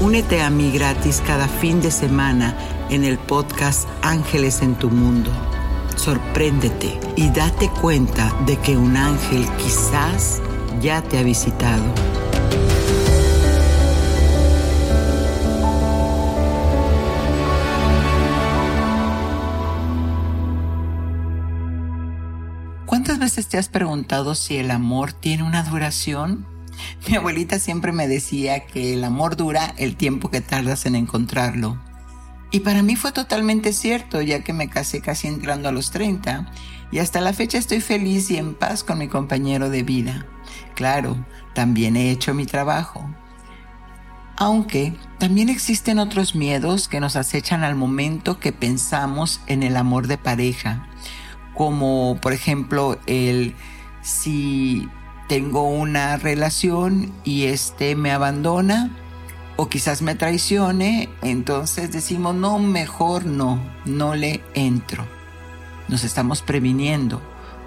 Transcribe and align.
Únete 0.00 0.40
a 0.40 0.48
mí 0.48 0.70
gratis 0.72 1.22
cada 1.26 1.46
fin 1.46 1.82
de 1.82 1.90
semana 1.90 2.56
en 2.88 3.04
el 3.04 3.18
podcast 3.18 3.86
Ángeles 4.00 4.62
en 4.62 4.74
tu 4.74 4.88
Mundo. 4.88 5.30
Sorpréndete 5.94 6.98
y 7.16 7.28
date 7.28 7.70
cuenta 7.82 8.34
de 8.46 8.56
que 8.56 8.78
un 8.78 8.96
ángel 8.96 9.44
quizás 9.58 10.40
ya 10.80 11.02
te 11.02 11.18
ha 11.18 11.22
visitado. 11.22 11.84
¿Cuántas 22.86 23.18
veces 23.18 23.48
te 23.48 23.58
has 23.58 23.68
preguntado 23.68 24.34
si 24.34 24.56
el 24.56 24.70
amor 24.70 25.12
tiene 25.12 25.42
una 25.42 25.62
duración? 25.62 26.46
Mi 27.08 27.16
abuelita 27.16 27.58
siempre 27.58 27.92
me 27.92 28.08
decía 28.08 28.66
que 28.66 28.94
el 28.94 29.04
amor 29.04 29.36
dura 29.36 29.74
el 29.76 29.96
tiempo 29.96 30.30
que 30.30 30.40
tardas 30.40 30.86
en 30.86 30.94
encontrarlo. 30.94 31.78
Y 32.50 32.60
para 32.60 32.82
mí 32.82 32.96
fue 32.96 33.12
totalmente 33.12 33.72
cierto, 33.72 34.20
ya 34.22 34.42
que 34.42 34.52
me 34.52 34.68
casé 34.68 35.00
casi 35.00 35.28
entrando 35.28 35.68
a 35.68 35.72
los 35.72 35.90
30 35.92 36.50
y 36.90 36.98
hasta 36.98 37.20
la 37.20 37.32
fecha 37.32 37.58
estoy 37.58 37.80
feliz 37.80 38.30
y 38.30 38.36
en 38.36 38.54
paz 38.54 38.82
con 38.82 38.98
mi 38.98 39.06
compañero 39.06 39.70
de 39.70 39.84
vida. 39.84 40.26
Claro, 40.74 41.24
también 41.54 41.96
he 41.96 42.10
hecho 42.10 42.34
mi 42.34 42.46
trabajo. 42.46 43.08
Aunque 44.36 44.94
también 45.18 45.48
existen 45.48 45.98
otros 45.98 46.34
miedos 46.34 46.88
que 46.88 46.98
nos 46.98 47.14
acechan 47.14 47.62
al 47.62 47.76
momento 47.76 48.40
que 48.40 48.52
pensamos 48.52 49.40
en 49.46 49.62
el 49.62 49.76
amor 49.76 50.06
de 50.06 50.18
pareja, 50.18 50.88
como 51.54 52.18
por 52.20 52.32
ejemplo 52.32 52.98
el 53.06 53.54
si 54.02 54.88
tengo 55.30 55.62
una 55.62 56.16
relación 56.16 57.12
y 57.22 57.44
este 57.44 57.94
me 57.94 58.10
abandona 58.10 58.90
o 59.54 59.68
quizás 59.68 60.02
me 60.02 60.16
traicione, 60.16 61.08
entonces 61.22 61.92
decimos, 61.92 62.34
no, 62.34 62.58
mejor 62.58 63.26
no, 63.26 63.62
no 63.84 64.16
le 64.16 64.42
entro. 64.54 65.06
Nos 65.86 66.02
estamos 66.02 66.42
previniendo 66.42 67.22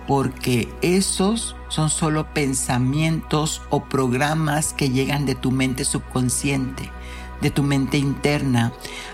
porque 0.10 0.68
esos 0.82 1.56
son 1.70 1.90
solo 1.90 2.34
pensamientos 2.34 3.62
o 3.70 3.86
programas 3.86 4.74
que 4.74 4.90
llegan 4.90 5.26
de 5.26 5.36
tu 5.36 5.50
mente 5.50 5.86
subconsciente, 5.86 6.92
de 7.40 7.50
tu 7.50 7.64
mente 7.64 7.98
interna, 7.98 8.74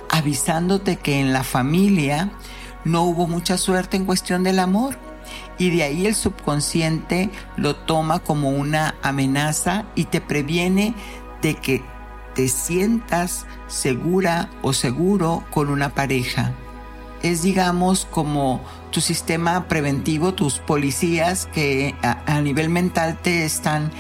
avisándote 0.10 0.96
que 0.96 1.20
en 1.20 1.34
la 1.34 1.44
familia 1.44 2.32
no 2.84 3.04
hubo 3.04 3.28
mucha 3.28 3.60
suerte 3.60 3.96
en 3.96 4.06
cuestión 4.06 4.42
del 4.42 4.58
amor 4.58 4.98
y 5.60 5.70
de 5.70 5.84
ahí 5.84 6.08
el 6.08 6.16
subconsciente 6.16 7.30
lo 7.58 7.76
toma 7.76 8.20
como 8.20 8.50
una 8.50 8.96
amenaza 9.04 9.86
y 9.94 10.06
te 10.06 10.22
previene 10.22 10.96
de 11.44 11.56
que 11.56 11.84
te 12.34 12.48
sientas 12.48 13.46
segura 13.68 14.50
o 14.62 14.74
seguro 14.74 15.44
con 15.52 15.70
una 15.70 15.90
pareja. 15.90 16.54
Es 17.22 17.42
digamos 17.44 18.08
como 18.10 18.62
tu 18.92 19.02
sistema 19.02 19.68
preventivo, 19.68 20.34
tus 20.34 20.60
policías 20.60 21.48
que 21.48 21.94
a, 22.02 22.40
nivel 22.40 22.70
mental 22.70 23.20
te 23.22 23.44
están 23.44 23.92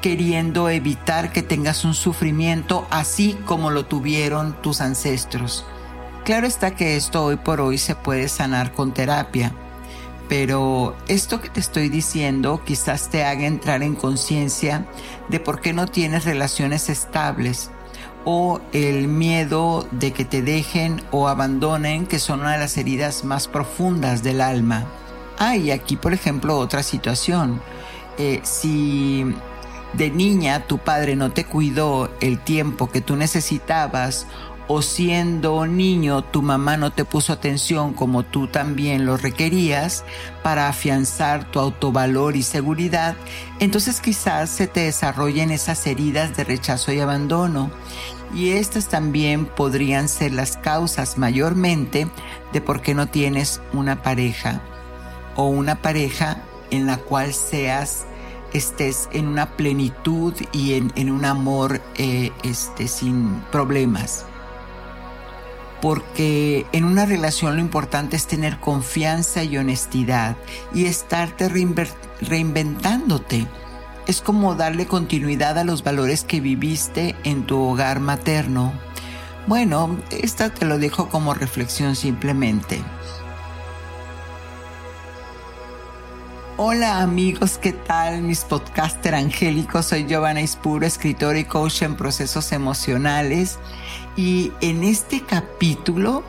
queriendo 0.00 0.70
evitar 0.70 1.32
que 1.32 1.42
tengas 1.42 1.84
un 1.84 1.92
sufrimiento 1.92 2.86
así 2.90 3.36
como 3.44 3.70
lo 3.70 3.84
tuvieron 3.84 4.60
tus 4.62 4.80
ancestros. 4.80 5.66
Claro 6.24 6.46
está 6.46 6.74
que 6.74 6.96
esto 6.96 7.22
hoy 7.22 7.36
por 7.36 7.60
hoy 7.60 7.76
se 7.76 7.94
puede 7.94 8.28
sanar 8.28 8.72
con 8.72 8.94
terapia 8.94 9.52
pero 10.28 10.96
esto 11.08 11.40
que 11.40 11.48
te 11.48 11.60
estoy 11.60 11.88
diciendo 11.88 12.62
quizás 12.64 13.10
te 13.10 13.24
haga 13.24 13.46
entrar 13.46 13.82
en 13.82 13.94
conciencia 13.94 14.86
de 15.28 15.40
por 15.40 15.60
qué 15.60 15.72
no 15.72 15.86
tienes 15.86 16.24
relaciones 16.24 16.88
estables 16.88 17.70
o 18.24 18.60
el 18.72 19.06
miedo 19.08 19.86
de 19.90 20.12
que 20.12 20.24
te 20.24 20.42
dejen 20.42 21.02
o 21.10 21.28
abandonen, 21.28 22.06
que 22.06 22.18
son 22.18 22.40
una 22.40 22.52
de 22.52 22.58
las 22.58 22.76
heridas 22.78 23.24
más 23.24 23.48
profundas 23.48 24.22
del 24.22 24.40
alma. 24.40 24.86
Hay 25.38 25.70
aquí, 25.70 25.96
por 25.96 26.14
ejemplo, 26.14 26.58
otra 26.58 26.82
situación. 26.82 27.60
Eh, 28.16 28.40
si 28.42 29.34
de 29.92 30.10
niña 30.10 30.66
tu 30.66 30.78
padre 30.78 31.16
no 31.16 31.32
te 31.32 31.44
cuidó 31.44 32.10
el 32.20 32.38
tiempo 32.38 32.90
que 32.90 33.00
tú 33.00 33.16
necesitabas 33.16 34.26
o 34.66 34.82
siendo 34.82 35.66
niño 35.66 36.22
tu 36.22 36.42
mamá 36.42 36.76
no 36.76 36.90
te 36.90 37.04
puso 37.04 37.32
atención 37.32 37.92
como 37.92 38.22
tú 38.22 38.46
también 38.46 39.04
lo 39.04 39.16
requerías 39.16 40.04
para 40.42 40.68
afianzar 40.68 41.50
tu 41.50 41.60
autovalor 41.60 42.36
y 42.36 42.42
seguridad, 42.42 43.16
entonces 43.60 44.00
quizás 44.00 44.50
se 44.50 44.66
te 44.66 44.80
desarrollen 44.80 45.50
esas 45.50 45.86
heridas 45.86 46.36
de 46.36 46.44
rechazo 46.44 46.92
y 46.92 47.00
abandono. 47.00 47.70
Y 48.34 48.50
estas 48.50 48.88
también 48.88 49.46
podrían 49.46 50.08
ser 50.08 50.32
las 50.32 50.56
causas 50.56 51.18
mayormente 51.18 52.08
de 52.52 52.60
por 52.60 52.80
qué 52.80 52.92
no 52.92 53.06
tienes 53.06 53.60
una 53.72 54.02
pareja 54.02 54.60
o 55.36 55.46
una 55.46 55.76
pareja 55.80 56.42
en 56.70 56.86
la 56.86 56.96
cual 56.96 57.32
seas 57.32 58.06
estés 58.52 59.08
en 59.12 59.28
una 59.28 59.56
plenitud 59.56 60.34
y 60.52 60.74
en, 60.74 61.10
un 61.10 61.24
amor 61.24 61.80
eh, 61.96 62.32
este, 62.42 62.88
sin 62.88 63.40
problemas 63.52 64.26
porque 65.84 66.64
en 66.72 66.84
una 66.84 67.04
relación 67.04 67.56
lo 67.56 67.60
importante 67.60 68.16
es 68.16 68.26
tener 68.26 68.58
confianza 68.58 69.44
y 69.44 69.58
honestidad 69.58 70.34
y 70.72 70.86
estarte 70.86 71.50
reinventándote. 72.22 73.46
Es 74.06 74.22
como 74.22 74.54
darle 74.54 74.86
continuidad 74.86 75.58
a 75.58 75.64
los 75.64 75.84
valores 75.84 76.24
que 76.24 76.40
viviste 76.40 77.14
en 77.24 77.44
tu 77.44 77.60
hogar 77.60 78.00
materno. 78.00 78.72
Bueno, 79.46 79.98
esta 80.10 80.48
te 80.48 80.64
lo 80.64 80.78
dejo 80.78 81.10
como 81.10 81.34
reflexión 81.34 81.96
simplemente. 81.96 82.80
Hola 86.56 87.02
amigos, 87.02 87.58
¿qué 87.58 87.72
tal? 87.72 88.22
Mis 88.22 88.44
podcaster 88.44 89.14
angélicos, 89.14 89.84
soy 89.84 90.06
Giovanna 90.06 90.40
Ispuro, 90.40 90.86
escritora 90.86 91.38
y 91.38 91.44
coach 91.44 91.82
en 91.82 91.94
procesos 91.94 92.52
emocionales 92.52 93.58
y 94.16 94.52
en 94.60 94.84
este 94.84 95.20
capítulo 95.22 96.22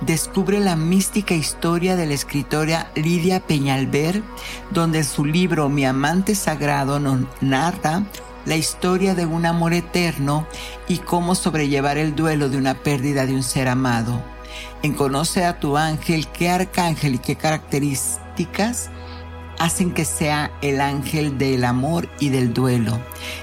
descubre 0.00 0.60
la 0.60 0.76
mística 0.76 1.34
historia 1.34 1.96
de 1.96 2.06
la 2.06 2.14
escritora 2.14 2.90
Lidia 2.94 3.40
Peñalver, 3.40 4.22
donde 4.70 5.04
su 5.04 5.24
libro 5.24 5.68
Mi 5.68 5.84
amante 5.84 6.34
sagrado 6.34 7.00
narra 7.40 8.04
la 8.44 8.56
historia 8.56 9.14
de 9.14 9.26
un 9.26 9.46
amor 9.46 9.72
eterno 9.72 10.46
y 10.88 10.98
cómo 10.98 11.34
sobrellevar 11.34 11.98
el 11.98 12.14
duelo 12.14 12.48
de 12.48 12.56
una 12.56 12.74
pérdida 12.74 13.26
de 13.26 13.34
un 13.34 13.42
ser 13.42 13.68
amado. 13.68 14.22
En 14.82 14.94
Conoce 14.94 15.44
a 15.44 15.60
tu 15.60 15.76
ángel, 15.76 16.26
qué 16.28 16.48
arcángel 16.48 17.16
y 17.16 17.18
qué 17.18 17.36
características 17.36 18.90
hacen 19.58 19.92
que 19.92 20.04
sea 20.04 20.52
el 20.62 20.80
ángel 20.80 21.36
del 21.36 21.64
amor 21.64 22.08
y 22.20 22.30
del 22.30 22.54
duelo. 22.54 22.98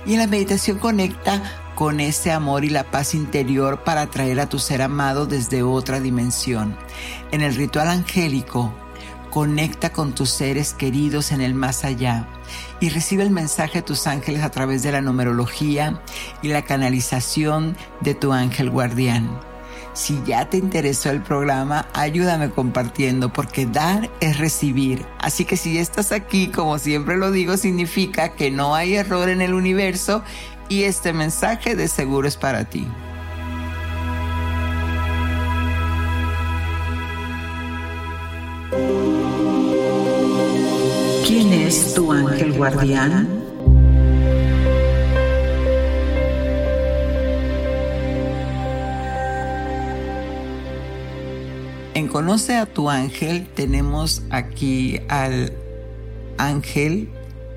Y 0.06 0.14
en 0.14 0.20
la 0.20 0.28
meditación 0.28 0.80
conecta 0.80 1.44
con 1.76 2.00
ese 2.00 2.32
amor 2.32 2.64
y 2.66 2.70
la 2.70 2.90
paz 2.90 3.14
interior 3.14 3.84
para 3.84 4.02
atraer 4.02 4.40
a 4.40 4.50
tu 4.50 4.60
ser 4.60 4.82
amado 4.82 5.26
desde 5.26 5.62
otra 5.62 6.00
dimensión. 6.00 6.78
En 7.32 7.42
el 7.42 7.54
ritual 7.54 7.90
angélico, 7.90 8.74
conecta 9.30 9.92
con 9.92 10.16
tus 10.16 10.30
seres 10.30 10.74
queridos 10.74 11.34
en 11.34 11.42
el 11.42 11.54
más 11.54 11.84
allá 11.84 12.30
y 12.80 12.88
recibe 12.88 13.24
el 13.24 13.32
mensaje 13.32 13.80
de 13.80 13.82
tus 13.82 14.08
ángeles 14.08 14.44
a 14.44 14.50
través 14.50 14.82
de 14.82 14.94
la 14.94 15.02
numerología 15.02 16.02
y 16.42 16.48
la 16.48 16.62
canalización 16.62 17.76
de 18.00 18.16
tu 18.16 18.32
ángel 18.32 18.70
guardián. 18.70 19.55
Si 19.96 20.22
ya 20.26 20.50
te 20.50 20.58
interesó 20.58 21.10
el 21.10 21.22
programa, 21.22 21.88
ayúdame 21.94 22.50
compartiendo 22.50 23.32
porque 23.32 23.66
dar 23.66 24.10
es 24.20 24.38
recibir. 24.38 25.06
Así 25.20 25.46
que 25.46 25.56
si 25.56 25.78
estás 25.78 26.12
aquí, 26.12 26.50
como 26.50 26.78
siempre 26.80 27.16
lo 27.16 27.32
digo, 27.32 27.56
significa 27.56 28.36
que 28.36 28.52
no 28.52 28.76
hay 28.76 28.96
error 28.96 29.30
en 29.30 29.42
el 29.42 29.54
universo 29.54 30.22
y 30.68 30.84
este 30.84 31.14
mensaje 31.14 31.78
de 31.78 31.88
seguro 31.88 32.28
es 32.28 32.36
para 32.36 32.66
ti. 32.66 32.86
¿Quién 41.26 41.54
es 41.54 41.94
tu 41.94 42.12
ángel 42.12 42.52
guardián? 42.52 43.45
En 51.96 52.10
Conoce 52.10 52.58
a 52.58 52.66
tu 52.66 52.90
ángel 52.90 53.48
tenemos 53.48 54.22
aquí 54.30 55.00
al 55.08 55.54
ángel 56.38 57.08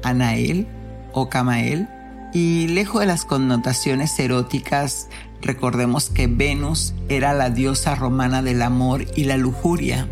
Anael 0.04 0.68
o 1.12 1.28
Camael 1.28 1.88
y 2.32 2.68
lejos 2.68 3.00
de 3.00 3.08
las 3.08 3.24
connotaciones 3.24 4.16
eróticas, 4.16 5.08
recordemos 5.42 6.08
que 6.08 6.28
Venus 6.28 6.94
era 7.08 7.34
la 7.34 7.50
diosa 7.50 7.96
romana 7.96 8.40
del 8.40 8.62
amor 8.62 9.06
y 9.16 9.24
la 9.24 9.36
lujuria. 9.36 10.08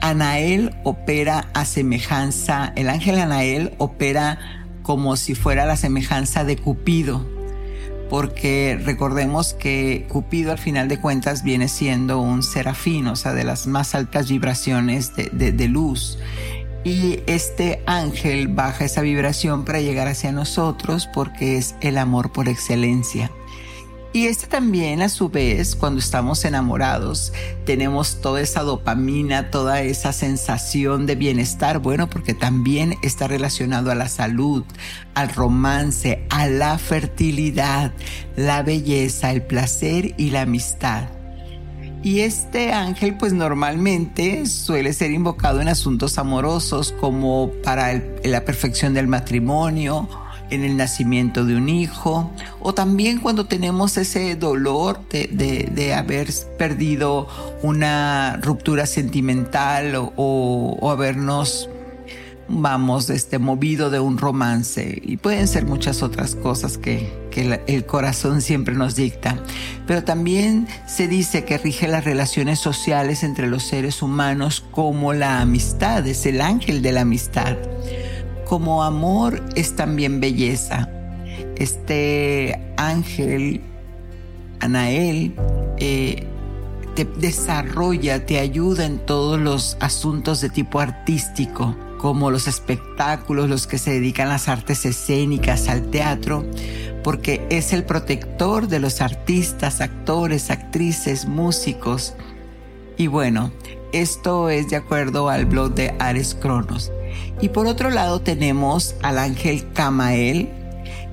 Anael 0.00 0.72
opera 0.84 1.50
a 1.52 1.64
semejanza, 1.64 2.72
el 2.76 2.88
ángel 2.88 3.18
Anael 3.18 3.74
opera 3.78 4.38
como 4.84 5.16
si 5.16 5.34
fuera 5.34 5.66
la 5.66 5.76
semejanza 5.76 6.44
de 6.44 6.56
Cupido 6.56 7.35
porque 8.08 8.78
recordemos 8.82 9.54
que 9.54 10.06
Cupido 10.08 10.52
al 10.52 10.58
final 10.58 10.88
de 10.88 11.00
cuentas 11.00 11.42
viene 11.42 11.68
siendo 11.68 12.20
un 12.20 12.42
serafín, 12.42 13.06
o 13.08 13.16
sea, 13.16 13.32
de 13.32 13.44
las 13.44 13.66
más 13.66 13.94
altas 13.94 14.28
vibraciones 14.28 15.12
de, 15.14 15.68
luz. 15.68 16.18
Y 16.84 17.20
este 17.26 17.82
ángel 17.86 18.48
baja 18.48 18.84
esa 18.84 19.00
vibración 19.00 19.64
para 19.64 19.80
llegar 19.80 20.06
hacia 20.06 20.30
nosotros 20.30 21.08
porque 21.12 21.56
es 21.56 21.74
el 21.80 21.98
amor 21.98 22.32
por 22.32 22.48
excelencia. 22.48 23.30
Y 24.16 24.28
este 24.28 24.46
también, 24.46 25.02
a 25.02 25.10
su 25.10 25.28
vez, 25.28 25.76
cuando 25.76 26.00
estamos 26.00 26.46
enamorados, 26.46 27.34
tenemos 27.66 28.22
toda 28.22 28.40
esa 28.40 28.62
dopamina, 28.62 29.50
toda 29.50 29.82
esa 29.82 30.14
sensación 30.14 31.04
de 31.04 31.16
bienestar, 31.16 31.80
bueno, 31.80 32.08
porque 32.08 32.32
también 32.32 32.94
está 33.02 33.28
relacionado 33.28 33.90
a 33.90 33.94
la 33.94 34.08
salud, 34.08 34.64
al 35.12 35.28
romance, 35.34 36.24
a 36.30 36.46
la 36.46 36.78
fertilidad, 36.78 37.92
la 38.36 38.62
belleza, 38.62 39.32
el 39.32 39.42
placer 39.42 40.14
y 40.16 40.30
la 40.30 40.40
amistad. 40.40 41.10
Y 42.02 42.20
este 42.20 42.72
ángel 42.72 43.18
pues 43.18 43.34
normalmente 43.34 44.46
suele 44.46 44.94
ser 44.94 45.10
invocado 45.10 45.60
en 45.60 45.68
asuntos 45.68 46.16
amorosos 46.16 46.94
como 47.00 47.50
para 47.62 48.02
la 48.24 48.46
perfección 48.46 48.94
del 48.94 49.08
matrimonio 49.08 50.08
en 50.50 50.64
el 50.64 50.76
nacimiento 50.76 51.44
de 51.44 51.56
un 51.56 51.68
hijo 51.68 52.30
o 52.60 52.74
también 52.74 53.20
cuando 53.20 53.46
tenemos 53.46 53.96
ese 53.96 54.36
dolor 54.36 55.00
de, 55.10 55.94
haber 55.94 56.28
perdido 56.58 57.28
una 57.62 58.38
ruptura 58.42 58.86
sentimental 58.86 59.92
o, 60.16 60.90
habernos 60.90 61.68
vamos, 62.48 63.10
este, 63.10 63.40
movido 63.40 63.90
de 63.90 63.98
un 63.98 64.18
romance 64.18 65.00
y 65.02 65.16
pueden 65.16 65.48
ser 65.48 65.64
muchas 65.64 66.04
otras 66.04 66.36
cosas 66.36 66.78
que, 66.78 67.12
que, 67.32 67.60
el 67.66 67.86
corazón 67.86 68.40
siempre 68.40 68.76
nos 68.76 68.94
dicta. 68.94 69.36
Pero 69.84 70.04
también 70.04 70.68
se 70.86 71.08
dice 71.08 71.44
que 71.44 71.58
rige 71.58 71.88
las 71.88 72.04
relaciones 72.04 72.60
sociales 72.60 73.24
entre 73.24 73.48
los 73.48 73.64
seres 73.64 74.00
humanos 74.00 74.64
como 74.70 75.12
la 75.12 75.40
amistad, 75.40 76.06
es 76.06 76.24
el 76.24 76.40
ángel 76.40 76.82
de 76.82 76.92
la 76.92 77.00
amistad 77.00 77.56
como 78.46 78.82
amor 78.82 79.42
es 79.54 79.76
también 79.76 80.20
belleza. 80.20 80.88
Este 81.56 82.58
ángel, 82.76 83.60
Anael, 84.60 85.34
eh, 85.78 86.26
te 86.94 87.04
desarrolla, 87.04 88.24
te 88.24 88.38
ayuda 88.38 88.86
en 88.86 88.98
todos 88.98 89.38
los 89.38 89.76
asuntos 89.80 90.40
de 90.40 90.48
tipo 90.48 90.80
artístico, 90.80 91.76
como 91.98 92.30
los 92.30 92.48
espectáculos, 92.48 93.50
los 93.50 93.66
que 93.66 93.78
se 93.78 93.92
dedican 93.92 94.28
a 94.28 94.32
las 94.32 94.48
artes 94.48 94.86
escénicas, 94.86 95.68
al 95.68 95.90
teatro, 95.90 96.46
porque 97.04 97.46
es 97.50 97.72
el 97.72 97.84
protector 97.84 98.68
de 98.68 98.80
los 98.80 99.00
artistas, 99.00 99.80
actores, 99.80 100.50
actrices, 100.50 101.26
músicos. 101.26 102.14
Y 102.96 103.08
bueno, 103.08 103.50
esto 103.92 104.48
es 104.48 104.70
de 104.70 104.76
acuerdo 104.76 105.28
al 105.28 105.44
blog 105.44 105.74
de 105.74 105.94
Ares 105.98 106.34
Cronos. 106.34 106.90
Y 107.40 107.50
por 107.50 107.66
otro 107.66 107.90
lado 107.90 108.20
tenemos 108.20 108.94
al 109.02 109.18
ángel 109.18 109.72
Camael 109.72 110.48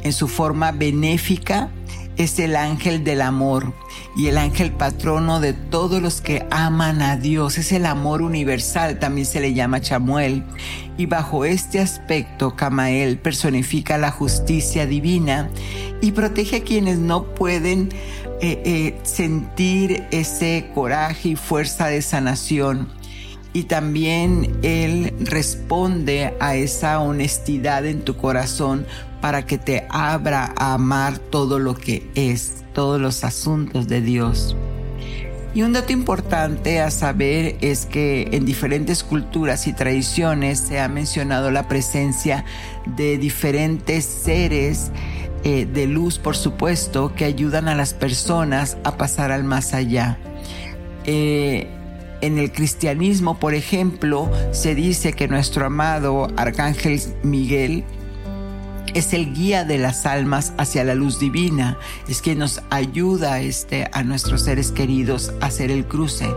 en 0.04 0.14
su 0.14 0.28
forma 0.28 0.72
benéfica 0.72 1.70
es 2.18 2.38
el 2.40 2.56
ángel 2.56 3.04
del 3.04 3.22
amor 3.22 3.74
y 4.16 4.28
el 4.28 4.38
ángel 4.38 4.72
patrono 4.72 5.40
de 5.40 5.54
todos 5.54 6.02
los 6.02 6.22
que 6.22 6.46
aman 6.52 7.02
a 7.02 7.18
Dios. 7.18 7.58
Es 7.58 7.72
el 7.72 7.86
amor 7.86 8.22
universal, 8.22 9.00
también 9.00 9.26
se 9.26 9.40
le 9.40 9.54
llama 9.54 9.82
Chamuel. 9.82 10.44
Y 10.98 11.08
bajo 11.08 11.46
este 11.46 11.80
aspecto, 11.80 12.56
Camael 12.56 13.18
personifica 13.18 13.98
la 13.98 14.12
justicia 14.12 14.86
divina 14.86 15.50
y 16.02 16.12
protege 16.12 16.58
a 16.58 16.64
quienes 16.64 17.00
no 17.00 17.24
pueden 17.34 17.90
eh, 18.42 18.62
eh, 18.66 19.00
sentir 19.04 20.06
ese 20.12 20.70
coraje 20.76 21.30
y 21.30 21.36
fuerza 21.36 21.88
de 21.88 22.02
sanación 22.02 22.90
y 23.54 23.64
también 23.64 24.58
Él 24.64 25.14
responde 25.20 26.34
a 26.40 26.56
esa 26.56 27.00
honestidad 27.00 27.86
en 27.86 28.02
tu 28.02 28.18
corazón 28.18 28.86
para 29.22 29.46
que 29.46 29.58
te 29.58 29.86
abra 29.90 30.54
a 30.58 30.74
amar 30.74 31.20
todo 31.20 31.60
lo 31.60 31.76
que 31.76 32.10
es, 32.16 32.64
todos 32.74 33.00
los 33.00 33.24
asuntos 33.24 33.88
de 33.88 34.02
Dios. 34.02 34.58
Y 35.56 35.62
un 35.62 35.74
dato 35.74 35.94
importante 35.94 36.82
a 36.82 36.90
saber 36.90 37.58
es 37.62 37.86
que 37.86 38.30
en 38.32 38.44
diferentes 38.44 39.04
culturas 39.04 39.68
y 39.68 39.74
tradiciones 39.74 40.60
se 40.60 40.80
ha 40.80 40.90
mencionado 40.90 41.52
la 41.52 41.68
presencia 41.68 42.44
de 42.98 43.20
diferentes 43.20 44.04
seres 44.04 44.92
eh, 45.44 45.68
de 45.72 45.86
luz, 45.86 46.18
por 46.18 46.36
supuesto, 46.36 47.14
que 47.14 47.26
ayudan 47.26 47.68
a 47.68 47.76
las 47.76 47.94
personas 47.94 48.78
a 48.84 48.98
pasar 48.98 49.32
al 49.32 49.44
más 49.44 49.76
allá. 49.76 50.18
Eh, 51.06 51.68
en 52.24 52.40
el 52.40 52.54
cristianismo, 52.54 53.38
por 53.38 53.54
ejemplo, 53.54 54.32
se 54.54 54.76
dice 54.76 55.12
que 55.12 55.28
nuestro 55.28 55.66
amado 55.66 56.30
Arcángel 56.38 57.02
Miguel 57.22 57.84
es 58.94 59.14
el 59.14 59.34
guía 59.34 59.66
de 59.66 59.78
las 59.78 60.06
almas 60.06 60.54
hacia 60.58 60.86
la 60.86 60.96
luz 60.96 61.20
divina, 61.20 61.78
es 62.08 62.22
quien 62.22 62.40
nos 62.40 62.62
ayuda 62.70 63.42
este, 63.42 63.90
a 63.92 64.04
nuestros 64.04 64.44
seres 64.44 64.72
queridos 64.72 65.34
a 65.42 65.48
hacer 65.48 65.70
el 65.70 65.86
cruce. 65.86 66.30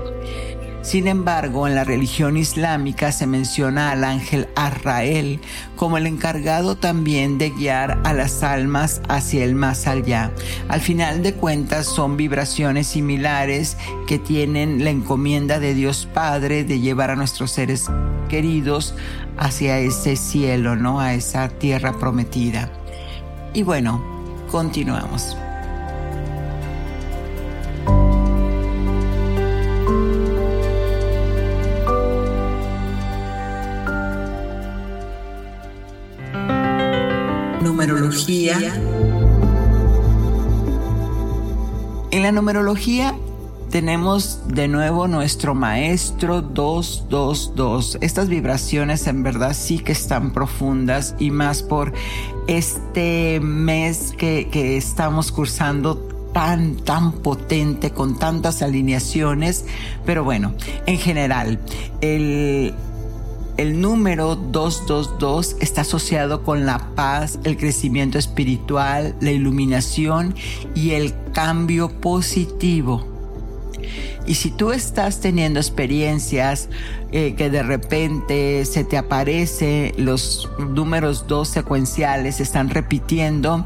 Sin 0.87 1.09
embargo, 1.09 1.67
en 1.67 1.75
la 1.75 1.83
religión 1.83 2.37
islámica 2.37 3.11
se 3.11 3.27
menciona 3.27 3.91
al 3.91 4.05
ángel 4.05 4.47
Arrael 4.55 5.41
como 5.75 5.99
el 5.99 6.07
encargado 6.07 6.77
también 6.77 7.39
de 7.39 7.51
guiar 7.51 8.01
a 8.05 8.13
las 8.13 8.45
almas 8.45 9.03
hacia 9.09 9.43
el 9.43 9.57
más 9.57 9.89
allá. 9.89 10.31
Al 10.69 10.81
final 10.81 11.25
de 11.25 11.35
cuentas 11.35 11.87
son 11.87 12.17
vibraciones 12.17 12.87
similares 12.87 13.77
que 14.07 14.21
tienen 14.21 14.85
la 14.85 14.91
encomienda 14.91 15.59
de 15.59 15.75
Dios 15.75 16.07
Padre 16.15 16.63
de 16.63 16.79
llevar 16.79 17.11
a 17.11 17.17
nuestros 17.17 17.51
seres 17.51 17.87
queridos 18.29 18.95
hacia 19.37 19.81
ese 19.81 20.15
cielo, 20.15 20.77
¿no? 20.77 21.01
A 21.01 21.15
esa 21.15 21.49
tierra 21.49 21.99
prometida. 21.99 22.71
Y 23.55 23.65
bueno, 23.65 24.01
continuamos. 24.53 25.37
En 42.11 42.23
la 42.23 42.33
numerología 42.33 43.15
tenemos 43.71 44.41
de 44.47 44.69
nuevo 44.69 45.09
nuestro 45.09 45.55
maestro 45.55 46.41
222. 46.41 47.99
Estas 48.01 48.29
vibraciones 48.29 49.07
en 49.07 49.23
verdad 49.23 49.55
sí 49.55 49.79
que 49.81 49.93
están 49.93 50.33
profundas 50.33 51.15
y 51.19 51.31
más 51.31 51.63
por 51.63 51.93
este 52.47 53.41
mes 53.41 54.15
que, 54.17 54.49
que 54.51 54.77
estamos 54.77 55.33
cursando 55.33 55.97
tan, 56.37 56.77
tan 56.77 57.13
potente, 57.13 57.93
con 57.93 58.19
tantas 58.19 58.61
alineaciones. 58.61 59.65
Pero 60.05 60.23
bueno, 60.23 60.53
en 60.85 60.99
general, 60.99 61.59
el, 62.03 62.75
el 63.57 63.81
número 63.81 64.37
222 64.37 65.57
está 65.61 65.81
asociado 65.81 66.43
con 66.43 66.67
la 66.67 66.95
paz, 66.95 67.39
el 67.45 67.57
crecimiento 67.57 68.19
espiritual, 68.19 69.15
la 69.21 69.31
iluminación 69.31 70.35
y 70.75 70.93
el 70.93 71.15
cambio 71.33 71.89
positivo. 71.89 73.07
Y 74.27 74.35
si 74.35 74.51
tú 74.51 74.73
estás 74.73 75.21
teniendo 75.21 75.61
experiencias 75.61 76.69
eh, 77.13 77.35
que 77.37 77.49
de 77.49 77.63
repente 77.63 78.65
se 78.65 78.85
te 78.85 78.99
aparece, 78.99 79.95
los 79.97 80.51
números 80.59 81.27
2 81.29 81.49
secuenciales 81.49 82.41
están 82.41 82.69
repitiendo, 82.71 83.65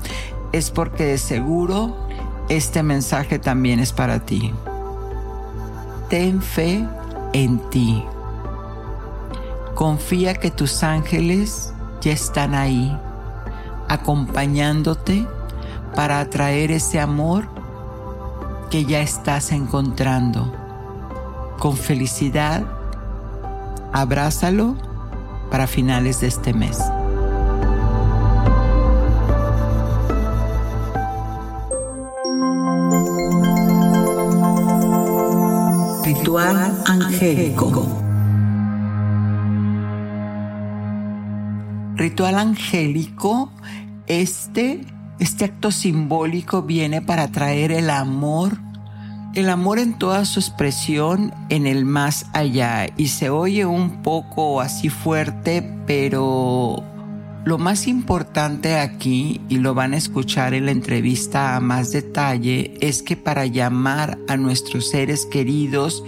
es 0.53 0.71
porque 0.71 1.05
de 1.05 1.19
seguro 1.19 1.97
este 2.49 2.83
mensaje 2.83 3.39
también 3.39 3.81
es 3.81 3.93
para 3.93 4.25
ti. 4.27 4.53
Ten 6.11 6.43
fe 6.43 6.87
en 7.33 7.59
ti. 7.71 8.05
Confía 9.81 10.35
que 10.35 10.51
tus 10.51 10.83
ángeles 10.83 11.73
ya 12.03 12.13
están 12.13 12.55
ahí, 12.55 12.95
acompañándote 13.89 15.27
para 15.97 16.21
atraer 16.21 16.71
ese 16.71 17.01
amor 17.01 17.49
que 18.69 18.85
ya 18.85 19.01
estás 19.01 19.53
encontrando. 19.53 20.53
Con 21.59 21.79
felicidad, 21.79 22.63
abrázalo 23.91 24.77
para 25.51 25.67
finales 25.67 26.21
de 26.21 26.27
este 26.27 26.53
mes. 26.53 26.79
Ritual 36.05 36.83
angélico. 36.85 38.10
Ritual 42.01 42.37
angélico, 42.37 43.53
este, 44.07 44.81
este 45.19 45.45
acto 45.45 45.71
simbólico 45.71 46.63
viene 46.63 47.03
para 47.03 47.31
traer 47.31 47.73
el 47.73 47.91
amor, 47.91 48.57
el 49.35 49.51
amor 49.51 49.79
en 49.79 49.99
toda 49.99 50.25
su 50.25 50.41
expresión 50.41 51.35
en 51.51 51.67
el 51.67 51.85
más 51.85 52.25
allá. 52.33 52.87
Y 52.97 53.09
se 53.09 53.29
oye 53.29 53.67
un 53.67 54.01
poco 54.01 54.63
así 54.63 54.89
fuerte, 54.89 55.61
pero 55.87 56.83
lo 57.45 57.59
más 57.59 57.87
importante 57.87 58.77
aquí, 58.77 59.43
y 59.51 59.59
lo 59.59 59.75
van 59.75 59.93
a 59.93 59.99
escuchar 59.99 60.55
en 60.55 60.65
la 60.65 60.73
entrevista 60.73 61.55
a 61.55 61.61
más 61.61 61.93
detalle, 61.93 62.79
es 62.81 63.03
que 63.03 63.19
para 63.19 63.45
llamar 63.45 64.17
a 64.27 64.39
nuestros 64.39 64.89
seres 64.89 65.27
queridos 65.27 66.03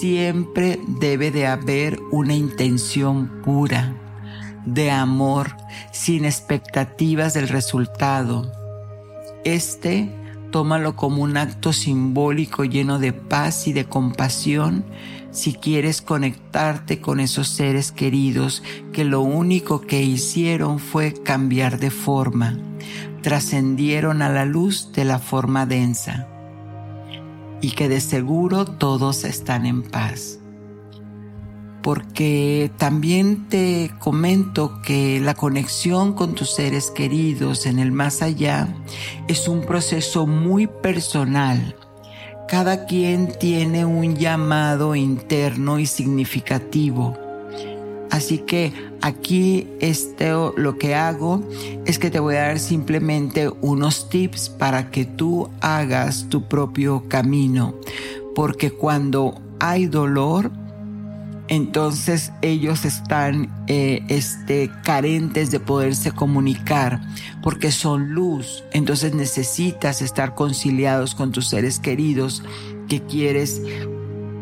siempre 0.00 0.80
debe 0.98 1.30
de 1.30 1.46
haber 1.46 2.00
una 2.10 2.32
intención 2.32 3.42
pura, 3.44 3.94
de 4.66 4.90
amor, 4.90 5.56
sin 5.92 6.24
expectativas 6.24 7.34
del 7.34 7.48
resultado. 7.48 8.52
Este 9.44 10.14
tómalo 10.50 10.96
como 10.96 11.22
un 11.22 11.36
acto 11.36 11.72
simbólico 11.72 12.64
lleno 12.64 12.98
de 12.98 13.12
paz 13.12 13.66
y 13.66 13.72
de 13.72 13.84
compasión 13.84 14.84
si 15.30 15.54
quieres 15.54 16.02
conectarte 16.02 17.00
con 17.00 17.20
esos 17.20 17.48
seres 17.48 17.92
queridos 17.92 18.62
que 18.92 19.04
lo 19.04 19.20
único 19.20 19.80
que 19.80 20.02
hicieron 20.02 20.80
fue 20.80 21.14
cambiar 21.14 21.78
de 21.78 21.90
forma, 21.90 22.58
trascendieron 23.22 24.22
a 24.22 24.28
la 24.28 24.44
luz 24.44 24.90
de 24.92 25.04
la 25.04 25.20
forma 25.20 25.66
densa 25.66 26.26
y 27.60 27.72
que 27.72 27.88
de 27.88 28.00
seguro 28.00 28.64
todos 28.64 29.24
están 29.24 29.66
en 29.66 29.82
paz. 29.82 30.39
Porque 31.82 32.70
también 32.76 33.48
te 33.48 33.90
comento 33.98 34.82
que 34.82 35.20
la 35.20 35.34
conexión 35.34 36.12
con 36.12 36.34
tus 36.34 36.54
seres 36.54 36.90
queridos 36.90 37.66
en 37.66 37.78
el 37.78 37.92
más 37.92 38.22
allá 38.22 38.68
es 39.28 39.48
un 39.48 39.62
proceso 39.62 40.26
muy 40.26 40.66
personal 40.66 41.74
cada 42.50 42.84
quien 42.84 43.38
tiene 43.38 43.84
un 43.84 44.16
llamado 44.16 44.96
interno 44.96 45.78
y 45.78 45.86
significativo. 45.86 47.16
Así 48.10 48.38
que 48.38 48.72
aquí 49.00 49.68
este, 49.78 50.32
lo 50.56 50.76
que 50.76 50.96
hago 50.96 51.44
es 51.86 52.00
que 52.00 52.10
te 52.10 52.18
voy 52.18 52.34
a 52.34 52.48
dar 52.48 52.58
simplemente 52.58 53.48
unos 53.60 54.08
tips 54.10 54.48
para 54.48 54.90
que 54.90 55.04
tú 55.04 55.48
hagas 55.60 56.26
tu 56.28 56.48
propio 56.48 57.04
camino. 57.06 57.76
Porque 58.34 58.72
cuando 58.72 59.40
hay 59.60 59.86
dolor, 59.86 60.50
entonces 61.50 62.32
ellos 62.42 62.84
están 62.84 63.50
eh, 63.66 64.04
este, 64.08 64.70
carentes 64.84 65.50
de 65.50 65.58
poderse 65.58 66.12
comunicar 66.12 67.00
porque 67.42 67.72
son 67.72 68.10
luz. 68.10 68.62
Entonces 68.72 69.14
necesitas 69.16 70.00
estar 70.00 70.36
conciliados 70.36 71.16
con 71.16 71.32
tus 71.32 71.48
seres 71.48 71.80
queridos 71.80 72.44
que 72.88 73.02
quieres 73.02 73.62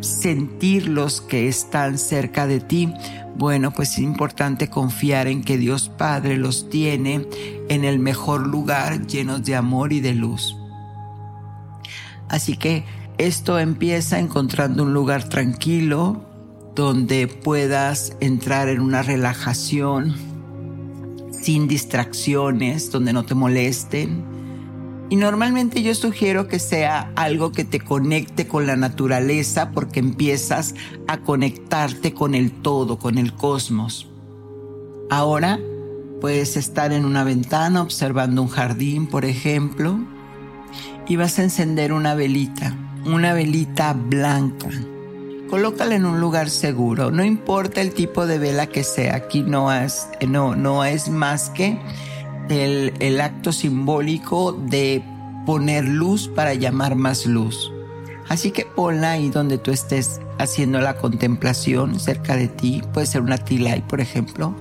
sentirlos 0.01 1.23
que 1.23 1.49
están 1.49 1.97
cerca 1.97 2.47
de 2.47 2.61
ti. 2.61 2.93
Bueno, 3.37 3.73
pues 3.73 3.93
es 3.93 4.01
importante 4.01 4.69
confiar 4.69 5.29
en 5.29 5.43
que 5.43 5.57
Dios 5.57 5.89
Padre 5.89 6.37
los 6.37 6.69
tiene 6.69 7.27
en 7.71 7.87
el 7.87 7.99
mejor 8.01 8.47
lugar 8.47 9.07
llenos 9.07 9.43
de 9.45 9.57
amor 9.57 9.95
y 9.95 10.01
de 10.01 10.13
luz. 10.13 10.59
Así 12.29 12.59
que 12.59 12.85
esto 13.17 13.59
empieza 13.59 14.19
encontrando 14.19 14.83
un 14.83 14.93
lugar 14.93 15.27
tranquilo, 15.27 16.28
donde 16.79 17.27
puedas 17.27 18.13
entrar 18.21 18.69
en 18.69 18.79
una 18.79 19.03
relajación 19.03 20.15
sin 21.33 21.67
distracciones, 21.67 22.93
donde 22.93 23.13
no 23.13 23.25
te 23.25 23.35
molesten. 23.35 24.23
Y 25.11 25.17
normalmente 25.17 25.83
yo 25.83 25.93
sugiero 25.97 26.47
que 26.47 26.61
sea 26.61 27.11
algo 27.17 27.51
que 27.51 27.65
te 27.65 27.81
conecte 27.81 28.47
con 28.47 28.69
la 28.69 28.77
naturaleza 28.77 29.73
porque 29.73 29.99
empiezas 29.99 30.77
a 31.09 31.19
conectarte 31.19 32.15
con 32.15 32.37
el 32.37 32.53
todo, 32.53 32.97
con 33.01 33.19
el 33.19 33.35
cosmos. 33.35 34.09
Ahora 35.11 35.59
puedes 36.21 36.57
estar 36.57 36.93
en 36.93 37.05
una 37.05 37.25
ventana 37.25 37.83
observando 37.83 38.41
un 38.41 38.49
jardín, 38.49 39.09
por 39.09 39.25
ejemplo, 39.25 39.99
y 41.09 41.17
vas 41.17 41.41
a 41.41 41.43
encender 41.43 41.93
una 41.93 42.15
velita, 42.15 42.73
una 43.05 43.33
velita 43.33 43.95
blanca 43.95 44.71
colócala 45.49 45.95
en 45.95 46.05
un 46.05 46.21
lugar 46.21 46.51
seguro. 46.51 47.11
No 47.11 47.25
importa 47.25 47.81
el 47.81 47.93
tipo 47.93 48.27
de 48.27 48.39
vela 48.39 48.67
que 48.67 48.85
sea, 48.85 49.17
aquí 49.17 49.43
no 49.43 49.73
es, 49.73 50.09
no, 50.27 50.55
no 50.55 50.85
es 50.85 51.09
más 51.09 51.51
que 51.51 51.79
el, 52.49 52.93
el 53.01 53.21
acto 53.21 53.53
simbólico 53.53 54.53
de 54.53 55.03
poner 55.47 55.85
luz 55.85 56.29
para 56.29 56.55
llamar 56.55 56.95
más 56.95 57.27
luz. 57.27 57.73
Así 58.29 58.51
que 58.51 58.67
ponla 58.67 59.13
ahí 59.13 59.31
donde 59.31 59.59
tú 59.59 59.71
estés 59.71 60.21
haciendo 60.39 60.81
la 60.81 60.97
contemplación 60.97 61.99
cerca 61.99 62.37
de 62.37 62.49
ti. 62.49 62.83
Puede 62.93 63.07
ser 63.07 63.23
una 63.23 63.39
tilay, 63.39 63.81
por 63.81 64.01
ejemplo. 64.01 64.55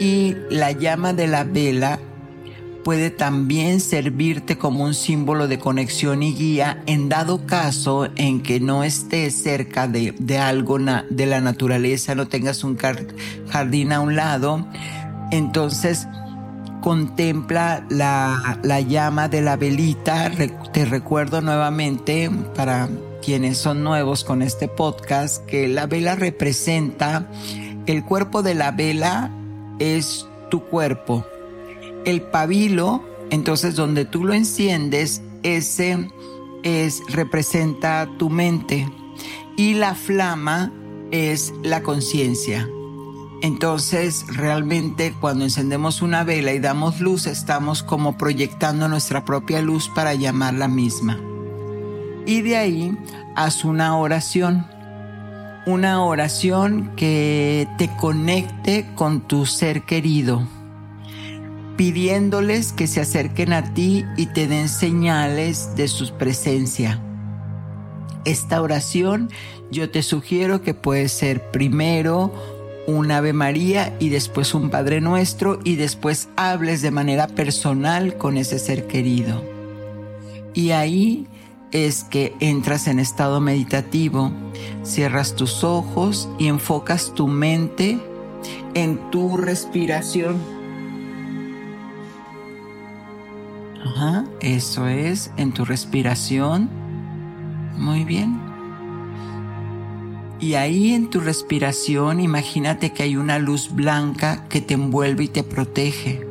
Y 0.00 0.34
la 0.50 0.72
llama 0.72 1.12
de 1.12 1.28
la 1.28 1.44
vela 1.44 2.00
puede 2.84 3.10
también 3.10 3.80
servirte 3.80 4.58
como 4.58 4.84
un 4.84 4.94
símbolo 4.94 5.48
de 5.48 5.58
conexión 5.58 6.22
y 6.22 6.34
guía 6.34 6.82
en 6.86 7.08
dado 7.08 7.46
caso 7.46 8.08
en 8.16 8.42
que 8.42 8.60
no 8.60 8.84
estés 8.84 9.34
cerca 9.42 9.88
de, 9.88 10.38
algo 10.38 10.78
de 10.78 11.26
la 11.26 11.40
naturaleza, 11.40 12.14
no 12.14 12.28
tengas 12.28 12.64
un 12.64 12.76
jardín 12.76 13.92
a 13.92 14.00
un 14.00 14.16
lado, 14.16 14.66
entonces 15.30 16.06
contempla 16.80 17.84
la, 17.90 18.58
la 18.62 18.80
llama 18.80 19.28
de 19.28 19.42
la 19.42 19.56
velita. 19.56 20.30
Te 20.72 20.84
recuerdo 20.84 21.40
nuevamente 21.40 22.30
para 22.54 22.88
quienes 23.22 23.58
son 23.58 23.84
nuevos 23.84 24.24
con 24.24 24.40
este 24.42 24.66
podcast 24.66 25.44
que 25.44 25.68
la 25.68 25.86
vela 25.86 26.14
representa 26.16 27.26
el 27.86 28.04
cuerpo 28.04 28.42
de 28.42 28.54
la 28.54 28.70
vela 28.70 29.30
es 29.78 30.26
tu 30.50 30.64
cuerpo 30.64 31.26
el 32.04 32.22
pabilo, 32.22 33.02
entonces 33.30 33.76
donde 33.76 34.04
tú 34.04 34.24
lo 34.24 34.34
enciendes, 34.34 35.22
ese 35.42 36.10
es, 36.62 37.02
representa 37.08 38.08
tu 38.18 38.30
mente 38.30 38.88
y 39.56 39.74
la 39.74 39.94
flama 39.94 40.72
es 41.10 41.52
la 41.62 41.82
conciencia. 41.82 42.68
Entonces, 43.42 44.26
realmente 44.28 45.14
cuando 45.18 45.44
encendemos 45.44 46.02
una 46.02 46.24
vela 46.24 46.52
y 46.52 46.58
damos 46.58 47.00
luz, 47.00 47.26
estamos 47.26 47.82
como 47.82 48.18
proyectando 48.18 48.86
nuestra 48.88 49.24
propia 49.24 49.62
luz 49.62 49.90
para 49.94 50.14
llamar 50.14 50.54
la 50.54 50.68
misma. 50.68 51.18
Y 52.26 52.42
de 52.42 52.56
ahí 52.56 52.98
haz 53.34 53.64
una 53.64 53.96
oración. 53.96 54.66
Una 55.66 56.02
oración 56.04 56.92
que 56.96 57.68
te 57.78 57.90
conecte 57.96 58.86
con 58.94 59.20
tu 59.20 59.46
ser 59.46 59.82
querido, 59.82 60.46
pidiéndoles 61.80 62.74
que 62.74 62.86
se 62.86 63.00
acerquen 63.00 63.54
a 63.54 63.72
ti 63.72 64.04
y 64.18 64.26
te 64.26 64.46
den 64.46 64.68
señales 64.68 65.76
de 65.76 65.88
su 65.88 66.12
presencia. 66.12 67.02
Esta 68.26 68.60
oración 68.60 69.30
yo 69.70 69.88
te 69.88 70.02
sugiero 70.02 70.60
que 70.60 70.74
puede 70.74 71.08
ser 71.08 71.50
primero 71.50 72.34
un 72.86 73.10
Ave 73.10 73.32
María 73.32 73.96
y 73.98 74.10
después 74.10 74.52
un 74.52 74.68
Padre 74.68 75.00
Nuestro 75.00 75.58
y 75.64 75.76
después 75.76 76.28
hables 76.36 76.82
de 76.82 76.90
manera 76.90 77.28
personal 77.28 78.18
con 78.18 78.36
ese 78.36 78.58
ser 78.58 78.86
querido. 78.86 79.42
Y 80.52 80.72
ahí 80.72 81.28
es 81.72 82.04
que 82.04 82.34
entras 82.40 82.88
en 82.88 82.98
estado 82.98 83.40
meditativo, 83.40 84.32
cierras 84.82 85.34
tus 85.34 85.64
ojos 85.64 86.28
y 86.38 86.48
enfocas 86.48 87.14
tu 87.14 87.26
mente 87.26 87.98
en 88.74 88.98
tu 89.10 89.38
respiración. 89.38 90.59
Eso 94.40 94.88
es, 94.88 95.30
en 95.36 95.52
tu 95.52 95.64
respiración. 95.64 96.70
Muy 97.76 98.04
bien. 98.04 98.40
Y 100.40 100.54
ahí 100.54 100.94
en 100.94 101.10
tu 101.10 101.20
respiración 101.20 102.20
imagínate 102.20 102.92
que 102.92 103.02
hay 103.02 103.16
una 103.16 103.38
luz 103.38 103.74
blanca 103.74 104.46
que 104.48 104.60
te 104.60 104.74
envuelve 104.74 105.24
y 105.24 105.28
te 105.28 105.42
protege. 105.42 106.26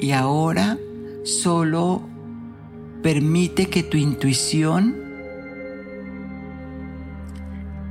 Y 0.00 0.12
ahora 0.12 0.78
solo 1.24 2.02
permite 3.02 3.66
que 3.66 3.82
tu 3.82 3.96
intuición 3.96 4.96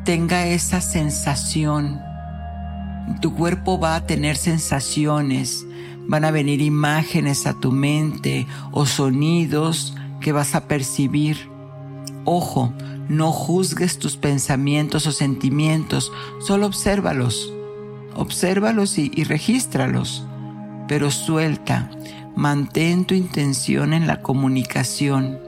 tenga 0.04 0.48
esa 0.48 0.82
sensación. 0.82 2.02
Tu 3.22 3.34
cuerpo 3.34 3.80
va 3.80 3.96
a 3.96 4.06
tener 4.06 4.36
sensaciones, 4.36 5.67
van 6.08 6.26
a 6.26 6.32
venir 6.32 6.62
imágenes 6.62 7.46
a 7.46 7.54
tu 7.54 7.72
mente 7.72 8.48
o 8.72 8.86
sonidos 8.86 9.96
que 10.22 10.32
vas 10.32 10.56
a 10.56 10.68
percibir. 10.68 11.50
Ojo, 12.26 12.74
no 13.10 13.32
juzgues 13.32 14.00
tus 14.00 14.18
pensamientos 14.18 15.08
o 15.08 15.12
sentimientos, 15.12 16.12
solo 16.40 16.66
obsérvalos. 16.68 17.54
Obsérvalos 18.16 18.98
y, 18.98 19.12
y 19.14 19.24
regístralos, 19.24 20.26
pero 20.88 21.12
suelta. 21.12 21.92
Mantén 22.36 23.06
tu 23.06 23.14
intención 23.14 23.94
en 23.94 24.08
la 24.08 24.22
comunicación 24.22 25.40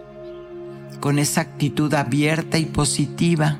con 0.99 1.19
esa 1.19 1.41
actitud 1.41 1.93
abierta 1.93 2.57
y 2.57 2.65
positiva. 2.65 3.59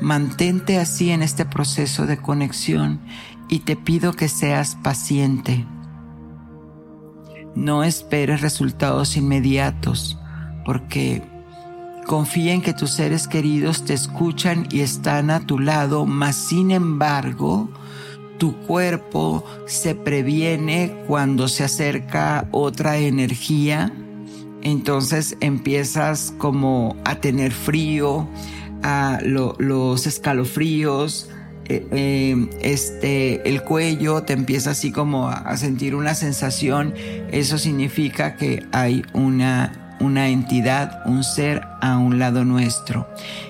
Mantente 0.00 0.78
así 0.78 1.10
en 1.10 1.22
este 1.22 1.44
proceso 1.44 2.06
de 2.06 2.16
conexión 2.16 3.00
y 3.52 3.60
te 3.60 3.76
pido 3.76 4.14
que 4.14 4.28
seas 4.28 4.76
paciente. 4.82 5.66
No 7.54 7.84
esperes 7.84 8.40
resultados 8.40 9.16
inmediatos 9.16 10.18
porque 10.64 11.22
Confía 12.06 12.52
en 12.52 12.62
que 12.62 12.74
tus 12.74 12.90
seres 12.90 13.28
queridos 13.28 13.84
te 13.84 13.94
escuchan 13.94 14.66
y 14.70 14.80
están 14.80 15.30
a 15.30 15.46
tu 15.46 15.58
lado, 15.58 16.04
mas 16.04 16.34
sin 16.34 16.72
embargo, 16.72 17.70
tu 18.38 18.56
cuerpo 18.56 19.44
se 19.66 19.94
previene 19.94 20.96
cuando 21.06 21.46
se 21.46 21.62
acerca 21.62 22.48
otra 22.50 22.98
energía. 22.98 23.92
Entonces 24.62 25.36
empiezas 25.40 26.34
como 26.38 26.96
a 27.04 27.14
tener 27.16 27.52
frío, 27.52 28.28
a 28.82 29.20
los 29.22 30.06
escalofríos, 30.06 31.30
eh, 31.90 32.48
este, 32.60 33.48
el 33.48 33.62
cuello 33.62 34.22
te 34.22 34.32
empieza 34.32 34.70
así 34.70 34.92
como 34.92 35.28
a 35.28 35.56
sentir 35.56 35.94
una 35.94 36.14
sensación. 36.14 36.94
Eso 37.30 37.58
significa 37.58 38.36
que 38.36 38.64
hay 38.72 39.02
una 39.12 39.82
una 40.02 40.28
entidad, 40.28 41.00
un 41.06 41.22
ser 41.24 41.62
a 41.80 41.96
un 41.96 42.18
lado 42.18 42.44
nuestro. 42.44 43.08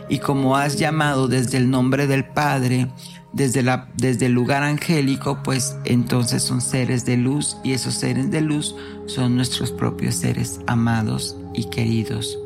Y 0.09 0.19
como 0.19 0.57
has 0.57 0.77
llamado 0.77 1.27
desde 1.27 1.57
el 1.59 1.71
nombre 1.71 2.07
del 2.07 2.25
Padre, 2.25 2.89
desde, 3.33 3.63
la, 3.63 3.89
desde 3.97 4.27
el 4.27 4.33
lugar 4.33 4.63
angélico, 4.63 5.43
pues 5.43 5.77
entonces 5.85 6.43
son 6.43 6.61
seres 6.61 7.05
de 7.05 7.17
luz 7.17 7.57
y 7.65 7.73
esos 7.73 7.95
seres 7.95 8.31
de 8.31 8.43
luz 8.43 8.77
son 9.07 9.35
nuestros 9.35 9.73
propios 9.73 10.17
seres 10.17 10.61
amados 10.67 11.37
y 11.55 11.65
queridos. 11.71 12.39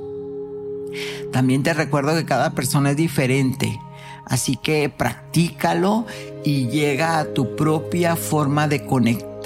También 1.32 1.62
te 1.62 1.74
recuerdo 1.74 2.14
que 2.14 2.24
cada 2.24 2.52
persona 2.52 2.92
es 2.92 2.96
diferente, 2.96 3.78
así 4.26 4.56
que 4.56 4.90
practícalo 4.90 6.04
y 6.44 6.68
llega 6.68 7.18
a 7.18 7.32
tu 7.32 7.56
propia 7.56 8.14
forma 8.16 8.68
de 8.68 8.84
conectar 8.84 9.36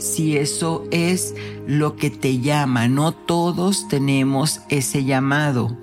si 0.00 0.36
eso 0.36 0.84
es 0.90 1.34
lo 1.64 1.94
que 1.94 2.10
te 2.10 2.40
llama. 2.40 2.88
No 2.88 3.12
todos 3.12 3.86
tenemos 3.86 4.62
ese 4.68 5.04
llamado. 5.04 5.76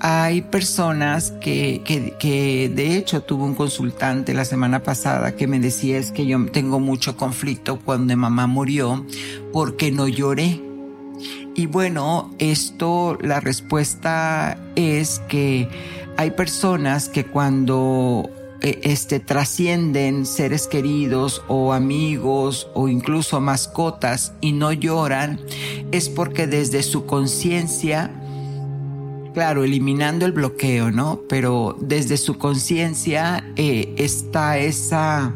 Hay 0.00 0.42
personas 0.42 1.30
que, 1.30 1.82
que, 1.84 2.16
que, 2.18 2.68
de 2.74 2.96
hecho 2.96 3.22
tuve 3.22 3.44
un 3.44 3.54
consultante 3.54 4.34
la 4.34 4.44
semana 4.44 4.82
pasada 4.82 5.36
que 5.36 5.46
me 5.46 5.60
decía 5.60 5.96
es 5.96 6.10
que 6.10 6.26
yo 6.26 6.44
tengo 6.46 6.80
mucho 6.80 7.16
conflicto 7.16 7.78
cuando 7.78 8.16
mamá 8.16 8.48
murió 8.48 9.06
porque 9.52 9.92
no 9.92 10.08
lloré. 10.08 10.60
Y 11.54 11.66
bueno, 11.66 12.34
esto, 12.40 13.16
la 13.20 13.38
respuesta 13.38 14.58
es 14.74 15.20
que 15.28 15.68
hay 16.16 16.30
personas 16.32 17.08
que 17.08 17.24
cuando 17.24 18.30
e, 18.60 18.80
este, 18.84 19.18
trascienden 19.18 20.24
seres 20.24 20.68
queridos 20.68 21.42
o 21.48 21.72
amigos 21.72 22.68
o 22.74 22.88
incluso 22.88 23.40
mascotas 23.40 24.34
y 24.40 24.52
no 24.52 24.72
lloran, 24.72 25.40
es 25.90 26.08
porque 26.08 26.46
desde 26.46 26.84
su 26.84 27.04
conciencia, 27.04 28.10
claro, 29.34 29.64
eliminando 29.64 30.24
el 30.24 30.32
bloqueo, 30.32 30.92
¿no? 30.92 31.20
Pero 31.28 31.76
desde 31.80 32.16
su 32.16 32.38
conciencia 32.38 33.44
eh, 33.56 33.92
está 33.98 34.58
esa, 34.58 35.32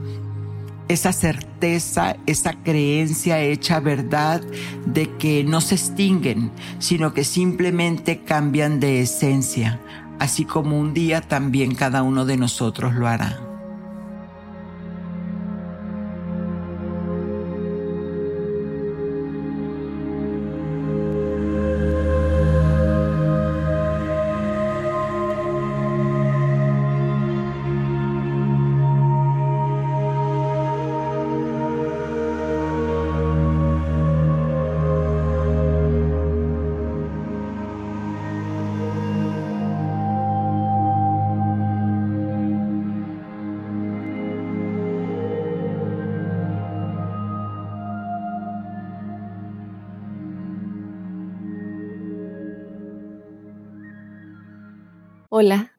esa 0.86 1.12
certeza, 1.12 2.16
esa 2.26 2.52
creencia 2.62 3.40
hecha 3.42 3.80
verdad 3.80 4.40
de 4.86 5.10
que 5.16 5.42
no 5.42 5.60
se 5.60 5.74
extinguen, 5.74 6.52
sino 6.78 7.12
que 7.12 7.24
simplemente 7.24 8.20
cambian 8.20 8.78
de 8.78 9.00
esencia 9.00 9.80
así 10.18 10.44
como 10.44 10.78
un 10.78 10.94
día 10.94 11.20
también 11.20 11.74
cada 11.74 12.02
uno 12.02 12.24
de 12.24 12.36
nosotros 12.36 12.94
lo 12.94 13.06
hará. 13.06 13.45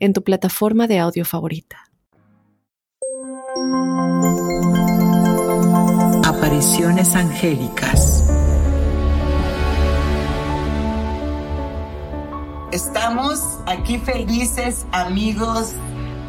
en 0.00 0.14
tu 0.14 0.24
plataforma 0.24 0.86
de 0.86 0.98
audio 0.98 1.24
favorita. 1.24 1.90
Apariciones 6.24 7.14
angélicas. 7.14 8.26
Estamos 12.72 13.40
aquí 13.66 13.98
felices, 13.98 14.86
amigos, 14.92 15.72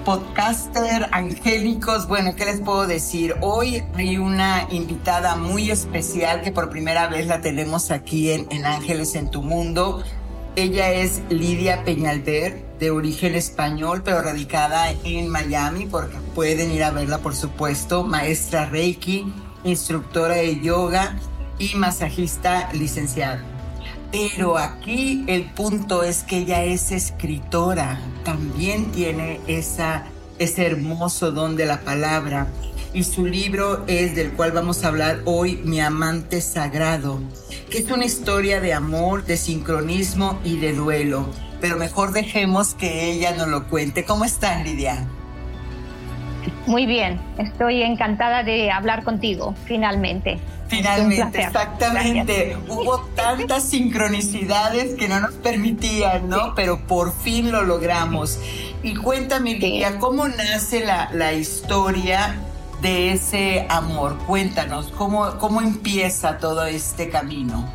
podcaster, 0.03 1.07
angélicos. 1.11 2.07
Bueno, 2.07 2.35
¿qué 2.35 2.45
les 2.45 2.59
puedo 2.59 2.87
decir? 2.87 3.35
Hoy 3.41 3.83
hay 3.95 4.17
una 4.17 4.67
invitada 4.71 5.35
muy 5.35 5.69
especial 5.71 6.41
que 6.41 6.51
por 6.51 6.69
primera 6.69 7.07
vez 7.07 7.27
la 7.27 7.41
tenemos 7.41 7.91
aquí 7.91 8.31
en, 8.31 8.47
en 8.49 8.65
Ángeles 8.65 9.15
en 9.15 9.29
tu 9.29 9.43
Mundo. 9.43 10.03
Ella 10.57 10.91
es 10.91 11.21
Lidia 11.29 11.85
Peñalver, 11.85 12.65
de 12.77 12.91
origen 12.91 13.35
español, 13.35 14.01
pero 14.03 14.21
radicada 14.21 14.91
en 15.05 15.29
Miami, 15.29 15.85
porque 15.85 16.17
pueden 16.35 16.71
ir 16.71 16.83
a 16.83 16.91
verla, 16.91 17.19
por 17.19 17.35
supuesto. 17.35 18.03
Maestra 18.03 18.65
Reiki, 18.65 19.31
instructora 19.63 20.35
de 20.35 20.59
yoga 20.59 21.17
y 21.57 21.73
masajista 21.75 22.69
licenciada. 22.73 23.41
Pero 24.11 24.57
aquí 24.57 25.23
el 25.27 25.45
punto 25.51 26.03
es 26.03 26.23
que 26.23 26.39
ella 26.39 26.65
es 26.65 26.91
escritora, 26.91 28.01
también 28.25 28.91
tiene 28.91 29.39
esa, 29.47 30.03
ese 30.37 30.65
hermoso 30.65 31.31
don 31.31 31.55
de 31.55 31.65
la 31.65 31.79
palabra. 31.79 32.47
Y 32.93 33.03
su 33.03 33.25
libro 33.25 33.85
es 33.87 34.15
del 34.15 34.33
cual 34.33 34.51
vamos 34.51 34.83
a 34.83 34.89
hablar 34.89 35.21
hoy, 35.23 35.61
Mi 35.63 35.79
amante 35.79 36.41
sagrado, 36.41 37.21
que 37.69 37.77
es 37.77 37.89
una 37.89 38.03
historia 38.03 38.59
de 38.59 38.73
amor, 38.73 39.23
de 39.23 39.37
sincronismo 39.37 40.39
y 40.43 40.57
de 40.57 40.73
duelo. 40.73 41.29
Pero 41.61 41.77
mejor 41.77 42.11
dejemos 42.11 42.73
que 42.73 43.11
ella 43.11 43.31
nos 43.31 43.47
lo 43.47 43.67
cuente. 43.69 44.03
¿Cómo 44.03 44.25
están, 44.25 44.65
Lidia? 44.65 45.07
Muy 46.65 46.85
bien, 46.85 47.19
estoy 47.37 47.81
encantada 47.81 48.43
de 48.43 48.71
hablar 48.71 49.03
contigo, 49.03 49.55
finalmente. 49.65 50.39
Finalmente, 50.67 51.43
exactamente. 51.43 52.57
Hubo 52.67 52.99
tantas 53.15 53.63
sincronicidades 53.63 54.95
que 54.95 55.07
no 55.07 55.19
nos 55.19 55.33
permitían, 55.33 56.29
¿no? 56.29 56.55
Pero 56.55 56.87
por 56.87 57.13
fin 57.13 57.51
lo 57.51 57.63
logramos. 57.63 58.39
Y 58.83 58.95
cuéntame, 58.95 59.55
Lidia, 59.55 59.97
¿cómo 59.99 60.27
nace 60.27 60.85
la, 60.85 61.09
la, 61.13 61.33
historia 61.33 62.35
de 62.81 63.13
ese 63.13 63.65
amor? 63.69 64.17
Cuéntanos, 64.27 64.87
¿cómo, 64.97 65.37
cómo 65.39 65.61
empieza 65.61 66.37
todo 66.37 66.65
este 66.65 67.09
camino? 67.09 67.69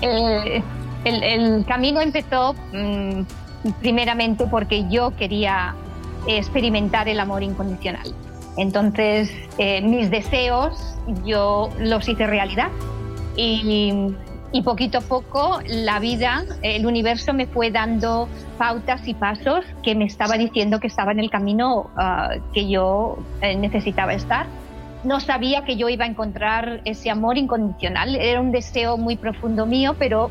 El, 0.00 0.62
el, 1.04 1.22
el 1.22 1.64
camino 1.64 2.00
empezó 2.00 2.54
mmm, 2.72 3.22
primeramente 3.80 4.46
porque 4.46 4.88
yo 4.90 5.14
quería 5.16 5.74
experimentar 6.26 7.08
el 7.08 7.20
amor 7.20 7.42
incondicional. 7.42 8.14
Entonces, 8.56 9.30
eh, 9.58 9.80
mis 9.82 10.10
deseos 10.10 10.96
yo 11.24 11.70
los 11.78 12.08
hice 12.08 12.26
realidad 12.26 12.70
y, 13.36 14.14
y, 14.56 14.62
poquito 14.62 14.98
a 14.98 15.00
poco 15.00 15.60
la 15.66 15.98
vida, 15.98 16.44
el 16.62 16.86
universo 16.86 17.32
me 17.32 17.46
fue 17.46 17.70
dando 17.70 18.28
pautas 18.58 19.06
y 19.06 19.14
pasos 19.14 19.64
que 19.82 19.94
me 19.94 20.04
estaba 20.04 20.36
diciendo 20.36 20.80
que 20.80 20.86
estaba 20.86 21.12
en 21.12 21.20
el 21.20 21.30
camino 21.30 21.90
uh, 21.96 22.52
que 22.52 22.68
yo 22.68 23.18
eh, 23.40 23.56
necesitaba 23.56 24.14
estar. 24.14 24.46
No 25.04 25.20
sabía 25.20 25.64
que 25.64 25.76
yo 25.76 25.88
iba 25.88 26.04
a 26.04 26.08
encontrar 26.08 26.80
ese 26.84 27.10
amor 27.10 27.38
incondicional, 27.38 28.16
era 28.16 28.40
un 28.40 28.50
deseo 28.50 28.96
muy 28.96 29.16
profundo 29.16 29.66
mío, 29.66 29.94
pero 29.98 30.30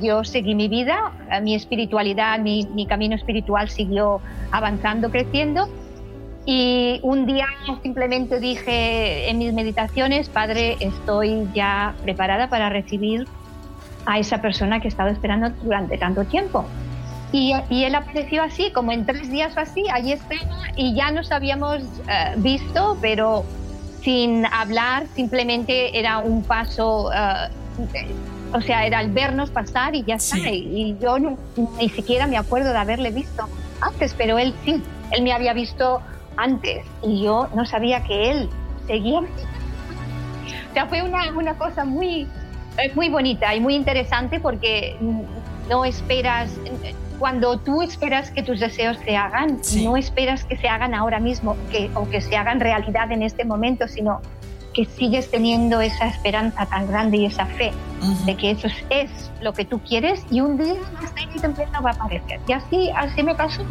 yo 0.00 0.24
seguí 0.24 0.54
mi 0.54 0.68
vida, 0.68 1.12
mi 1.42 1.54
espiritualidad, 1.54 2.38
mi, 2.38 2.66
mi 2.74 2.86
camino 2.86 3.16
espiritual 3.16 3.68
siguió 3.68 4.20
avanzando, 4.50 5.10
creciendo 5.10 5.68
y 6.46 7.00
un 7.02 7.24
día 7.24 7.46
simplemente 7.82 8.38
dije 8.38 9.30
en 9.30 9.38
mis 9.38 9.52
meditaciones, 9.54 10.28
Padre, 10.28 10.76
estoy 10.80 11.48
ya 11.54 11.94
preparada 12.02 12.48
para 12.48 12.68
recibir 12.68 13.26
a 14.06 14.18
esa 14.18 14.38
persona 14.38 14.80
que 14.80 14.88
he 14.88 14.90
estado 14.90 15.10
esperando 15.10 15.50
durante 15.62 15.98
tanto 15.98 16.24
tiempo. 16.24 16.64
Y, 17.32 17.52
y 17.68 17.84
él 17.84 17.94
apareció 17.94 18.42
así, 18.42 18.70
como 18.70 18.92
en 18.92 19.06
tres 19.06 19.28
días 19.30 19.56
o 19.56 19.60
así, 19.60 19.84
allí 19.92 20.12
estaba 20.12 20.40
y 20.76 20.94
ya 20.94 21.10
nos 21.10 21.32
habíamos 21.32 21.82
uh, 21.82 22.40
visto, 22.40 22.96
pero 23.00 23.44
sin 24.02 24.46
hablar, 24.46 25.06
simplemente 25.14 25.98
era 25.98 26.18
un 26.18 26.42
paso, 26.42 27.08
uh, 27.08 28.56
o 28.56 28.60
sea, 28.60 28.86
era 28.86 29.00
el 29.00 29.10
vernos 29.10 29.50
pasar 29.50 29.96
y 29.96 30.04
ya 30.04 30.14
está. 30.14 30.36
Sí. 30.36 30.48
Y, 30.48 30.82
y 30.82 30.98
yo 31.02 31.18
no, 31.18 31.36
ni 31.78 31.88
siquiera 31.88 32.28
me 32.28 32.36
acuerdo 32.36 32.70
de 32.70 32.78
haberle 32.78 33.10
visto 33.10 33.48
antes, 33.80 34.14
pero 34.14 34.38
él 34.38 34.54
sí, 34.64 34.80
él 35.10 35.22
me 35.22 35.32
había 35.32 35.54
visto 35.54 36.00
antes 36.36 36.84
y 37.02 37.22
yo 37.22 37.48
no 37.54 37.66
sabía 37.66 38.04
que 38.04 38.30
él 38.30 38.48
seguía. 38.86 39.20
O 39.20 40.74
sea, 40.74 40.86
fue 40.86 41.02
una, 41.02 41.32
una 41.32 41.54
cosa 41.58 41.84
muy, 41.84 42.28
muy 42.94 43.08
bonita 43.08 43.54
y 43.54 43.60
muy 43.60 43.74
interesante 43.74 44.40
porque 44.40 44.96
no 45.68 45.84
esperas, 45.84 46.50
cuando 47.18 47.58
tú 47.58 47.82
esperas 47.82 48.30
que 48.30 48.42
tus 48.42 48.60
deseos 48.60 48.98
se 49.04 49.16
hagan, 49.16 49.62
sí. 49.62 49.84
no 49.84 49.96
esperas 49.96 50.44
que 50.44 50.56
se 50.56 50.68
hagan 50.68 50.94
ahora 50.94 51.20
mismo 51.20 51.56
que, 51.70 51.90
o 51.94 52.08
que 52.08 52.20
se 52.20 52.36
hagan 52.36 52.60
realidad 52.60 53.10
en 53.12 53.22
este 53.22 53.44
momento, 53.44 53.88
sino 53.88 54.20
que 54.74 54.84
sigues 54.84 55.30
teniendo 55.30 55.80
esa 55.80 56.08
esperanza 56.08 56.66
tan 56.66 56.88
grande 56.88 57.18
y 57.18 57.26
esa 57.26 57.46
fe 57.46 57.70
uh 58.02 58.04
-huh. 58.04 58.24
de 58.24 58.34
que 58.34 58.50
eso 58.50 58.66
es, 58.66 58.84
es, 58.90 59.30
lo 59.40 59.52
que 59.52 59.64
tú 59.64 59.78
quieres 59.80 60.26
y 60.30 60.40
un 60.40 60.58
día 60.58 60.74
más 61.00 61.14
tarde 61.14 61.40
temprano 61.40 61.80
va 61.80 61.90
a 61.90 61.94
aparecer. 61.94 62.40
Y 62.48 62.52
así, 62.52 62.90
así 62.90 63.22
me 63.22 63.34
pasó. 63.34 63.62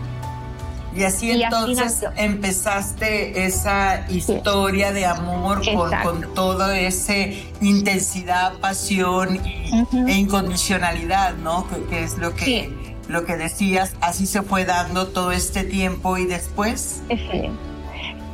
Y 0.96 1.04
así 1.04 1.32
y 1.32 1.44
entonces 1.44 2.04
así 2.04 2.06
empezaste 2.18 3.46
esa 3.46 4.06
historia 4.10 4.90
sí. 4.90 4.94
de 4.96 5.06
amor 5.06 5.62
con, 5.66 5.92
con, 6.04 6.34
toda 6.36 6.80
esa 6.80 7.14
intensidad, 7.62 8.54
pasión 8.60 9.36
y, 9.36 9.72
uh 9.72 9.86
-huh. 9.86 10.10
e 10.10 10.14
incondicionalidad, 10.14 11.36
¿no? 11.38 11.68
Que, 11.68 11.84
que 11.86 12.04
es 12.04 12.18
lo 12.18 12.36
que, 12.36 12.46
sí. 12.46 12.74
lo 13.08 13.26
que 13.26 13.38
decías, 13.38 13.96
así 14.02 14.28
se 14.28 14.42
fue 14.44 14.66
dando 14.66 15.08
todo 15.08 15.32
este 15.32 15.64
tiempo 15.64 16.18
y 16.18 16.26
después. 16.26 17.02
Sí. 17.10 17.50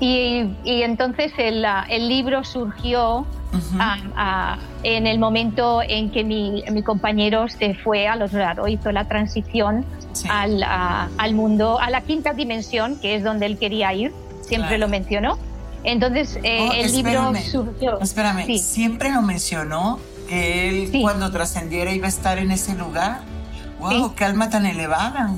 Y, 0.01 0.55
y 0.63 0.83
entonces 0.83 1.33
el, 1.37 1.65
el, 1.89 2.07
libro 2.07 2.43
surgió 2.43 3.25
uh 3.53 3.57
-huh. 3.57 3.77
a, 3.79 3.97
a, 4.15 4.59
en 4.83 5.07
el 5.07 5.19
momento 5.19 5.81
en 5.81 6.11
que 6.11 6.23
mi, 6.23 6.63
mi, 6.71 6.83
compañero 6.83 7.47
se 7.47 7.73
fue 7.75 8.07
al 8.07 8.21
otro 8.21 8.39
lado, 8.39 8.67
hizo 8.67 8.91
la 8.91 9.05
transición 9.07 9.85
sí. 10.13 10.27
al, 10.29 10.63
a, 10.63 11.09
al, 11.17 11.33
mundo, 11.33 11.79
a 11.79 11.89
la 11.89 12.01
quinta 12.01 12.33
dimensión, 12.33 12.97
que 12.99 13.15
es 13.15 13.23
donde 13.23 13.45
él 13.45 13.57
quería 13.57 13.93
ir, 13.93 14.13
siempre 14.41 14.77
claro. 14.77 14.85
lo 14.85 14.87
mencionó. 14.89 15.37
Entonces 15.83 16.37
eh, 16.43 16.67
oh, 16.69 16.73
el 16.73 16.85
espérame, 16.85 17.33
libro 17.33 17.51
surgió. 17.51 17.99
Espérame, 18.01 18.45
sí. 18.45 18.59
siempre 18.59 19.11
lo 19.11 19.21
mencionó 19.21 19.99
que 20.27 20.69
él 20.69 20.89
sí. 20.91 21.01
cuando 21.01 21.31
trascendiera 21.31 21.91
iba 21.91 22.05
a 22.05 22.09
estar 22.09 22.37
en 22.37 22.51
ese 22.51 22.75
lugar. 22.75 23.21
¡Wow! 23.79 24.13
¡Qué 24.13 24.25
alma 24.25 24.49
tan 24.49 24.65
elevada! 24.65 25.31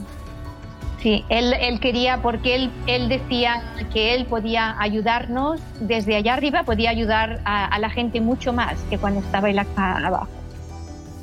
Sí, 1.02 1.26
él, 1.30 1.54
él 1.60 1.80
quería, 1.80 2.22
porque 2.22 2.56
él, 2.56 2.72
él 2.86 3.10
decía 3.10 3.64
que 3.92 4.14
él 4.14 4.26
podía 4.26 4.80
ayudarnos 4.80 5.60
desde 5.80 6.16
allá 6.16 6.36
arriba, 6.36 6.64
podía 6.64 6.92
ayudar 6.92 7.42
a, 7.44 7.66
a 7.66 7.80
la 7.80 7.90
gente 7.90 8.22
mucho 8.22 8.54
más 8.54 8.80
que 8.90 9.00
cuando 9.00 9.20
estaba 9.20 9.50
él 9.50 9.58
acá 9.58 9.98
abajo, 9.98 10.28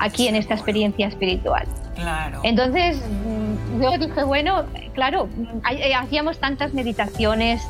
aquí 0.01 0.27
en 0.27 0.35
esta 0.35 0.55
experiencia 0.55 1.07
espiritual. 1.07 1.65
Claro. 1.95 2.41
Entonces, 2.43 2.97
mm, 2.99 3.83
yo 3.83 3.99
dije, 3.99 4.25
bueno, 4.25 4.65
claro, 4.95 5.29
eh, 5.71 5.95
hacíamos 5.95 6.39
tantas 6.39 6.75
meditaciones 6.75 7.63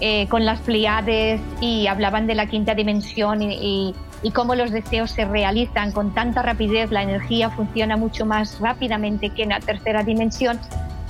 eh, 0.00 0.26
con 0.28 0.44
las 0.44 0.60
Pleiades 0.60 1.40
y 1.62 1.86
hablaban 1.86 2.26
de 2.26 2.34
la 2.34 2.46
quinta 2.46 2.74
dimensión 2.74 3.40
y, 3.40 3.54
y, 3.54 3.94
y, 4.22 4.30
cómo 4.32 4.54
los 4.54 4.70
deseos 4.70 5.10
se 5.12 5.24
realizan 5.24 5.92
con 5.92 6.12
tanta 6.12 6.42
rapidez, 6.42 6.90
la 6.90 7.02
energía 7.02 7.48
funciona 7.48 7.96
mucho 7.96 8.26
más 8.26 8.60
rápidamente 8.60 9.30
que 9.30 9.44
en 9.44 9.50
la 9.50 9.60
tercera 9.60 10.02
dimensión. 10.02 10.58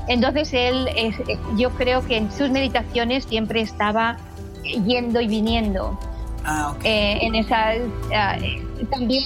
Entonces 0.08 0.52
él, 0.52 0.88
es, 0.96 1.16
yo 1.56 1.70
creo 1.70 2.04
que 2.06 2.16
en 2.16 2.30
sus 2.30 2.50
meditaciones 2.50 3.24
siempre 3.24 3.60
estaba 3.60 4.18
yendo 4.62 5.20
y 5.20 5.26
viniendo. 5.26 5.98
Ah, 6.44 6.74
okay. 6.76 6.90
eh, 6.90 7.18
en 7.22 7.34
esa, 7.36 7.72
uh, 7.76 8.86
también 8.86 9.22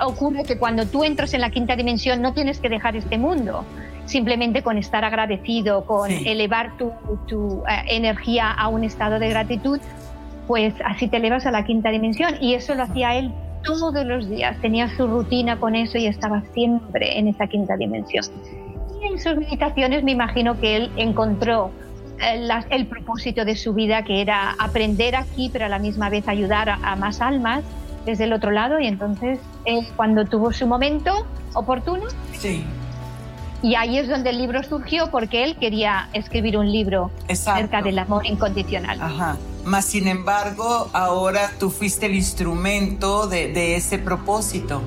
ocurre 0.00 0.44
que 0.44 0.58
cuando 0.58 0.86
tú 0.86 1.02
entras 1.04 1.34
en 1.34 1.40
la 1.40 1.50
quinta 1.50 1.74
dimensión 1.76 2.22
no 2.22 2.32
tienes 2.32 2.60
que 2.60 2.68
dejar 2.68 2.96
este 2.96 3.18
mundo. 3.18 3.64
Simplemente 4.06 4.62
con 4.62 4.76
estar 4.76 5.04
agradecido, 5.04 5.84
con 5.84 6.10
sí. 6.10 6.24
elevar 6.26 6.76
tu, 6.76 6.92
tu 7.28 7.62
energía 7.86 8.50
a 8.50 8.66
un 8.68 8.82
estado 8.82 9.20
de 9.20 9.28
gratitud, 9.28 9.78
pues 10.48 10.74
así 10.84 11.06
te 11.06 11.18
elevas 11.18 11.46
a 11.46 11.52
la 11.52 11.64
quinta 11.64 11.90
dimensión. 11.90 12.34
Y 12.40 12.54
eso 12.54 12.74
lo 12.74 12.84
hacía 12.84 13.16
él 13.16 13.32
todos 13.62 14.04
los 14.04 14.28
días. 14.28 14.56
Tenía 14.60 14.88
su 14.96 15.06
rutina 15.06 15.60
con 15.60 15.76
eso 15.76 15.98
y 15.98 16.06
estaba 16.06 16.42
siempre 16.54 17.18
en 17.18 17.28
esa 17.28 17.46
quinta 17.46 17.76
dimensión 17.76 18.24
en 19.02 19.18
sus 19.18 19.36
meditaciones 19.36 20.04
me 20.04 20.12
imagino 20.12 20.58
que 20.60 20.76
él 20.76 20.92
encontró 20.96 21.70
el, 22.20 22.50
eh, 22.50 22.64
el, 22.70 22.86
propósito 22.86 23.44
de 23.44 23.56
su 23.56 23.72
vida, 23.72 24.04
que 24.04 24.20
era 24.20 24.54
aprender 24.58 25.16
aquí, 25.16 25.50
pero 25.52 25.66
a 25.66 25.68
la 25.68 25.78
misma 25.78 26.10
vez 26.10 26.28
ayudar 26.28 26.68
a, 26.68 26.74
a 26.82 26.96
más 26.96 27.20
almas 27.20 27.64
desde 28.04 28.24
el 28.24 28.32
otro 28.32 28.50
lado. 28.50 28.80
Y 28.80 28.86
entonces, 28.86 29.38
eh, 29.64 29.86
cuando 29.96 30.24
tuvo 30.24 30.52
su 30.52 30.66
momento 30.66 31.26
oportuno, 31.54 32.04
sí. 32.38 32.64
y 33.62 33.74
ahí 33.74 33.98
es 33.98 34.08
donde 34.08 34.30
el 34.30 34.38
libro 34.38 34.62
surgió, 34.62 35.10
porque 35.10 35.44
él 35.44 35.56
quería 35.56 36.08
escribir 36.12 36.56
un 36.56 36.70
libro 36.70 37.10
Exacto. 37.28 37.58
acerca 37.58 37.82
del 37.82 37.98
amor 37.98 38.26
incondicional. 38.26 39.00
Ajá. 39.00 39.36
Más 39.64 39.84
sin 39.84 40.08
embargo, 40.08 40.88
ahora 40.94 41.50
tú 41.58 41.70
fuiste 41.70 42.06
el 42.06 42.14
instrumento 42.14 43.26
de, 43.26 43.52
de 43.52 43.76
ese 43.76 43.98
propósito. 43.98 44.80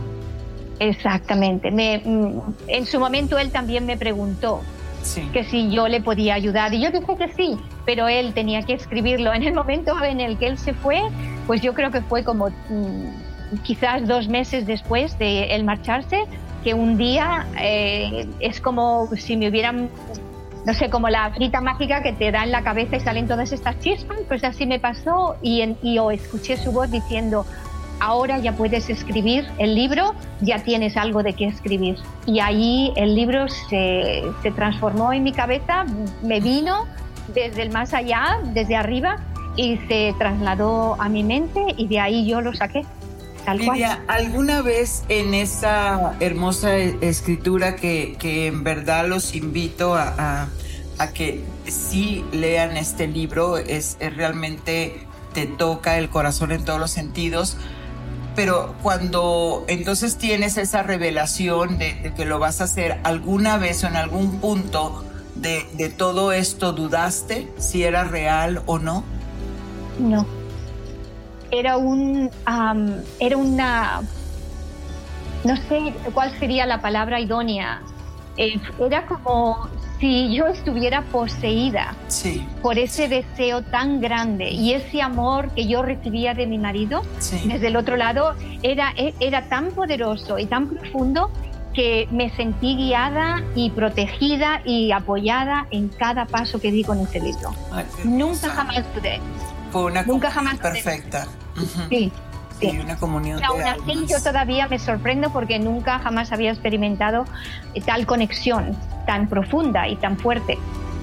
Exactamente. 0.80 1.72
Me, 1.72 2.00
mm, 2.04 2.42
en 2.68 2.86
su 2.86 3.00
momento 3.00 3.38
él 3.38 3.52
también 3.52 3.86
me 3.86 3.98
preguntó 3.98 4.62
que 5.34 5.44
si 5.44 5.70
yo 5.70 5.88
le 5.88 6.02
podía 6.02 6.34
ayudar 6.36 6.74
y 6.74 6.82
yo 6.82 6.90
dije 6.90 7.16
que 7.18 7.28
sí, 7.34 7.58
pero 7.86 8.08
él 8.08 8.34
tenía 8.34 8.64
que 8.64 8.74
escribirlo. 8.74 9.34
En 9.34 9.44
el 9.44 9.54
momento 9.54 10.02
en 10.02 10.22
el 10.22 10.38
que 10.38 10.48
él 10.48 10.58
se 10.58 10.74
fue, 10.74 11.02
pues 11.46 11.62
yo 11.62 11.74
creo 11.74 11.92
que 11.92 12.02
fue 12.02 12.24
como 12.24 12.50
mm, 12.50 13.62
quizás 13.64 14.08
dos 14.08 14.28
meses 14.28 14.66
después 14.66 15.18
de 15.20 15.56
él 15.56 15.66
marcharse, 15.66 16.24
que 16.64 16.74
un 16.74 16.98
día 16.98 17.46
eh, 17.60 18.28
es 18.40 18.62
como 18.62 19.10
si 19.18 19.36
me 19.36 19.50
hubieran 19.50 19.90
no 20.66 20.74
sé, 20.74 20.90
como 20.90 21.10
la 21.10 21.30
frita 21.32 21.60
mágica 21.60 22.02
que 22.02 22.14
te 22.14 22.32
da 22.32 22.44
en 22.44 22.52
la 22.52 22.64
cabeza 22.64 22.96
y 22.96 23.00
salen 23.02 23.28
todas 23.28 23.52
estas 23.52 23.78
chispas, 23.80 24.18
pues 24.28 24.44
así 24.44 24.66
me 24.66 24.80
pasó 24.80 25.36
y, 25.42 25.62
en, 25.62 25.78
y 25.82 25.96
yo 25.96 26.10
escuché 26.10 26.56
su 26.56 26.72
voz 26.72 26.90
diciendo, 26.90 27.46
ahora 28.04 28.38
ya 28.40 28.52
puedes 28.52 28.90
escribir 28.90 29.48
el 29.60 29.76
libro, 29.76 30.14
ya 30.42 30.62
tienes 30.62 30.98
algo 30.98 31.24
de 31.24 31.34
qué 31.34 31.46
escribir. 31.46 31.96
Y 32.26 32.42
ahí 32.42 32.92
el 32.98 33.16
libro 33.16 33.48
se, 33.70 34.24
transformó 34.56 35.14
en 35.14 35.24
mi 35.24 35.32
cabeza, 35.32 35.86
me 36.22 36.42
vino 36.42 36.86
desde 37.34 37.62
el 37.62 37.72
más 37.72 37.94
allá, 37.94 38.40
desde 38.54 38.76
arriba, 38.76 39.16
y 39.56 39.78
se 39.88 40.14
trasladó 40.18 41.02
a 41.02 41.08
mi 41.08 41.24
mente 41.24 41.62
y 41.78 41.88
de 41.88 42.00
ahí 42.02 42.28
yo 42.28 42.42
lo 42.42 42.54
saqué. 42.54 42.84
Lidia, 43.56 44.02
¿alguna 44.08 44.62
vez 44.62 45.04
en 45.10 45.34
esa 45.34 46.16
hermosa 46.22 46.78
escritura 46.78 47.76
que, 47.76 48.16
que 48.18 48.48
en 48.48 48.64
verdad 48.64 49.06
los 49.08 49.36
invito 49.36 49.96
a, 49.96 50.48
que 51.14 51.44
sí 51.68 52.24
lean 52.32 52.78
este 52.78 53.08
libro, 53.08 53.58
es, 53.58 53.98
realmente 54.00 55.06
te 55.34 55.46
toca 55.46 55.98
el 55.98 56.10
corazón 56.10 56.54
en 56.54 56.64
todos 56.64 56.80
los 56.80 56.92
sentidos, 56.92 57.58
pero 58.36 58.76
cuando 58.82 59.66
entonces 59.68 60.18
tienes 60.18 60.58
esa 60.58 60.84
revelación 60.84 61.78
de, 61.78 62.14
que 62.16 62.26
lo 62.26 62.40
vas 62.40 62.62
a 62.62 62.66
hacer, 62.66 63.00
¿alguna 63.04 63.58
vez 63.58 63.84
o 63.84 63.88
en 63.88 63.96
algún 63.96 64.40
punto 64.40 65.04
de, 65.36 65.66
de 65.74 65.90
todo 65.90 66.32
esto 66.32 66.74
dudaste 66.74 67.52
si 67.58 67.84
era 67.84 68.04
real 68.04 68.64
o 68.66 68.80
no? 68.80 69.04
No 70.00 70.26
era 71.54 71.78
un 71.78 72.32
era 73.20 73.38
una 73.38 74.02
no 75.44 75.56
sé 75.56 75.94
cuál 76.14 76.38
sería 76.40 76.66
la 76.66 76.82
palabra 76.82 77.20
idónea 77.20 77.82
eh, 78.38 78.60
era 78.80 79.06
como 79.06 79.70
si 80.00 80.36
yo 80.36 80.48
estuviera 80.48 81.02
poseída 81.04 81.96
por 82.62 82.78
ese 82.78 83.08
deseo 83.08 83.62
tan 83.62 84.02
grande 84.02 84.50
y 84.50 84.74
ese 84.74 85.02
amor 85.02 85.50
que 85.52 85.68
yo 85.68 85.82
recibía 85.82 86.34
de 86.34 86.46
mi 86.46 86.58
marido 86.58 87.04
desde 87.46 87.68
el 87.68 87.76
otro 87.76 87.96
lado 87.96 88.36
era, 88.64 88.94
e, 88.98 89.14
era 89.20 89.48
tan 89.50 89.72
poderoso 89.72 90.40
y 90.40 90.46
tan 90.46 90.68
profundo 90.68 91.32
que 91.74 92.08
me 92.12 92.30
sentí 92.36 92.76
guiada 92.76 93.44
y 93.56 93.72
protegida 93.72 94.62
y 94.64 94.92
apoyada 94.92 95.68
en 95.72 95.90
cada 95.90 96.26
paso 96.26 96.60
que 96.60 96.72
di 96.72 96.84
con 96.84 97.00
ese 97.00 97.20
libro. 97.20 97.54
Nunca 98.04 98.50
jamás 98.50 98.84
dudé. 98.94 99.20
Fue 99.72 99.86
una 99.86 100.04
Nunca 100.04 100.30
jamás 100.30 100.60
perfecta. 100.60 101.28
Sí. 101.90 102.12
Sí. 102.72 102.80
una 102.80 102.98
comunión. 102.98 103.40
Y 103.40 103.44
aún 103.44 103.62
así 103.62 104.06
yo 104.08 104.22
todavía 104.22 104.68
me 104.68 104.80
sorprendo 104.80 105.32
porque 105.32 105.60
nunca 105.60 106.00
jamás 106.00 106.32
había 106.32 106.52
experimentado 106.52 107.26
tal 107.86 108.06
conexión 108.06 108.78
tan 109.06 109.28
profunda 109.28 109.88
y 109.88 109.96
tan 109.96 110.18
fuerte. 110.18 110.58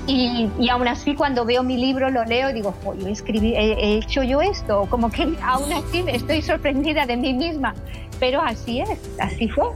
Y, 0.07 0.51
y, 0.59 0.69
aún 0.71 0.89
así 0.89 1.15
cuando 1.15 1.45
veo 1.45 1.63
mi 1.63 1.77
libro 1.77 2.11
lo 2.11 2.25
leo 2.25 2.51
y 2.51 2.55
digo, 2.55 2.75
yo 2.99 3.07
escribí, 3.07 3.55
he, 3.55 3.99
hecho 3.99 4.23
yo 4.23 4.41
esto, 4.41 4.87
como 4.91 5.11
que 5.11 5.23
aún 5.43 5.73
así 5.73 6.03
estoy 6.09 6.43
sorprendida 6.43 7.07
de 7.07 7.17
mí 7.17 7.33
misma. 7.35 7.75
Pero 8.19 8.43
así 8.43 8.81
es, 8.81 8.99
así 9.21 9.49
fue. 9.49 9.67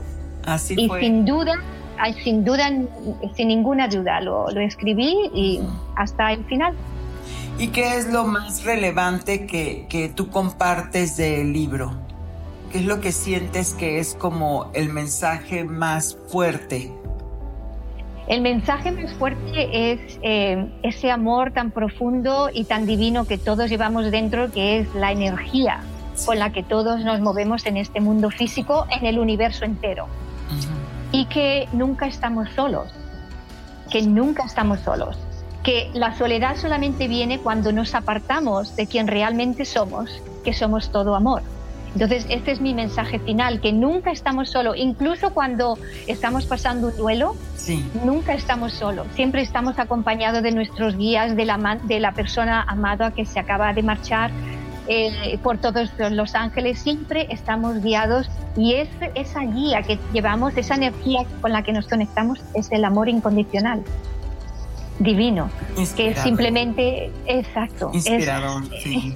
Así 0.45 0.75
y 0.77 0.87
fue. 0.87 0.99
sin 0.99 1.25
duda, 1.25 1.53
sin 2.23 2.43
duda, 2.43 2.69
sin 3.35 3.47
ninguna 3.47 3.87
duda, 3.87 4.19
lo, 4.19 4.49
lo 4.51 4.59
escribí 4.59 5.15
y 5.33 5.61
hasta 5.95 6.33
el 6.33 6.43
final. 6.45 6.75
¿Y 7.57 7.69
qué 7.69 7.95
es 7.95 8.11
lo 8.11 8.25
más 8.25 8.65
relevante 8.65 9.47
que, 9.47 9.85
que 9.87 10.09
tú 10.09 10.29
compartes 10.29 11.15
del 11.15 11.53
libro? 11.53 11.93
¿Qué 12.69 12.79
es 12.79 12.85
lo 12.85 12.99
que 12.99 13.13
sientes 13.13 13.73
que 13.73 13.99
es 13.99 14.13
como 14.13 14.69
el 14.73 14.89
mensaje 14.89 15.63
más 15.63 16.17
fuerte? 16.27 16.91
El 18.27 18.41
mensaje 18.41 18.91
más 18.91 19.13
fuerte 19.13 19.93
es 19.93 20.19
eh, 20.21 20.69
ese 20.83 21.11
amor 21.11 21.53
tan 21.53 21.71
profundo 21.71 22.49
y 22.53 22.65
tan 22.65 22.85
divino 22.85 23.23
que 23.23 23.37
todos 23.37 23.69
llevamos 23.69 24.11
dentro, 24.11 24.51
que 24.51 24.79
es 24.79 24.93
la 24.93 25.13
energía 25.13 25.79
con 26.25 26.39
la 26.39 26.51
que 26.51 26.61
todos 26.61 27.05
nos 27.05 27.21
movemos 27.21 27.65
en 27.65 27.77
este 27.77 28.01
mundo 28.01 28.31
físico, 28.31 28.85
en 28.89 29.05
el 29.05 29.17
universo 29.17 29.63
entero. 29.63 30.07
Y 31.13 31.25
que 31.27 31.69
nunca 31.71 32.07
estamos 32.07 32.49
solos, 32.49 32.93
que 33.89 34.01
nunca 34.01 34.43
estamos 34.43 34.81
solos 34.81 35.17
que 35.65 35.89
la 35.95 36.15
soledad 36.15 36.55
solamente 36.57 37.07
viene 37.07 37.39
cuando 37.39 37.71
nos 37.71 37.95
apartamos 37.95 38.75
de 38.75 38.85
quien 38.85 39.07
realmente 39.07 39.65
somos, 39.65 40.21
que 40.43 40.53
somos 40.53 40.91
todo 40.91 41.15
amor. 41.15 41.41
Entonces, 41.93 42.27
este 42.29 42.51
es 42.51 42.61
mi 42.61 42.73
mensaje 42.73 43.19
final, 43.19 43.61
que 43.61 43.71
nunca 43.73 44.11
estamos 44.11 44.49
solos, 44.49 44.75
incluso 44.77 45.33
cuando 45.33 45.79
estamos 46.07 46.45
pasando 46.45 46.89
un 46.89 46.97
duelo, 46.97 47.35
nunca 48.03 48.33
estamos 48.33 48.73
solos, 48.73 49.07
siempre 49.15 49.41
estamos 49.41 49.79
acompañados 49.79 50.43
de 50.43 50.51
nuestros 50.51 50.97
guías, 50.97 51.35
de 51.35 51.45
la, 51.45 51.79
de 51.83 51.99
la 51.99 52.11
persona 52.11 52.61
amada 52.61 53.11
que 53.11 53.25
se 53.25 53.39
acaba 53.39 53.73
de 53.73 53.81
marchar, 53.81 54.29
eh, 54.87 55.39
por 55.41 55.57
todos 55.57 55.89
los 56.11 56.35
ángeles, 56.35 56.77
siempre 56.77 57.25
estamos 57.31 57.81
guiados 57.81 58.29
y 58.55 58.75
es, 58.75 58.89
esa 59.15 59.39
guía 59.39 59.81
que 59.81 59.97
llevamos, 60.13 60.55
esa 60.57 60.75
energía 60.75 61.25
con 61.41 61.53
la 61.53 61.63
que 61.63 61.71
nos 61.71 61.87
conectamos, 61.87 62.39
es 62.53 62.71
el 62.71 62.85
amor 62.85 63.09
incondicional 63.09 63.83
divino, 64.99 65.49
que 65.95 66.09
es 66.09 66.19
simplemente 66.19 67.11
exacto. 67.25 67.91
Inspirador, 67.93 68.63
sí. 68.83 69.15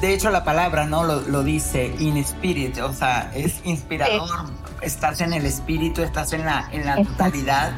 De 0.00 0.14
hecho, 0.14 0.30
la 0.30 0.44
palabra 0.44 0.86
no 0.86 1.04
lo, 1.04 1.42
dice 1.42 1.94
in 1.98 2.16
spirit, 2.18 2.78
o 2.78 2.92
sea, 2.92 3.30
es 3.34 3.60
inspirador. 3.64 4.50
Estás 4.80 5.20
en 5.20 5.32
el 5.32 5.46
espíritu, 5.46 6.02
estás 6.02 6.32
en 6.32 6.44
la, 6.44 6.68
en 6.72 6.86
la 6.86 6.96
totalidad. 6.96 7.72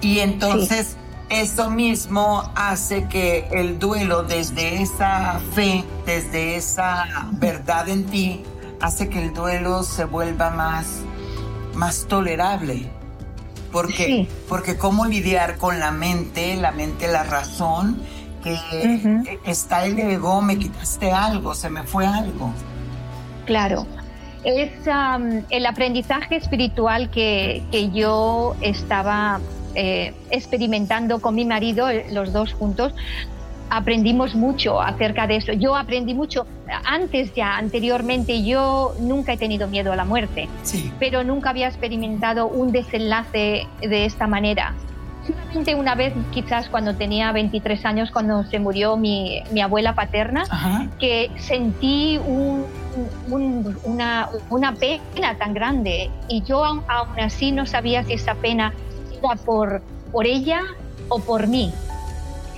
Y 0.00 0.20
entonces, 0.20 0.96
eso 1.28 1.70
mismo 1.70 2.50
hace 2.54 3.04
que 3.08 3.48
el 3.50 3.78
duelo, 3.78 4.22
desde 4.22 4.82
esa 4.82 5.40
fe, 5.54 5.84
desde 6.06 6.56
esa 6.56 7.28
verdad 7.32 7.88
en 7.88 8.06
ti, 8.06 8.44
hace 8.80 9.08
que 9.08 9.22
el 9.22 9.34
duelo 9.34 9.82
se 9.82 10.04
vuelva 10.04 10.50
más, 10.50 10.86
más 11.74 12.06
tolerable 12.06 12.90
porque, 13.72 14.28
porque 14.48 14.76
cómo 14.76 15.06
lidiar 15.06 15.56
con 15.56 15.78
la 15.80 15.90
mente, 15.90 16.56
la 16.56 16.72
mente, 16.72 17.08
la 17.08 17.24
razón, 17.24 18.00
que 18.42 19.06
está 19.44 19.84
el 19.84 19.98
ego, 19.98 20.40
me 20.40 20.58
quitaste 20.58 21.12
algo, 21.12 21.54
se 21.54 21.70
me 21.70 21.82
fue 21.82 22.06
algo. 22.06 22.52
Claro. 23.46 23.86
Es 24.44 24.70
el 25.50 25.66
aprendizaje 25.66 26.36
espiritual 26.36 27.10
que, 27.10 27.62
que 27.70 27.90
yo 27.90 28.54
estaba 28.60 29.40
eh, 29.74 30.14
experimentando 30.30 31.20
con 31.20 31.34
mi 31.34 31.44
marido, 31.44 31.88
los 32.10 32.32
dos 32.32 32.54
juntos, 32.54 32.94
aprendimos 33.70 34.34
mucho 34.34 34.80
acerca 34.80 35.26
de 35.26 35.36
eso. 35.36 35.52
Yo 35.52 35.76
aprendí 35.76 36.14
mucho 36.14 36.46
antes 36.84 37.34
ya, 37.34 37.56
anteriormente, 37.56 38.42
yo 38.44 38.94
nunca 39.00 39.32
he 39.32 39.36
tenido 39.36 39.68
miedo 39.68 39.92
a 39.92 39.96
la 39.96 40.04
muerte, 40.04 40.48
pero 40.98 41.24
nunca 41.24 41.50
había 41.50 41.68
experimentado 41.68 42.46
un 42.46 42.72
desenlace 42.72 43.66
de 43.80 44.04
esta 44.04 44.26
manera. 44.26 44.74
Solamente 45.26 45.74
una 45.74 45.94
vez, 45.94 46.14
quizás 46.30 46.68
cuando 46.68 46.94
tenía 46.94 47.32
23 47.32 47.84
años, 47.84 48.10
cuando 48.10 48.44
se 48.44 48.58
murió 48.58 48.96
mi, 48.96 49.42
mi 49.52 49.60
abuela 49.60 49.94
paterna, 49.94 50.44
que 50.98 51.30
sentí 51.36 52.18
un, 52.18 52.64
una, 53.84 54.28
una, 54.48 54.74
pena 54.74 55.36
tan 55.36 55.52
grande 55.52 56.10
y 56.28 56.42
yo 56.42 56.64
aún, 56.64 56.82
así 57.20 57.52
no 57.52 57.66
sabía 57.66 58.04
si 58.04 58.14
esa 58.14 58.34
pena 58.36 58.72
era 59.22 59.34
por, 59.36 59.82
por 60.12 60.26
ella 60.26 60.62
o 61.08 61.18
por 61.18 61.46
mí. 61.46 61.72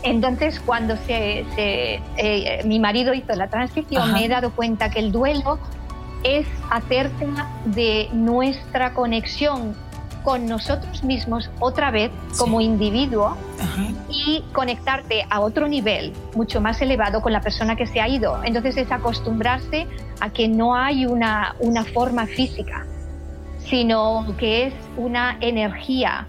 Entonces, 0.02 0.60
cuando 0.60 0.96
se, 0.96 1.44
eh, 1.56 2.62
mi 2.64 2.78
marido 2.78 3.12
hizo 3.12 3.34
la 3.34 3.48
transición, 3.48 4.12
me 4.12 4.24
he 4.24 4.28
dado 4.28 4.50
cuenta 4.50 4.90
que 4.90 4.98
el 4.98 5.12
duelo 5.12 5.58
es 6.22 6.46
acerca 6.70 7.48
de 7.64 8.08
nuestra 8.12 8.94
conexión 8.94 9.74
con 10.22 10.46
nosotros 10.46 11.02
mismos 11.02 11.50
otra 11.60 11.90
vez 11.90 12.10
como 12.38 12.60
individuo 12.60 13.36
y 14.08 14.42
conectarte 14.52 15.26
a 15.30 15.40
otro 15.40 15.66
nivel 15.66 16.12
mucho 16.34 16.60
más 16.60 16.80
elevado 16.82 17.22
con 17.22 17.32
la 17.32 17.40
persona 17.40 17.76
que 17.76 17.86
se 17.86 18.00
ha 18.00 18.08
ido. 18.08 18.42
Entonces 18.44 18.76
es 18.76 18.92
acostumbrarse 18.92 19.86
a 20.20 20.30
que 20.30 20.48
no 20.48 20.74
hay 20.76 21.06
una, 21.06 21.54
una 21.58 21.84
forma 21.84 22.26
física, 22.26 22.84
sino 23.64 24.26
que 24.38 24.66
es 24.66 24.74
una 24.96 25.38
energía 25.40 26.26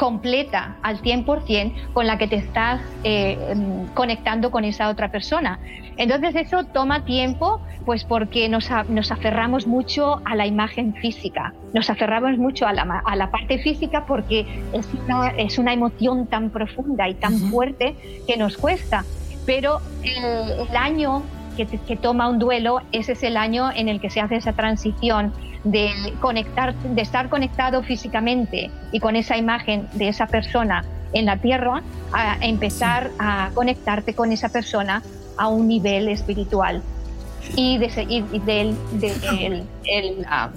completa 0.00 0.76
al 0.80 1.02
100% 1.02 1.92
con 1.92 2.06
la 2.06 2.16
que 2.16 2.26
te 2.26 2.36
estás 2.36 2.80
eh, 3.04 3.36
em, 3.50 3.86
conectando 3.88 4.50
con 4.50 4.64
esa 4.64 4.88
otra 4.88 5.10
persona. 5.10 5.58
Entonces 5.98 6.34
eso 6.36 6.64
toma 6.64 7.04
tiempo, 7.04 7.60
pues 7.84 8.04
porque 8.04 8.48
nos, 8.48 8.70
nos 8.88 9.12
aferramos 9.12 9.66
mucho 9.66 10.22
a 10.24 10.36
la 10.36 10.46
imagen 10.46 10.94
física, 10.94 11.52
nos 11.74 11.90
aferramos 11.90 12.38
mucho 12.38 12.66
a 12.66 12.72
la, 12.72 13.02
a 13.04 13.14
la 13.14 13.30
parte 13.30 13.58
física 13.58 14.06
porque 14.06 14.46
es 14.72 14.88
una, 15.04 15.28
es 15.36 15.58
una 15.58 15.74
emoción 15.74 16.26
tan 16.26 16.48
profunda 16.48 17.06
y 17.06 17.12
tan 17.12 17.36
fuerte 17.36 17.94
que 18.26 18.38
nos 18.38 18.56
cuesta. 18.56 19.04
Pero 19.44 19.80
el, 20.02 20.76
año 20.78 21.22
que, 21.58 21.66
que, 21.66 21.96
toma 21.96 22.30
un 22.30 22.38
duelo, 22.38 22.80
ese 22.92 23.12
es 23.12 23.22
el 23.22 23.36
año 23.36 23.70
en 23.70 23.90
el 23.90 24.00
que 24.00 24.08
se 24.08 24.22
hace 24.22 24.36
esa 24.36 24.54
transición 24.54 25.34
de 25.64 26.14
conectar, 26.20 26.74
de 26.74 27.02
estar 27.02 27.28
conectado 27.28 27.82
físicamente 27.82 28.70
y 28.92 29.00
con 29.00 29.16
esa 29.16 29.36
imagen 29.36 29.88
de 29.92 30.08
esa 30.08 30.26
persona 30.26 30.84
en 31.12 31.26
la 31.26 31.36
tierra, 31.36 31.82
a 32.12 32.36
empezar 32.40 33.10
a 33.18 33.50
conectarte 33.54 34.14
con 34.14 34.32
esa 34.32 34.48
persona 34.48 35.02
a 35.36 35.48
un 35.48 35.68
nivel 35.68 36.08
espiritual 36.08 36.82
y, 37.56 37.78
de, 37.78 37.88
del 38.44 38.76
de, 39.00 39.64
el, 39.84 40.26
ah, 40.28 40.50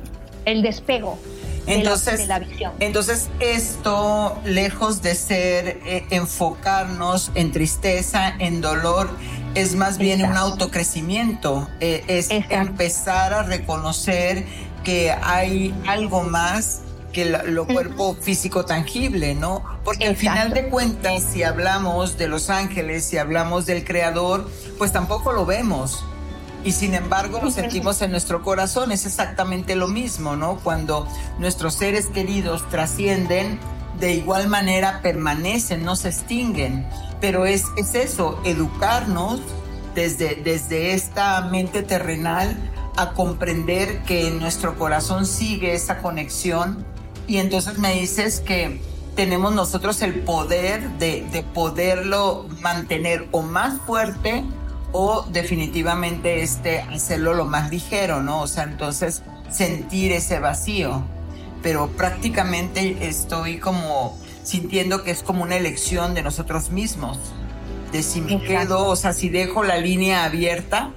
el, 0.45 0.61
despego 0.61 1.17
entonces, 1.65 2.27
la, 2.27 2.39
visión. 2.39 2.73
entonces 2.79 3.29
esto, 3.39 4.37
lejos 4.43 5.01
de 5.01 5.15
ser 5.15 5.79
eh, 5.85 6.05
enfocarnos 6.09 7.31
en 7.35 7.51
tristeza, 7.51 8.33
en 8.37 8.59
dolor, 8.59 9.09
es 9.55 9.75
más 9.75 9.97
bien 9.97 10.25
un 10.25 10.35
autocrecimiento, 10.35 11.69
eh, 11.79 12.03
es 12.07 12.29
empezar 12.49 13.33
a 13.33 13.43
reconocer 13.43 14.45
que 14.84 15.12
hay 15.12 15.74
algo 15.88 16.24
más 16.24 16.82
que 17.13 17.26
lo 17.26 17.67
cuerpo 17.67 18.15
físico 18.19 18.65
tangible, 18.65 19.36
¿no? 19.36 19.63
Porque 19.86 20.08
al 20.08 20.15
final 20.15 20.52
de 20.52 20.67
cuentas, 20.67 21.24
si 21.32 21.43
hablamos 21.43 22.17
de 22.17 22.28
los 22.28 22.50
ángeles, 22.50 23.06
si 23.06 23.17
hablamos 23.17 23.65
del 23.65 23.86
creador, 23.86 24.50
pues 24.78 24.91
tampoco 24.91 25.32
lo 25.32 25.46
vemos. 25.46 26.04
Y 26.65 26.72
sin 26.72 26.96
embargo 26.96 27.39
lo 27.43 27.52
sentimos 27.52 28.02
en 28.02 28.12
nuestro 28.12 28.41
corazón, 28.41 28.91
es 28.91 29.06
exactamente 29.06 29.76
lo 29.76 29.88
mismo, 29.88 30.36
¿no? 30.36 30.58
Cuando 30.63 31.08
nuestros 31.38 31.76
seres 31.76 32.08
queridos 32.08 32.67
trascienden, 32.69 33.60
de 34.00 34.13
igual 34.13 34.48
manera 34.48 35.02
permanecen, 35.02 35.84
no 35.86 35.96
se 35.96 36.10
extinguen. 36.10 36.86
Pero 37.22 37.46
es, 37.46 37.65
es 37.78 37.93
eso, 37.96 38.41
educarnos 38.43 39.41
desde, 39.93 40.36
desde 40.36 40.93
esta 40.93 41.41
mente 41.41 41.84
terrenal 41.84 42.58
a 42.95 43.12
comprender 43.13 44.03
que 44.03 44.27
en 44.27 44.39
nuestro 44.39 44.77
corazón 44.77 45.25
sigue 45.25 45.73
esa 45.73 45.99
conexión 46.01 46.86
y 47.27 47.38
entonces 47.38 47.77
me 47.79 47.93
dices 47.93 48.39
que 48.39 48.82
tenemos 49.15 49.53
nosotros 49.53 50.01
el 50.01 50.21
poder 50.21 50.89
de, 50.97 51.25
de 51.32 51.43
poderlo 51.43 52.47
mantener 52.62 53.27
o 53.32 53.41
más 53.41 53.79
fuerte 53.82 54.43
o 54.91 55.25
definitivamente 55.32 56.43
este, 56.43 56.82
hacerlo 56.82 57.34
lo 57.34 57.45
más 57.45 57.71
ligero, 57.71 58.21
¿no? 58.21 58.41
O 58.41 58.47
sea, 58.47 58.63
entonces 58.63 59.23
sentir 59.49 60.12
ese 60.12 60.39
vacío. 60.39 61.03
Pero 61.62 61.88
prácticamente 61.89 63.08
estoy 63.08 63.58
como 63.58 64.17
sintiendo 64.43 65.03
que 65.03 65.12
es 65.12 65.23
como 65.23 65.43
una 65.43 65.56
elección 65.56 66.13
de 66.13 66.21
nosotros 66.21 66.69
mismos. 66.69 67.17
De 67.91 68.03
si 68.03 68.21
me 68.21 68.41
quedo, 68.41 68.88
o 68.88 68.95
sea, 68.95 69.13
si 69.13 69.29
dejo 69.29 69.63
la 69.63 69.77
línea 69.77 70.25
abierta 70.25 70.91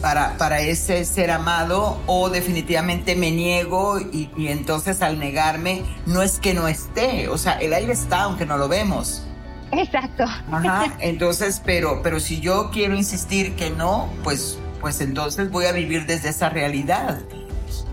para, 0.00 0.36
para 0.38 0.60
ese 0.60 1.04
ser 1.04 1.30
amado 1.30 2.00
o 2.06 2.28
definitivamente 2.30 3.16
me 3.16 3.30
niego 3.30 3.98
y, 4.00 4.30
y 4.36 4.48
entonces 4.48 5.02
al 5.02 5.18
negarme 5.18 5.82
no 6.06 6.22
es 6.22 6.38
que 6.38 6.54
no 6.54 6.68
esté, 6.68 7.28
o 7.28 7.38
sea, 7.38 7.54
el 7.54 7.72
aire 7.72 7.92
está 7.92 8.22
aunque 8.22 8.46
no 8.46 8.56
lo 8.56 8.68
vemos. 8.68 9.22
Exacto. 9.72 10.24
Ajá, 10.50 10.94
entonces, 11.00 11.60
pero, 11.64 12.02
pero 12.02 12.20
si 12.20 12.40
yo 12.40 12.70
quiero 12.70 12.94
insistir 12.94 13.56
que 13.56 13.70
no, 13.70 14.08
pues, 14.22 14.58
pues 14.80 15.00
entonces 15.00 15.50
voy 15.50 15.66
a 15.66 15.72
vivir 15.72 16.06
desde 16.06 16.28
esa 16.28 16.48
realidad. 16.48 17.20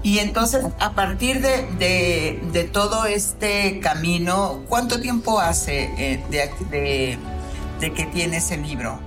Y 0.04 0.20
entonces, 0.20 0.66
a 0.80 0.92
partir 0.92 1.42
de, 1.42 1.66
de, 1.80 2.42
de 2.52 2.64
todo 2.66 3.06
este 3.06 3.80
camino, 3.80 4.62
¿cuánto 4.68 5.00
tiempo 5.00 5.40
hace 5.40 5.90
eh, 5.98 6.24
de, 6.30 6.50
de, 6.70 7.18
de 7.80 7.94
que 7.94 8.06
tienes 8.08 8.52
el 8.52 8.64
libro? 8.64 9.00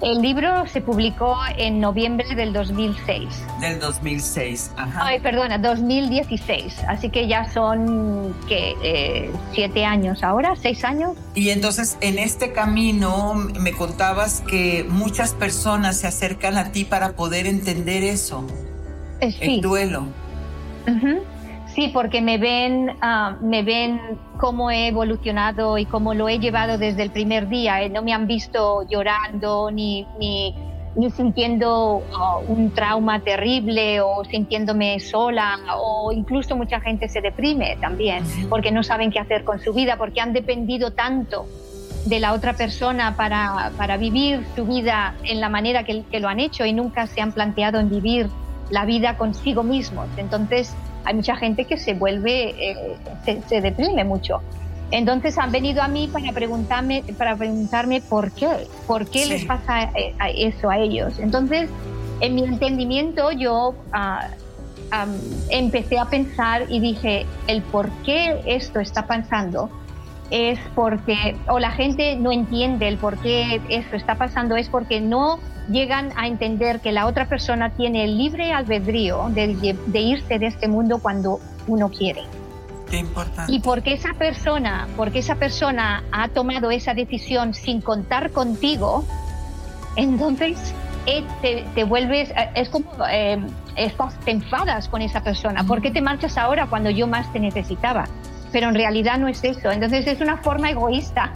El 0.00 0.22
libro 0.22 0.64
se 0.68 0.80
publicó 0.80 1.36
en 1.56 1.80
noviembre 1.80 2.36
del 2.36 2.52
2006. 2.52 3.28
Del 3.60 3.80
2006, 3.80 4.72
ajá. 4.76 5.00
Ay, 5.04 5.18
perdona, 5.18 5.58
2016. 5.58 6.84
Así 6.86 7.10
que 7.10 7.26
ya 7.26 7.50
son, 7.50 8.32
¿qué? 8.46 8.76
Eh, 8.84 9.30
¿Siete 9.52 9.84
años 9.84 10.22
ahora? 10.22 10.54
¿Seis 10.54 10.84
años? 10.84 11.16
Y 11.34 11.50
entonces 11.50 11.98
en 12.00 12.18
este 12.20 12.52
camino 12.52 13.34
me 13.34 13.72
contabas 13.72 14.40
que 14.42 14.86
muchas 14.88 15.34
personas 15.34 15.96
se 15.98 16.06
acercan 16.06 16.58
a 16.58 16.70
ti 16.70 16.84
para 16.84 17.14
poder 17.14 17.48
entender 17.48 18.04
eso. 18.04 18.46
Eh, 19.20 19.32
sí. 19.32 19.56
El 19.56 19.60
duelo. 19.60 20.06
Sí, 21.78 21.86
porque 21.94 22.20
me 22.20 22.38
ven, 22.38 22.90
uh, 22.90 23.40
me 23.40 23.62
ven 23.62 24.00
cómo 24.36 24.68
he 24.68 24.88
evolucionado 24.88 25.78
y 25.78 25.84
cómo 25.84 26.12
lo 26.12 26.28
he 26.28 26.40
llevado 26.40 26.76
desde 26.76 27.04
el 27.04 27.12
primer 27.12 27.48
día. 27.48 27.82
Eh, 27.82 27.88
no 27.88 28.02
me 28.02 28.12
han 28.12 28.26
visto 28.26 28.82
llorando 28.88 29.70
ni, 29.70 30.04
ni, 30.18 30.56
ni 30.96 31.08
sintiendo 31.12 31.98
uh, 31.98 32.52
un 32.52 32.72
trauma 32.72 33.20
terrible 33.20 34.00
o 34.00 34.24
sintiéndome 34.24 34.98
sola 34.98 35.56
o 35.80 36.10
incluso 36.10 36.56
mucha 36.56 36.80
gente 36.80 37.08
se 37.08 37.20
deprime 37.20 37.78
también 37.80 38.24
porque 38.50 38.72
no 38.72 38.82
saben 38.82 39.12
qué 39.12 39.20
hacer 39.20 39.44
con 39.44 39.60
su 39.60 39.72
vida, 39.72 39.96
porque 39.96 40.20
han 40.20 40.32
dependido 40.32 40.94
tanto 40.94 41.46
de 42.06 42.18
la 42.18 42.32
otra 42.32 42.54
persona 42.54 43.14
para, 43.14 43.70
para 43.76 43.96
vivir 43.98 44.44
su 44.56 44.66
vida 44.66 45.14
en 45.22 45.40
la 45.40 45.48
manera 45.48 45.84
que, 45.84 46.02
que, 46.10 46.18
lo 46.18 46.26
han 46.26 46.40
hecho 46.40 46.66
y 46.66 46.72
nunca 46.72 47.06
se 47.06 47.20
han 47.20 47.30
planteado 47.30 47.78
en 47.78 47.88
vivir 47.88 48.28
la 48.68 48.84
vida 48.84 49.16
consigo 49.16 49.62
mismos. 49.62 50.08
Entonces, 50.16 50.74
hay 51.04 51.14
mucha 51.14 51.36
gente 51.36 51.64
que 51.64 51.78
se 51.78 51.94
vuelve, 51.94 52.54
eh, 52.58 52.96
se, 53.48 53.60
deprime 53.60 54.04
mucho. 54.04 54.40
Entonces 54.90 55.36
han 55.38 55.52
venido 55.52 55.82
a 55.82 55.88
mí 55.88 56.08
para 56.10 56.32
preguntarme, 56.32 57.04
para 57.16 57.36
preguntarme 57.36 58.00
por 58.00 58.32
qué, 58.32 58.48
por 58.86 59.06
qué 59.06 59.26
les 59.26 59.44
pasa 59.44 59.84
eh, 59.94 60.14
eso 60.36 60.70
a 60.70 60.78
ellos. 60.78 61.18
Entonces, 61.18 61.68
en 62.20 62.34
mi 62.34 62.44
entendimiento, 62.44 63.30
yo 63.32 63.74
ah, 63.92 64.28
empecé 65.50 65.98
a 65.98 66.06
pensar 66.06 66.64
y 66.68 66.80
dije, 66.80 67.26
el 67.46 67.62
por 67.62 67.90
qué 68.04 68.40
esto 68.46 68.80
está 68.80 69.06
pasando 69.06 69.70
es 70.30 70.58
porque, 70.74 71.36
o 71.48 71.58
la 71.58 71.70
gente 71.70 72.16
no 72.16 72.32
entiende 72.32 72.88
el 72.88 72.98
por 72.98 73.18
qué 73.18 73.60
esto 73.68 73.96
está 73.96 74.16
pasando, 74.16 74.56
es 74.56 74.68
porque 74.68 75.00
no 75.00 75.38
llegan 75.68 76.12
a 76.16 76.26
entender 76.26 76.80
que 76.80 76.92
la 76.92 77.06
otra 77.06 77.28
persona 77.28 77.70
tiene 77.70 78.04
el 78.04 78.18
libre 78.18 78.52
albedrío 78.52 79.28
de, 79.30 79.76
de 79.86 80.00
irse 80.00 80.38
de 80.38 80.46
este 80.46 80.68
mundo 80.68 80.98
cuando 80.98 81.40
uno 81.66 81.90
quiere. 81.90 82.22
Qué 82.90 82.98
importante. 82.98 83.52
Y 83.52 83.60
porque 83.60 83.92
esa 83.92 84.14
persona, 84.14 84.88
porque 84.96 85.18
esa 85.18 85.34
persona 85.36 86.04
ha 86.10 86.28
tomado 86.28 86.70
esa 86.70 86.94
decisión 86.94 87.52
sin 87.54 87.80
contar 87.80 88.30
contigo, 88.30 89.04
entonces 89.96 90.74
eh, 91.06 91.24
te, 91.42 91.64
te, 91.74 91.84
vuelves, 91.84 92.30
eh, 92.30 92.50
es 92.54 92.68
como 92.68 92.90
eh, 93.10 93.38
estás, 93.76 94.18
te 94.20 94.30
enfadas 94.30 94.88
con 94.88 95.02
esa 95.02 95.22
persona. 95.22 95.64
¿Por 95.64 95.82
qué 95.82 95.90
te 95.90 96.00
marchas 96.00 96.38
ahora 96.38 96.66
cuando 96.66 96.90
yo 96.90 97.06
más 97.06 97.32
te 97.32 97.40
necesitaba? 97.40 98.04
Pero 98.52 98.68
en 98.68 98.74
realidad 98.74 99.18
no 99.18 99.28
es 99.28 99.42
eso. 99.44 99.70
Entonces 99.70 100.06
es 100.06 100.20
una 100.20 100.38
forma 100.38 100.70
egoísta 100.70 101.32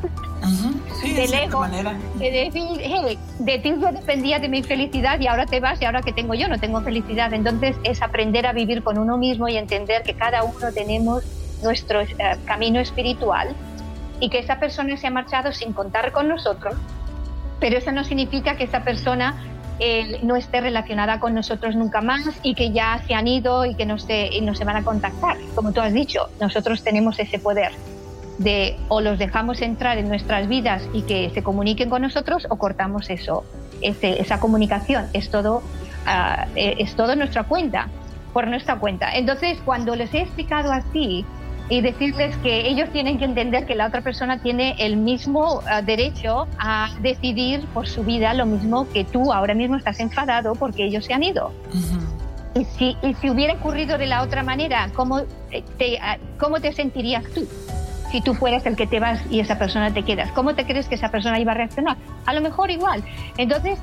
sí, 1.00 1.12
del 1.14 1.32
ego 1.34 1.60
manera. 1.60 1.94
de 2.18 2.30
decir, 2.30 2.80
hey, 2.80 3.18
de 3.38 3.58
ti 3.58 3.74
yo 3.80 3.92
dependía 3.92 4.38
de 4.38 4.48
mi 4.48 4.62
felicidad 4.62 5.20
y 5.20 5.26
ahora 5.26 5.46
te 5.46 5.60
vas 5.60 5.80
y 5.80 5.84
ahora 5.84 6.02
que 6.02 6.12
tengo 6.12 6.34
yo 6.34 6.48
no 6.48 6.58
tengo 6.58 6.80
felicidad. 6.80 7.32
Entonces 7.32 7.76
es 7.84 8.02
aprender 8.02 8.46
a 8.46 8.52
vivir 8.52 8.82
con 8.82 8.98
uno 8.98 9.16
mismo 9.16 9.48
y 9.48 9.56
entender 9.56 10.02
que 10.02 10.14
cada 10.14 10.44
uno 10.44 10.72
tenemos 10.72 11.24
nuestro 11.62 12.00
eh, 12.00 12.16
camino 12.44 12.80
espiritual 12.80 13.54
y 14.20 14.28
que 14.28 14.38
esa 14.38 14.58
persona 14.58 14.96
se 14.96 15.06
ha 15.06 15.10
marchado 15.10 15.52
sin 15.52 15.72
contar 15.72 16.12
con 16.12 16.28
nosotros, 16.28 16.74
pero 17.60 17.78
eso 17.78 17.92
no 17.92 18.04
significa 18.04 18.56
que 18.56 18.64
esa 18.64 18.84
persona 18.84 19.36
no 20.22 20.36
esté 20.36 20.60
relacionada 20.60 21.18
con 21.18 21.34
nosotros 21.34 21.74
nunca 21.74 22.00
más 22.00 22.28
y 22.42 22.54
que 22.54 22.70
ya 22.70 23.02
se 23.06 23.14
han 23.14 23.26
ido 23.26 23.64
y 23.64 23.74
que 23.74 23.86
no 23.86 23.98
se, 23.98 24.30
no 24.42 24.54
se 24.54 24.64
van 24.64 24.76
a 24.76 24.84
contactar. 24.84 25.36
Como 25.54 25.72
tú 25.72 25.80
has 25.80 25.92
dicho, 25.92 26.28
nosotros 26.40 26.82
tenemos 26.82 27.18
ese 27.18 27.38
poder 27.38 27.72
de 28.38 28.76
o 28.88 29.00
los 29.00 29.18
dejamos 29.18 29.60
entrar 29.60 29.98
en 29.98 30.08
nuestras 30.08 30.48
vidas 30.48 30.88
y 30.92 31.02
que 31.02 31.30
se 31.30 31.42
comuniquen 31.42 31.90
con 31.90 32.02
nosotros 32.02 32.46
o 32.48 32.56
cortamos 32.56 33.10
eso, 33.10 33.44
ese, 33.80 34.20
esa 34.20 34.40
comunicación. 34.40 35.06
Es 35.12 35.30
todo, 35.30 35.58
uh, 35.58 36.48
es 36.54 36.94
todo 36.94 37.16
nuestra 37.16 37.44
cuenta, 37.44 37.88
por 38.32 38.46
nuestra 38.46 38.76
cuenta. 38.78 39.14
Entonces, 39.14 39.58
cuando 39.64 39.96
les 39.96 40.12
he 40.14 40.20
explicado 40.20 40.72
así, 40.72 41.24
y 41.68 41.80
decirles 41.80 42.36
que 42.38 42.68
ellos 42.68 42.90
tienen 42.90 43.18
que 43.18 43.24
entender 43.24 43.66
que 43.66 43.74
la 43.74 43.86
otra 43.86 44.00
persona 44.00 44.38
tiene 44.40 44.74
el 44.78 44.96
mismo 44.96 45.60
uh, 45.60 45.84
derecho 45.84 46.46
a 46.58 46.90
decidir 47.00 47.64
por 47.72 47.88
su 47.88 48.02
vida 48.02 48.34
lo 48.34 48.46
mismo 48.46 48.88
que 48.92 49.04
tú 49.04 49.32
ahora 49.32 49.54
mismo 49.54 49.76
estás 49.76 50.00
enfadado 50.00 50.54
porque 50.54 50.84
ellos 50.84 51.04
se 51.04 51.14
han 51.14 51.22
ido. 51.22 51.52
Uh 51.72 51.76
-huh. 51.76 52.60
y, 52.60 52.64
si, 52.64 52.96
y 53.02 53.14
si 53.14 53.30
hubiera 53.30 53.54
ocurrido 53.54 53.96
de 53.96 54.06
la 54.06 54.22
otra 54.22 54.42
manera, 54.42 54.90
¿cómo 54.94 55.22
te, 55.78 55.94
uh, 55.94 56.38
cómo 56.38 56.60
te 56.60 56.72
sentirías 56.72 57.24
tú? 57.34 57.46
si 58.10 58.20
tú 58.20 58.34
fueras 58.34 58.66
el 58.66 58.76
que 58.76 58.86
te 58.86 59.00
vas 59.00 59.20
y 59.30 59.40
esa 59.40 59.58
persona 59.58 59.92
te 59.92 60.02
quedas? 60.02 60.30
¿Cómo 60.32 60.54
te 60.54 60.66
crees 60.66 60.86
que 60.86 60.96
esa 60.96 61.08
persona 61.08 61.40
iba 61.40 61.52
a 61.52 61.54
reaccionar? 61.54 61.96
A 62.26 62.34
lo 62.34 62.42
mejor 62.42 62.70
igual. 62.70 63.02
Entonces, 63.38 63.78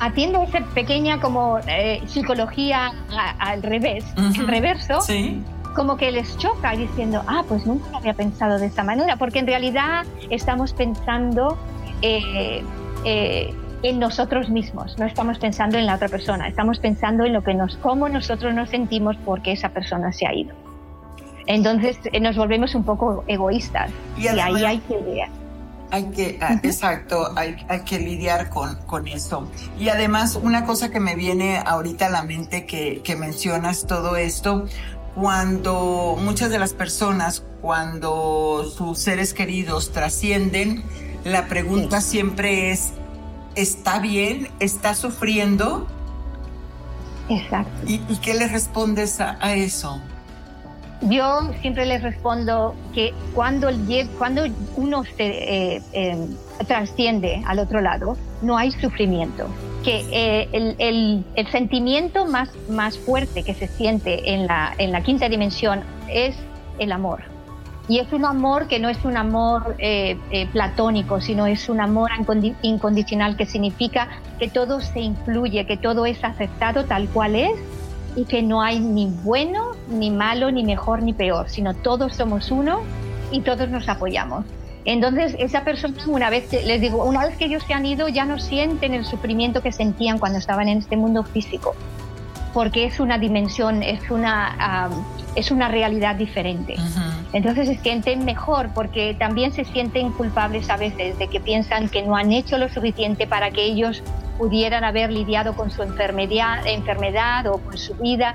atiendo 0.00 0.42
esa 0.42 0.60
pequeña 0.74 1.20
como 1.20 1.58
eh, 1.66 2.00
psicología 2.06 2.92
al 3.38 3.62
revés, 3.62 4.04
el 4.16 4.48
reverso, 4.48 5.00
como 5.74 5.96
que 5.96 6.10
les 6.10 6.36
choca 6.38 6.72
diciendo, 6.72 7.22
ah, 7.26 7.44
pues 7.48 7.66
nunca 7.66 7.90
lo 7.90 7.98
había 7.98 8.14
pensado 8.14 8.58
de 8.58 8.66
esta 8.66 8.82
manera, 8.82 9.16
porque 9.16 9.38
en 9.38 9.46
realidad 9.46 10.04
estamos 10.30 10.72
pensando 10.72 11.56
eh, 12.02 12.62
eh, 13.04 13.54
en 13.82 13.98
nosotros 13.98 14.50
mismos, 14.50 14.98
no 14.98 15.06
estamos 15.06 15.38
pensando 15.38 15.78
en 15.78 15.86
la 15.86 15.94
otra 15.94 16.08
persona, 16.08 16.48
estamos 16.48 16.78
pensando 16.78 17.24
en 17.24 17.32
lo 17.32 17.42
que 17.42 17.54
nos, 17.54 17.76
cómo 17.76 18.08
nosotros 18.08 18.54
nos 18.54 18.70
sentimos 18.70 19.16
porque 19.24 19.52
esa 19.52 19.68
persona 19.68 20.12
se 20.12 20.26
ha 20.26 20.34
ido. 20.34 20.54
Entonces 21.46 21.98
nos 22.20 22.36
volvemos 22.36 22.74
un 22.74 22.84
poco 22.84 23.24
egoístas 23.26 23.90
y, 24.16 24.24
y 24.24 24.28
ahí 24.28 24.64
hay 24.64 24.78
que 24.80 25.28
hay 25.90 26.04
que, 26.10 26.38
ah, 26.40 26.60
exacto, 26.62 27.32
hay, 27.36 27.56
hay, 27.68 27.80
que 27.80 27.98
lidiar 27.98 28.50
con, 28.50 28.76
con 28.86 29.08
eso. 29.08 29.48
Y 29.78 29.88
además, 29.88 30.36
una 30.36 30.64
cosa 30.64 30.90
que 30.90 31.00
me 31.00 31.14
viene 31.14 31.62
ahorita 31.64 32.06
a 32.06 32.10
la 32.10 32.22
mente 32.22 32.66
que, 32.66 33.00
que 33.02 33.16
mencionas 33.16 33.86
todo 33.86 34.16
esto, 34.16 34.66
cuando 35.14 36.16
muchas 36.20 36.50
de 36.50 36.58
las 36.58 36.72
personas, 36.72 37.42
cuando 37.60 38.70
sus 38.76 38.98
seres 38.98 39.34
queridos 39.34 39.92
trascienden, 39.92 40.84
la 41.24 41.46
pregunta 41.46 42.00
siempre 42.00 42.70
es, 42.70 42.90
¿está 43.54 43.98
bien? 43.98 44.48
¿Está 44.60 44.94
sufriendo? 44.94 45.86
Exacto. 47.28 47.70
¿Y, 47.86 48.00
y 48.08 48.16
qué 48.22 48.34
le 48.34 48.48
respondes 48.48 49.20
a, 49.20 49.36
a 49.40 49.54
eso? 49.54 50.00
Yo 51.02 51.52
siempre 51.60 51.86
les 51.86 52.02
respondo 52.02 52.74
que 52.92 53.14
cuando, 53.32 53.68
cuando 54.18 54.42
uno 54.76 55.04
se 55.04 55.76
eh, 55.76 55.82
eh, 55.92 56.26
trasciende 56.66 57.40
al 57.46 57.60
otro 57.60 57.80
lado, 57.80 58.16
no 58.42 58.56
hay 58.56 58.72
sufrimiento. 58.72 59.46
Que 59.84 60.04
eh, 60.10 60.74
el, 60.78 61.24
sentimiento 61.52 62.26
más, 62.26 62.50
más 62.68 62.98
fuerte 62.98 63.44
que 63.44 63.54
se 63.54 63.68
siente 63.68 64.34
en 64.34 64.48
la, 64.48 64.74
en 64.78 64.90
la 64.90 65.02
quinta 65.02 65.28
dimensión 65.28 65.82
es 66.08 66.36
el 66.80 66.90
amor. 66.90 67.22
Y 67.88 68.00
es 68.00 68.12
un 68.12 68.24
amor 68.24 68.66
que 68.66 68.80
no 68.80 68.90
es 68.90 69.02
un 69.04 69.16
amor 69.16 69.76
platónico, 70.52 71.22
sino 71.22 71.46
es 71.46 71.70
un 71.70 71.80
amor 71.80 72.10
incondicional 72.60 73.34
que 73.36 73.46
significa 73.46 74.08
que 74.38 74.48
todo 74.48 74.82
se 74.82 75.00
influye, 75.00 75.64
que 75.64 75.78
todo 75.78 76.04
es 76.04 76.22
aceptado 76.22 76.84
tal 76.84 77.08
cual 77.08 77.34
es 77.34 77.58
y 78.18 78.24
que 78.24 78.42
no 78.42 78.60
hay 78.60 78.80
ni 78.80 79.06
bueno, 79.22 79.70
ni 79.88 80.10
malo, 80.10 80.50
ni 80.50 80.64
mejor, 80.64 81.04
ni 81.04 81.12
peor, 81.12 81.48
sino 81.48 81.72
todos 81.72 82.16
somos 82.16 82.50
uno 82.50 82.80
y 83.30 83.42
todos 83.42 83.68
nos 83.68 83.88
apoyamos. 83.88 84.44
Entonces, 84.84 85.36
esa 85.38 85.62
persona, 85.62 85.94
una 86.08 86.28
vez 86.28 86.48
que, 86.48 86.64
les 86.64 86.80
digo, 86.80 87.04
una 87.04 87.24
vez 87.24 87.36
que 87.36 87.44
ellos 87.44 87.62
se 87.64 87.74
han 87.74 87.86
ido, 87.86 88.08
ya 88.08 88.24
no 88.24 88.40
sienten 88.40 88.92
el 88.92 89.04
sufrimiento 89.04 89.62
que 89.62 89.70
sentían 89.70 90.18
cuando 90.18 90.38
estaban 90.38 90.68
en 90.68 90.78
este 90.78 90.96
mundo 90.96 91.22
físico, 91.22 91.76
porque 92.58 92.86
es 92.86 92.98
una 92.98 93.18
dimensión, 93.18 93.84
es 93.84 94.10
una, 94.10 94.90
es 95.36 95.52
una 95.52 95.68
realidad 95.68 96.16
diferente. 96.16 96.74
Entonces, 97.32 97.68
se 97.68 97.76
sienten 97.76 98.24
mejor, 98.24 98.70
porque 98.74 99.14
también 99.16 99.52
se 99.52 99.64
sienten 99.64 100.10
culpables 100.10 100.68
a 100.68 100.76
veces 100.76 101.16
de 101.20 101.28
que 101.28 101.38
piensan 101.38 101.88
que 101.88 102.02
no 102.02 102.16
han 102.16 102.32
hecho 102.32 102.58
lo 102.58 102.68
suficiente 102.68 103.28
para 103.28 103.52
que 103.52 103.62
ellos 103.62 104.02
pudieran 104.38 104.82
haber 104.82 105.12
lidiado 105.12 105.54
con 105.54 105.70
su 105.70 105.84
enfermedad, 105.84 106.66
enfermedad 106.66 107.46
o 107.46 107.58
con 107.58 107.78
su 107.78 107.94
vida 107.94 108.34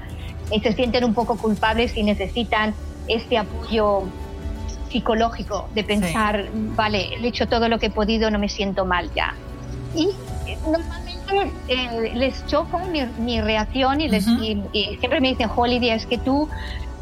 y 0.49 0.61
se 0.61 0.71
sienten 0.71 1.03
un 1.03 1.13
poco 1.13 1.35
culpables 1.35 1.97
y 1.97 2.03
necesitan 2.03 2.73
este 3.09 3.37
apoyo 3.37 4.03
psicológico 4.89 5.67
de 5.75 5.83
pensar, 5.83 6.47
vale, 6.53 7.09
he 7.21 7.27
hecho 7.27 7.45
todo 7.49 7.67
lo 7.67 7.77
que 7.77 7.87
he 7.87 7.91
podido, 7.91 8.31
no 8.31 8.39
me 8.39 8.47
siento 8.47 8.85
mal 8.85 9.11
ya. 9.13 9.35
Y 9.93 10.11
eh, 10.47 10.57
normalmente 11.33 11.53
eh, 11.67 12.11
les 12.15 12.45
choca 12.47 12.79
mi, 13.19 13.41
reacción 13.41 14.01
y, 14.01 14.07
les, 14.07 14.25
siempre 14.25 15.21
me 15.21 15.29
dicen, 15.29 15.49
Holiday, 15.55 15.91
es 15.91 16.05
que 16.05 16.17
tú, 16.17 16.49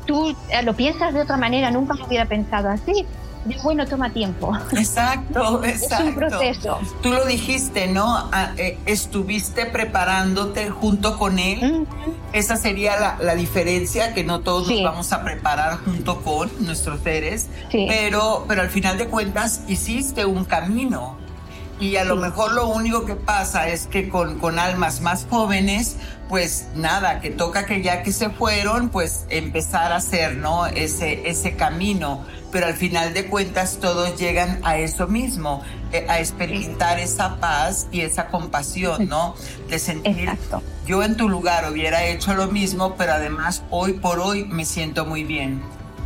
tú 0.06 0.36
eh, 0.50 0.64
lo 0.64 0.74
piensas 0.74 1.14
de 1.14 1.22
otra 1.22 1.38
manera, 1.38 1.72
nunca 1.72 1.94
lo 1.96 2.06
hubiera 2.06 2.26
pensado 2.26 2.70
así 2.70 3.06
bueno, 3.64 3.88
toma 3.88 4.12
tiempo. 4.12 4.56
Exacto, 4.78 5.64
exacto. 5.64 5.96
Es 6.02 6.08
un 6.08 6.16
proceso. 6.16 6.80
Tú 7.02 7.10
lo 7.10 7.26
dijiste, 7.26 7.88
¿no? 7.88 8.30
Ah, 8.32 8.52
eh, 8.58 8.78
estuviste 8.86 9.66
preparándote 9.66 10.70
junto 10.70 11.18
con 11.18 11.40
él. 11.40 11.88
Esa 12.34 12.56
sería 12.56 13.18
la, 13.20 13.36
diferencia, 13.36 14.14
que 14.14 14.24
no 14.24 14.42
todos 14.42 14.70
nos 14.70 14.84
vamos 14.84 15.12
a 15.14 15.24
preparar 15.24 15.78
junto 15.78 16.22
con 16.22 16.50
nuestros 16.60 17.02
seres, 17.02 17.50
pero, 17.72 18.46
pero 18.48 18.62
al 18.62 18.70
final 18.70 18.98
de 18.98 19.08
cuentas 19.08 19.64
hiciste 19.68 20.26
un 20.26 20.46
camino. 20.46 21.18
Y 21.82 21.98
a 21.98 22.06
lo 22.06 22.16
mejor 22.16 22.54
lo 22.54 22.68
único 22.68 23.06
que 23.06 23.16
pasa 23.16 23.68
es 23.68 23.88
que 23.88 24.08
con, 24.08 24.40
con 24.40 24.60
almas 24.60 25.02
más 25.02 25.28
jóvenes, 25.30 25.98
pues 26.30 26.68
nada, 26.76 27.20
que 27.20 27.32
toca 27.32 27.66
que 27.66 27.82
ya 27.82 28.04
que 28.04 28.14
se 28.14 28.30
fueron, 28.30 28.90
pues 28.90 29.26
empezar 29.30 29.92
a 29.92 29.98
hacer, 29.98 30.38
¿no? 30.38 30.68
Ese, 30.68 31.28
ese 31.28 31.58
camino 31.58 32.24
pero 32.52 32.68
al 32.68 32.76
final 32.76 33.14
de 33.14 33.26
cuentas 33.26 33.80
todos 33.80 34.20
llegan 34.20 34.60
a 34.64 34.78
eso 34.78 35.08
mismo, 35.08 35.64
eh, 35.92 36.06
a 36.10 36.20
experimentar 36.20 37.00
esa 37.00 37.38
paz 37.38 37.88
y 37.92 38.02
esa 38.02 38.28
compasión, 38.28 39.08
¿no? 39.08 39.36
De 39.70 39.80
sentir, 39.80 40.30
yo 40.86 41.04
en 41.04 41.16
tu 41.16 41.30
lugar 41.30 41.72
hubiera 41.72 42.06
hecho 42.06 42.34
lo 42.34 42.48
mismo, 42.48 42.96
pero 42.98 43.14
además 43.14 43.64
hoy 43.70 43.94
por 43.94 44.20
hoy 44.20 44.46
me 44.46 44.66
siento 44.66 45.06
muy 45.06 45.24
bien. 45.24 45.62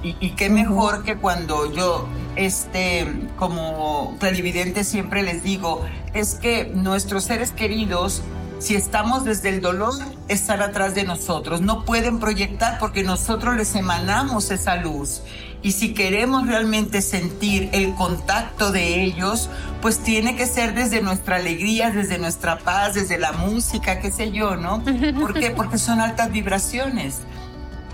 Y, 0.06 0.30
qué 0.32 0.52
mejor 0.52 1.04
que 1.04 1.16
cuando 1.16 1.74
yo, 1.74 2.08
este, 2.36 3.12
como 3.38 4.16
clarividente 4.20 4.84
siempre 4.84 5.24
les 5.24 5.42
digo, 5.42 5.84
es 6.14 6.36
que 6.36 6.66
nuestros 6.66 7.24
seres 7.24 7.50
queridos 7.50 8.22
si 8.60 8.74
estamos 8.74 9.26
desde 9.26 9.50
el 9.50 9.62
dolor, 9.62 9.94
están 10.28 10.62
atrás 10.62 10.96
de 10.96 11.04
nosotros. 11.04 11.62
No 11.62 11.84
pueden 11.84 12.20
proyectar 12.20 12.80
porque 12.80 13.04
nosotros 13.04 13.58
les 13.58 13.76
emanamos 13.76 14.50
esa 14.50 14.78
luz. 14.78 15.22
Y 15.62 15.74
si 15.74 15.94
queremos 15.94 16.48
realmente 16.48 17.02
sentir 17.02 17.70
el 17.74 17.94
contacto 17.96 18.72
de 18.72 19.04
ellos, 19.04 19.50
pues 19.82 20.00
tiene 20.00 20.36
que 20.36 20.46
ser 20.46 20.74
desde 20.74 21.02
nuestra 21.02 21.36
alegría, 21.36 21.92
desde 21.92 22.18
nuestra 22.18 22.58
paz, 22.58 22.94
desde 22.94 23.18
la 23.18 23.34
música, 23.34 24.00
qué 24.00 24.12
sé 24.12 24.32
yo, 24.32 24.56
¿no? 24.56 24.84
¿Por 25.20 25.34
qué? 25.34 25.52
Porque 25.52 25.78
son 25.78 26.00
altas 26.00 26.32
vibraciones. 26.32 27.22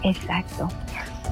Exacto. 0.04 0.70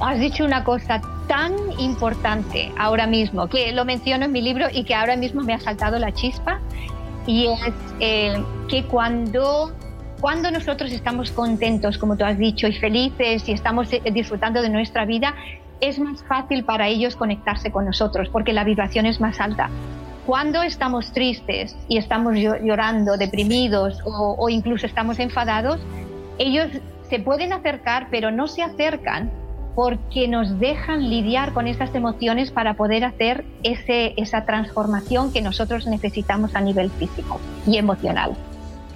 Has 0.00 0.18
dicho 0.18 0.44
una 0.44 0.64
cosa 0.64 1.00
tan 1.28 1.52
importante 1.78 2.72
ahora 2.78 3.06
mismo, 3.06 3.48
que 3.48 3.70
lo 3.72 3.84
menciono 3.84 4.24
en 4.24 4.32
mi 4.32 4.40
libro 4.40 4.66
y 4.72 4.84
que 4.84 4.94
ahora 4.94 5.16
mismo 5.16 5.42
me 5.42 5.52
ha 5.52 5.60
saltado 5.60 5.98
la 5.98 6.12
chispa, 6.12 6.60
y 7.26 7.46
es 7.46 7.74
eh, 8.00 8.42
que 8.68 8.84
cuando 8.84 9.72
cuando 10.20 10.50
nosotros 10.50 10.92
estamos 10.92 11.30
contentos, 11.30 11.96
como 11.96 12.16
tú 12.16 12.24
has 12.24 12.36
dicho, 12.36 12.66
y 12.66 12.72
felices 12.74 13.48
y 13.48 13.52
estamos 13.52 13.90
eh, 13.92 14.02
disfrutando 14.12 14.60
de 14.60 14.68
nuestra 14.68 15.06
vida, 15.06 15.34
es 15.80 15.98
más 15.98 16.22
fácil 16.24 16.64
para 16.64 16.88
ellos 16.88 17.16
conectarse 17.16 17.70
con 17.70 17.86
nosotros 17.86 18.28
porque 18.28 18.52
la 18.52 18.64
vibración 18.64 19.06
es 19.06 19.20
más 19.20 19.40
alta. 19.40 19.70
Cuando 20.26 20.62
estamos 20.62 21.12
tristes 21.12 21.74
y 21.88 21.96
estamos 21.96 22.34
llorando, 22.36 23.16
deprimidos 23.16 23.98
o, 24.04 24.48
incluso 24.50 24.86
estamos 24.86 25.18
enfadados, 25.18 25.80
ellos 26.38 26.68
se 27.08 27.18
pueden 27.18 27.52
acercar, 27.52 28.08
pero 28.10 28.30
no 28.30 28.46
se 28.46 28.62
acercan 28.62 29.30
porque 29.74 30.28
nos 30.28 30.58
dejan 30.58 31.08
lidiar 31.08 31.52
con 31.52 31.66
esas 31.66 31.94
emociones 31.94 32.50
para 32.50 32.74
poder 32.74 33.04
hacer 33.04 33.44
ese, 33.62 34.14
esa 34.16 34.44
transformación 34.44 35.32
que 35.32 35.42
nosotros 35.42 35.86
necesitamos 35.86 36.54
a 36.54 36.60
nivel 36.60 36.90
físico 36.90 37.40
y 37.66 37.76
emocional. 37.76 38.36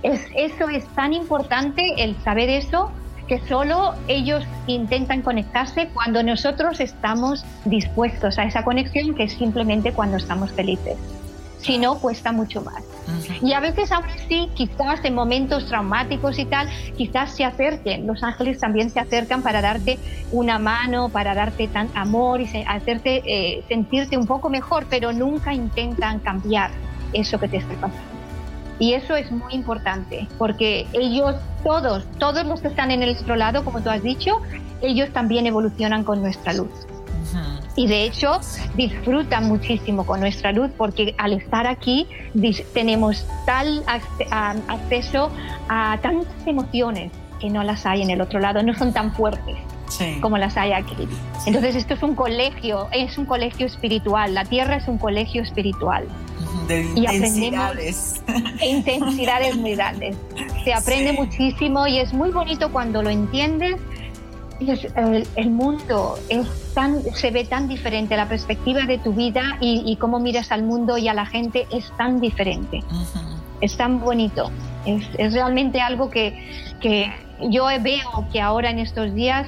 Es, 0.03 0.27
eso 0.37 0.69
es 0.69 0.87
tan 0.95 1.13
importante, 1.13 1.95
el 1.99 2.17
saber 2.23 2.51
eso, 2.51 2.91
que 3.27 3.41
solo 3.47 3.95
ellos 4.07 4.45
intentan 4.67 5.23
conectarse 5.23 5.89
cuando 5.95 6.23
nosotros 6.23 6.81
estamos 6.81 7.45
dispuestos 7.65 8.39
a 8.39 8.45
esa 8.45 8.65
conexión, 8.65 9.15
que 9.15 9.25
es 9.25 9.33
simplemente 9.33 9.93
cuando 9.93 10.19
estamos 10.19 10.53
felices. 10.53 10.99
Si 11.65 11.79
no, 11.79 11.99
cuesta 11.99 12.31
mucho 12.31 12.61
más. 12.61 12.85
Y 13.43 13.55
a 13.55 13.61
veces 13.61 13.91
aún 13.91 14.05
así, 14.05 14.51
quizás 14.55 15.03
en 15.03 15.15
momentos 15.15 15.67
traumáticos 15.67 16.39
y 16.39 16.45
tal, 16.45 16.69
quizás 16.97 17.35
se 17.35 17.45
acerquen. 17.45 18.07
Los 18.07 18.23
ángeles 18.23 18.59
también 18.59 18.91
se 18.91 19.01
acercan 19.01 19.43
para 19.43 19.63
darte 19.63 19.99
una 20.31 20.59
mano, 20.59 21.09
para 21.09 21.35
darte 21.35 21.67
tan 21.69 21.89
amor 21.95 22.43
y 22.43 22.65
hacerte 22.69 23.23
eh, 23.25 23.65
sentirte 23.67 24.19
un 24.19 24.27
poco 24.27 24.51
mejor, 24.51 24.87
pero 24.91 25.13
nunca 25.13 25.55
intentan 25.55 26.19
cambiar 26.19 26.71
eso 27.15 27.41
que 27.41 27.49
te 27.49 27.57
está 27.57 27.73
pasando. 27.75 28.15
Y 28.79 28.93
eso 28.93 29.17
es 29.17 29.31
muy 29.31 29.55
importante, 29.55 30.29
porque 30.37 30.87
ellos, 30.93 31.37
todos, 31.63 32.05
todos 32.19 32.45
los 32.45 32.61
que 32.61 32.69
están 32.69 32.91
en 32.91 33.03
el 33.03 33.17
otro 33.17 33.37
lado, 33.37 33.65
como 33.65 33.81
tú 33.81 33.89
has 33.89 34.03
dicho, 34.03 34.43
ellos 34.83 35.11
también 35.15 35.47
evolucionan 35.47 36.05
con 36.05 36.21
nuestra 36.21 36.53
luz. 36.53 36.69
Y 37.77 37.87
de 37.87 38.05
hecho 38.05 38.41
disfrutan 38.77 39.49
muchísimo 39.49 40.07
con 40.07 40.21
nuestra 40.21 40.53
luz 40.53 40.71
porque 40.77 41.15
al 41.19 41.33
estar 41.33 41.67
aquí 41.67 42.07
tenemos 42.73 43.27
tal 43.47 43.83
acceso 44.69 45.31
a 45.69 45.99
tantas 46.03 46.47
emociones 46.47 47.11
que 47.41 47.51
no 47.51 47.63
las 47.63 47.85
hay 47.85 48.03
en 48.03 48.11
el 48.11 48.21
otro 48.21 48.39
lado, 48.39 48.63
no 48.63 48.75
son 48.75 48.93
tan 48.93 49.13
fuertes. 49.13 49.57
como 50.21 50.39
las 50.39 50.57
hay 50.57 50.73
aquí. 50.73 50.95
Entonces 51.47 51.77
esto 51.77 51.95
es 51.95 52.03
un 52.03 52.15
colegio, 52.15 52.89
es 52.93 53.17
un 53.19 53.27
colegio 53.27 53.67
espiritual, 53.67 54.35
la 54.35 54.45
tierra 54.45 54.77
es 54.77 54.89
un 54.89 54.99
colegio 54.99 55.43
espiritual. 55.43 56.07
De 56.69 56.83
intensidades. 56.95 58.23
Y 58.61 58.67
intensidades 58.67 59.57
muy 59.57 59.75
grandes. 59.75 60.17
Se 60.65 60.73
aprende 60.73 61.13
muchísimo 61.13 61.87
y 61.87 61.99
es 61.99 62.13
muy 62.13 62.31
bonito 62.31 62.73
cuando 62.73 63.03
lo 63.03 63.11
entiendes. 63.11 63.77
El, 64.61 65.27
el, 65.37 65.51
mundo 65.51 66.17
es 66.29 66.47
tan, 66.75 67.03
se 67.15 67.31
ve 67.31 67.45
tan 67.45 67.69
diferente, 67.69 68.17
la 68.17 68.29
perspectiva 68.29 68.83
de 68.83 68.99
tu 68.99 69.13
vida 69.13 69.59
y, 69.61 69.97
cómo 69.97 70.21
miras 70.21 70.53
al 70.53 70.63
mundo 70.63 70.97
y 70.97 71.09
a 71.09 71.15
la 71.15 71.27
gente 71.27 71.67
es 71.71 71.91
tan 71.97 72.21
diferente. 72.21 72.83
Es 73.61 73.77
tan 73.77 74.01
bonito. 74.01 74.51
Es, 74.87 75.05
es 75.19 75.33
realmente 75.33 75.81
algo 75.81 76.09
que, 76.11 76.39
que 76.81 77.13
yo 77.51 77.67
veo 77.81 78.27
que 78.33 78.41
ahora 78.41 78.71
en 78.71 78.79
estos 78.79 79.15
días 79.15 79.47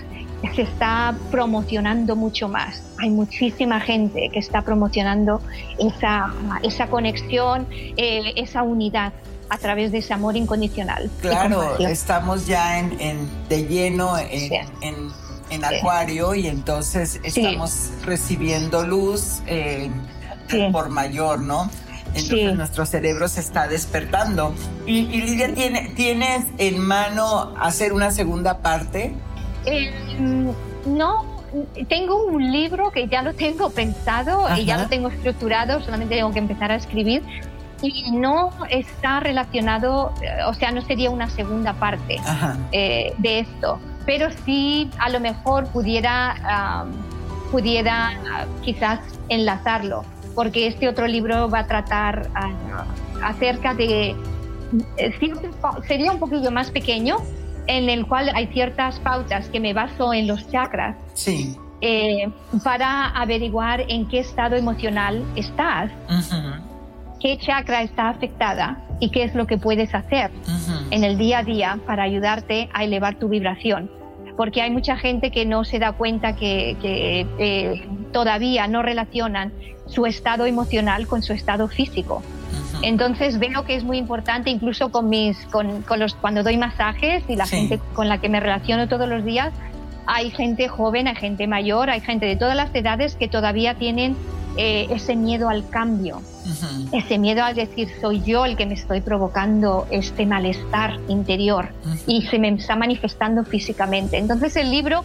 se 0.54 0.62
está 0.62 1.16
promocionando 1.30 2.16
mucho 2.16 2.48
más. 2.48 2.82
Hay 2.98 3.11
muchísima 3.11 3.80
gente 3.80 4.30
que 4.32 4.38
está 4.38 4.62
promocionando 4.62 5.40
esa, 5.78 6.32
esa 6.62 6.88
conexión, 6.88 7.66
eh, 7.70 8.32
esa 8.36 8.62
unidad 8.62 9.12
a 9.49 9.59
través 9.59 9.92
de 9.92 9.99
ese 9.99 10.12
amor 10.12 10.36
incondicional. 10.36 11.11
Claro, 11.20 11.78
estamos 11.78 12.47
ya 12.47 12.78
en, 12.78 13.28
de 13.49 13.66
lleno 13.66 14.18
en, 14.18 14.53
en, 14.80 15.64
Acuario 15.64 16.34
y 16.34 16.49
entonces 16.49 17.20
estamos 17.22 17.90
recibiendo 18.05 18.84
luz 18.84 19.42
eh, 19.47 19.90
por 20.72 20.88
mayor, 20.90 21.40
¿no? 21.40 21.70
Entonces 22.14 22.55
nuestro 22.57 22.86
cerebro 22.86 23.28
se 23.28 23.40
está 23.40 23.68
despertando. 23.68 24.55
Y, 24.86 25.03
Lidia, 25.03 25.55
¿tiene, 25.55 25.92
¿tienes 25.94 26.47
en 26.59 26.78
mano 26.80 27.55
hacer 27.61 27.92
una 27.92 28.11
segunda 28.11 28.59
parte? 28.59 29.14
Eh, 29.66 29.92
no, 30.86 31.36
tengo 31.88 32.24
un 32.24 32.53
libro 32.53 32.90
que 32.90 33.09
ya 33.09 33.22
lo 33.22 33.34
tengo 33.34 33.70
pensado 33.70 34.47
y 34.57 34.64
ya 34.64 34.78
lo 34.78 34.88
tengo 34.88 35.09
estructurado, 35.09 35.82
solamente 35.82 36.16
tengo 36.16 36.32
que 36.32 36.38
empezar 36.38 36.72
a 36.72 36.76
escribir 36.76 37.22
y 37.82 38.10
no 38.10 38.50
está 38.70 39.20
relacionado, 39.20 40.12
o 40.46 40.54
sea, 40.54 40.70
no 40.70 40.82
sería 40.82 41.10
una 41.10 41.28
segunda 41.30 41.74
parte 41.74 42.18
eh, 42.72 43.12
de 43.18 43.40
esto, 43.40 43.78
pero 44.04 44.28
sí 44.44 44.90
a 44.98 45.10
lo 45.10 45.20
mejor 45.20 45.66
pudiera, 45.68 46.86
pudiera 47.50 48.46
quizás 48.62 49.00
enlazarlo, 49.28 50.04
porque 50.34 50.66
este 50.66 50.88
otro 50.88 51.06
libro 51.06 51.48
va 51.48 51.60
a 51.60 51.66
tratar 51.66 52.28
ah, 52.34 52.84
acerca 53.22 53.74
de, 53.74 54.16
eh, 54.96 55.12
sería 55.86 56.12
un 56.12 56.18
poquillo 56.18 56.50
más 56.50 56.70
pequeño, 56.70 57.18
en 57.66 57.90
el 57.90 58.06
cual 58.06 58.30
hay 58.34 58.46
ciertas 58.48 58.98
pautas 59.00 59.48
que 59.48 59.60
me 59.60 59.72
baso 59.72 60.12
en 60.12 60.26
los 60.26 60.48
chakras. 60.50 60.96
Sí. 61.14 61.56
Eh, 61.82 62.30
para 62.64 63.08
averiguar 63.10 63.82
en 63.88 64.08
qué 64.08 64.20
estado 64.20 64.56
emocional 64.56 65.22
estás, 65.36 65.90
qué 67.20 67.38
chakra 67.38 67.82
está 67.82 68.08
afectada 68.08 68.78
y 69.00 69.10
qué 69.10 69.24
es 69.24 69.34
lo 69.34 69.46
que 69.46 69.58
puedes 69.58 69.94
hacer 69.94 70.30
en 70.90 71.04
el 71.04 71.18
día 71.18 71.38
a 71.38 71.42
día 71.42 71.78
para 71.86 72.02
ayudarte 72.02 72.68
a 72.72 72.84
elevar 72.84 73.16
tu 73.18 73.28
vibración. 73.28 73.90
Porque 74.36 74.60
hay 74.62 74.70
mucha 74.70 74.96
gente 74.96 75.30
que 75.30 75.46
no 75.46 75.64
se 75.64 75.78
da 75.78 75.92
cuenta 75.92 76.36
que, 76.36 76.76
eh, 77.38 77.88
todavía 78.12 78.66
no 78.68 78.82
relacionan 78.82 79.52
su 79.86 80.06
estado 80.06 80.46
emocional 80.46 81.06
con 81.06 81.22
su 81.22 81.32
estado 81.32 81.68
físico. 81.68 82.22
Entonces 82.82 83.38
veo 83.38 83.64
que 83.64 83.74
es 83.74 83.84
muy 83.84 83.98
importante, 83.98 84.50
incluso 84.50 84.90
con 84.90 85.08
mis, 85.08 85.38
con, 85.46 85.84
los, 85.98 86.14
cuando 86.14 86.42
doy 86.42 86.58
masajes 86.58 87.24
y 87.28 87.36
la 87.36 87.46
gente 87.46 87.80
con 87.94 88.08
la 88.08 88.18
que 88.18 88.28
me 88.28 88.40
relaciono 88.40 88.88
todos 88.88 89.08
los 89.08 89.24
días, 89.24 89.52
hay 90.06 90.30
gente 90.30 90.68
joven, 90.68 91.08
hay 91.08 91.16
gente 91.16 91.46
mayor, 91.46 91.90
hay 91.90 92.00
gente 92.00 92.26
de 92.26 92.36
todas 92.36 92.56
las 92.56 92.74
edades 92.74 93.16
que 93.16 93.28
todavía 93.28 93.74
tienen 93.74 94.16
eh, 94.56 94.86
ese 94.90 95.16
miedo 95.16 95.48
al 95.48 95.68
cambio, 95.68 96.22
ese 96.92 97.18
miedo 97.18 97.42
a 97.42 97.53
decir 97.53 97.88
soy 98.01 98.22
yo 98.22 98.44
el 98.44 98.57
que 98.57 98.66
me 98.66 98.74
estoy 98.74 99.01
provocando 99.01 99.86
este 99.90 100.26
malestar 100.26 100.99
interior 101.09 101.68
y 102.07 102.22
se 102.22 102.38
me 102.38 102.49
está 102.49 102.76
manifestando 102.76 103.44
físicamente. 103.44 104.18
Entonces 104.18 104.57
el 104.57 104.70
libro 104.70 105.05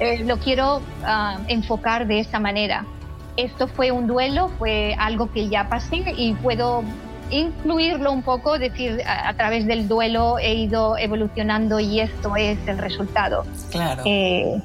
eh, 0.00 0.24
lo 0.24 0.38
quiero 0.38 0.80
ah, 1.04 1.38
enfocar 1.48 2.06
de 2.06 2.20
esa 2.20 2.38
manera. 2.38 2.84
Esto 3.36 3.68
fue 3.68 3.90
un 3.90 4.06
duelo, 4.06 4.50
fue 4.58 4.94
algo 4.98 5.30
que 5.30 5.48
ya 5.48 5.68
pasé 5.68 6.02
y 6.16 6.34
puedo 6.34 6.82
incluirlo 7.30 8.12
un 8.12 8.22
poco, 8.22 8.58
decir, 8.58 9.02
a, 9.06 9.32
través 9.34 9.66
del 9.66 9.86
duelo 9.88 10.38
he 10.38 10.54
ido 10.54 10.98
evolucionando 10.98 11.78
y 11.78 12.00
esto 12.00 12.34
es 12.36 12.58
el 12.66 12.78
resultado. 12.78 13.44
Claro. 13.70 14.02
Eh, 14.04 14.60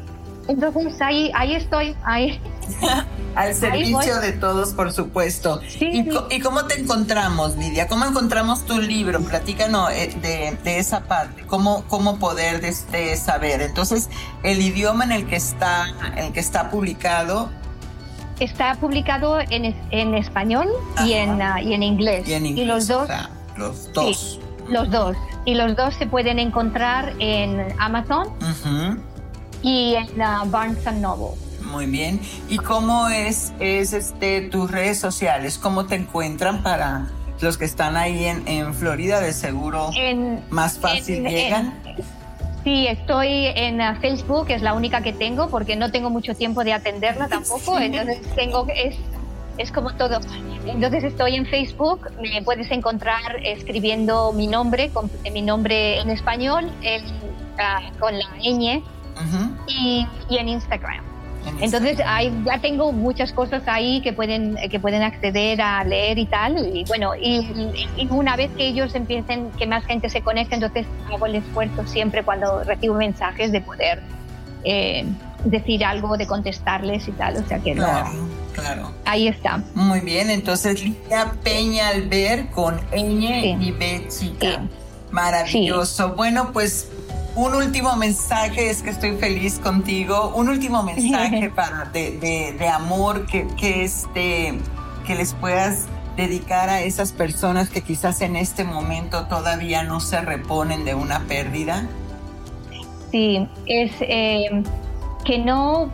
entonces 0.48 1.02
ahí, 1.02 1.32
ahí 1.34 1.56
estoy, 1.56 1.96
ahí. 2.04 2.40
Al 3.36 3.54
servicio 3.54 4.22
de 4.22 4.32
todos, 4.32 4.74
por 4.74 4.94
supuesto. 4.94 5.60
¿Y, 5.80 6.40
cómo 6.40 6.66
te 6.66 6.80
encontramos, 6.80 7.58
Lidia? 7.58 7.88
¿Cómo 7.88 8.06
encontramos 8.06 8.66
tu 8.66 8.80
libro? 8.80 9.20
Platícanos 9.20 9.92
eh, 9.92 10.58
de, 10.64 10.80
esa 10.80 11.02
parte. 11.02 11.46
¿Cómo, 11.46 11.84
cómo 11.90 12.18
poder 12.18 12.64
este, 12.64 13.18
saber? 13.18 13.62
Entonces, 13.62 14.10
el 14.44 14.62
idioma 14.62 15.04
en 15.04 15.12
el 15.12 15.28
que 15.28 15.36
está, 15.36 15.88
en 16.16 16.26
el 16.26 16.34
que 16.34 16.40
está 16.40 16.70
publicado 16.70 17.50
está 18.40 18.76
publicado 18.76 19.40
en, 19.40 19.76
en 19.92 20.14
español 20.16 20.68
y 21.06 21.14
en, 21.14 21.42
uh, 21.42 21.58
y 21.62 21.74
en, 21.74 21.84
inglés. 21.84 22.28
Y, 22.28 22.66
los 22.66 22.88
dos. 22.88 23.10
los 23.58 23.94
dos. 23.94 24.40
los 24.68 24.90
dos. 24.92 25.18
Y 25.46 25.56
los 25.56 25.76
dos 25.76 25.94
se 25.96 26.08
pueden 26.08 26.40
encontrar 26.40 27.14
en 27.20 27.74
Amazon 27.80 28.30
y 29.62 29.96
en 29.96 30.08
uh, 30.20 30.50
Barnes 30.50 30.84
Noble. 30.94 31.45
Muy 31.66 31.86
bien. 31.86 32.20
¿Y 32.50 32.58
cómo 32.58 33.10
es, 33.10 33.54
es 33.60 33.94
este, 33.94 34.42
tus 34.42 34.72
redes 34.72 35.00
sociales? 35.00 35.58
¿Cómo 35.58 35.86
te 35.86 35.96
encuentran 35.96 36.64
para 36.64 37.08
los 37.42 37.58
que 37.58 37.66
están 37.66 37.98
ahí 37.98 38.26
en, 38.26 38.48
en 38.48 38.74
Florida? 38.74 39.20
De 39.20 39.34
seguro 39.34 39.92
más 40.50 40.80
fácil 40.80 41.28
llegan. 41.28 41.74
Sí, 42.64 42.88
estoy 42.88 43.46
en 43.48 43.80
uh, 43.80 43.96
Facebook, 44.02 44.48
es 44.50 44.64
la 44.64 44.74
única 44.74 45.02
que 45.02 45.14
tengo 45.14 45.50
porque 45.50 45.76
no 45.76 45.92
tengo 45.92 46.10
mucho 46.10 46.34
tiempo 46.34 46.64
de 46.64 46.74
atenderla 46.74 47.28
tampoco, 47.28 47.78
entonces 47.80 48.20
tengo 48.36 48.66
es 48.74 48.96
es 49.58 49.72
como 49.72 49.94
todo. 49.94 50.20
Entonces 50.66 51.04
estoy 51.04 51.36
en 51.36 51.46
Facebook, 51.46 52.10
me 52.20 52.42
puedes 52.42 52.70
encontrar 52.72 53.38
escribiendo 53.44 54.34
mi 54.34 54.48
nombre, 54.48 54.90
con, 54.90 55.10
mi 55.32 55.42
nombre 55.42 56.00
en 56.00 56.10
español, 56.10 56.66
uh, 56.66 58.00
con 58.00 58.18
la 58.18 58.26
ñ, 58.42 58.84
y, 59.68 60.08
y 60.30 60.38
en 60.38 60.50
Instagram. 60.50 61.15
Entonces 61.62 62.00
hay, 62.06 62.34
ya 62.46 62.60
tengo 62.60 62.92
muchas 62.92 63.32
cosas 63.32 63.64
ahí 63.68 64.02
que 64.02 64.14
pueden, 64.14 64.58
que 64.70 64.80
pueden 64.80 65.04
acceder 65.04 65.62
a 65.62 65.84
leer 65.84 66.18
y 66.18 66.26
tal. 66.26 66.76
Y 66.76 66.84
bueno, 66.86 67.16
y, 67.16 67.78
una 68.10 68.36
vez 68.36 68.52
que 68.58 68.68
ellos 68.68 68.94
empiecen, 68.96 69.52
que 69.52 69.68
más 69.68 69.86
gente 69.86 70.10
se 70.10 70.22
conecte, 70.22 70.56
entonces 70.56 70.86
hago 71.12 71.26
el 71.26 71.36
esfuerzo 71.36 71.86
siempre 71.88 72.24
cuando 72.24 72.64
recibo 72.64 72.96
mensajes 72.96 73.52
de 73.52 73.62
poder 73.62 74.02
eh, 74.64 75.06
decir 75.44 75.86
algo, 75.86 76.18
de 76.18 76.28
contestarles 76.28 77.08
y 77.08 77.12
tal. 77.12 77.38
O 77.38 77.48
sea 77.48 77.60
que 77.60 77.74
claro, 77.74 78.10
claro. 78.54 78.92
Ahí 79.06 79.28
está. 79.28 79.62
Muy 79.74 80.02
bien, 80.02 80.30
entonces 80.30 80.84
Lidia 80.84 81.34
Peña 81.44 81.90
Alber 81.90 82.48
con 82.48 82.80
ñ 82.92 83.58
y 83.60 83.72
B 83.72 84.08
chica. 84.10 84.64
Maravilloso. 85.12 86.14
Bueno, 86.16 86.52
pues 86.52 86.90
un 87.36 87.54
último 87.54 87.96
mensaje, 87.98 88.70
es 88.70 88.82
que 88.82 88.92
estoy 88.92 89.18
feliz 89.18 89.60
contigo, 89.60 90.34
un 90.36 90.50
último 90.50 90.84
mensaje 90.84 91.50
para 91.56 91.86
de, 91.86 92.70
amor 92.74 93.26
que, 93.26 93.46
que, 93.58 93.84
este, 93.84 94.58
que 95.06 95.16
les 95.16 95.34
puedas 95.34 95.88
dedicar 96.16 96.70
a 96.70 96.82
esas 96.82 97.12
personas 97.12 97.70
que 97.70 97.82
quizás 97.82 98.22
en 98.22 98.38
este 98.38 98.64
momento 98.64 99.26
todavía 99.26 99.84
no 99.84 100.00
se 100.00 100.22
reponen 100.22 100.86
de 100.86 100.96
una 100.96 101.20
pérdida. 101.22 101.88
Sí, 103.12 103.46
es 103.66 103.92
eh, 104.00 104.64
que, 105.26 105.38
no, 105.40 105.90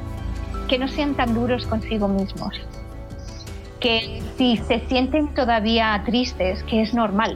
que 0.67 0.77
no 0.77 0.87
sean 0.87 1.15
tan 1.15 1.33
duros 1.33 1.65
consigo 1.65 2.07
mismos, 2.07 2.53
que 3.79 4.21
si 4.37 4.57
se 4.57 4.87
sienten 4.87 5.33
todavía 5.33 6.03
tristes, 6.05 6.61
que 6.63 6.83
es 6.83 6.93
normal, 6.93 7.35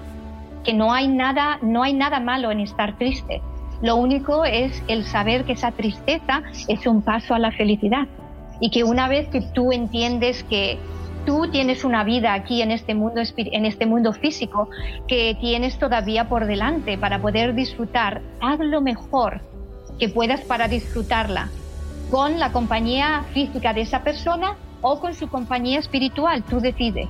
que 0.64 0.74
no 0.74 0.94
hay 0.94 1.08
nada, 1.08 1.58
no 1.64 1.82
hay 1.82 1.94
nada 1.94 2.20
malo 2.20 2.52
en 2.52 2.60
estar 2.60 2.98
triste 3.00 3.42
lo 3.86 3.98
único 3.98 4.46
es 4.46 4.82
el 4.88 5.06
saber 5.06 5.46
que 5.46 5.54
esa 5.54 5.72
tristeza 5.72 6.42
es 6.68 6.88
un 6.88 7.04
paso 7.04 7.36
a 7.36 7.40
la 7.40 7.52
felicidad 7.52 8.08
y 8.60 8.72
que 8.72 8.84
una 8.84 9.08
vez 9.08 9.28
que 9.28 9.42
tú 9.42 9.72
entiendes 9.72 10.44
que 10.44 10.80
tú 11.28 11.50
tienes 11.52 11.84
una 11.84 12.04
vida 12.04 12.34
aquí 12.34 12.64
en 12.64 12.72
este 12.72 12.96
mundo 12.96 13.22
en 13.38 13.66
este 13.66 13.86
mundo 13.86 14.12
físico 14.12 14.70
que 15.08 15.38
tienes 15.40 15.78
todavía 15.78 16.28
por 16.28 16.48
delante 16.48 16.98
para 16.98 17.22
poder 17.22 17.54
disfrutar, 17.54 18.24
haz 18.42 18.60
lo 18.60 18.82
mejor 18.82 19.42
que 20.00 20.10
puedas 20.10 20.42
para 20.42 20.68
disfrutarla 20.68 21.50
con 22.10 22.40
la 22.40 22.52
compañía 22.52 23.24
física 23.34 23.72
de 23.74 23.82
esa 23.82 24.02
persona 24.02 24.56
o 24.82 25.00
con 25.00 25.14
su 25.14 25.28
compañía 25.30 25.78
espiritual, 25.78 26.44
tú 26.44 26.60
decides. 26.60 27.08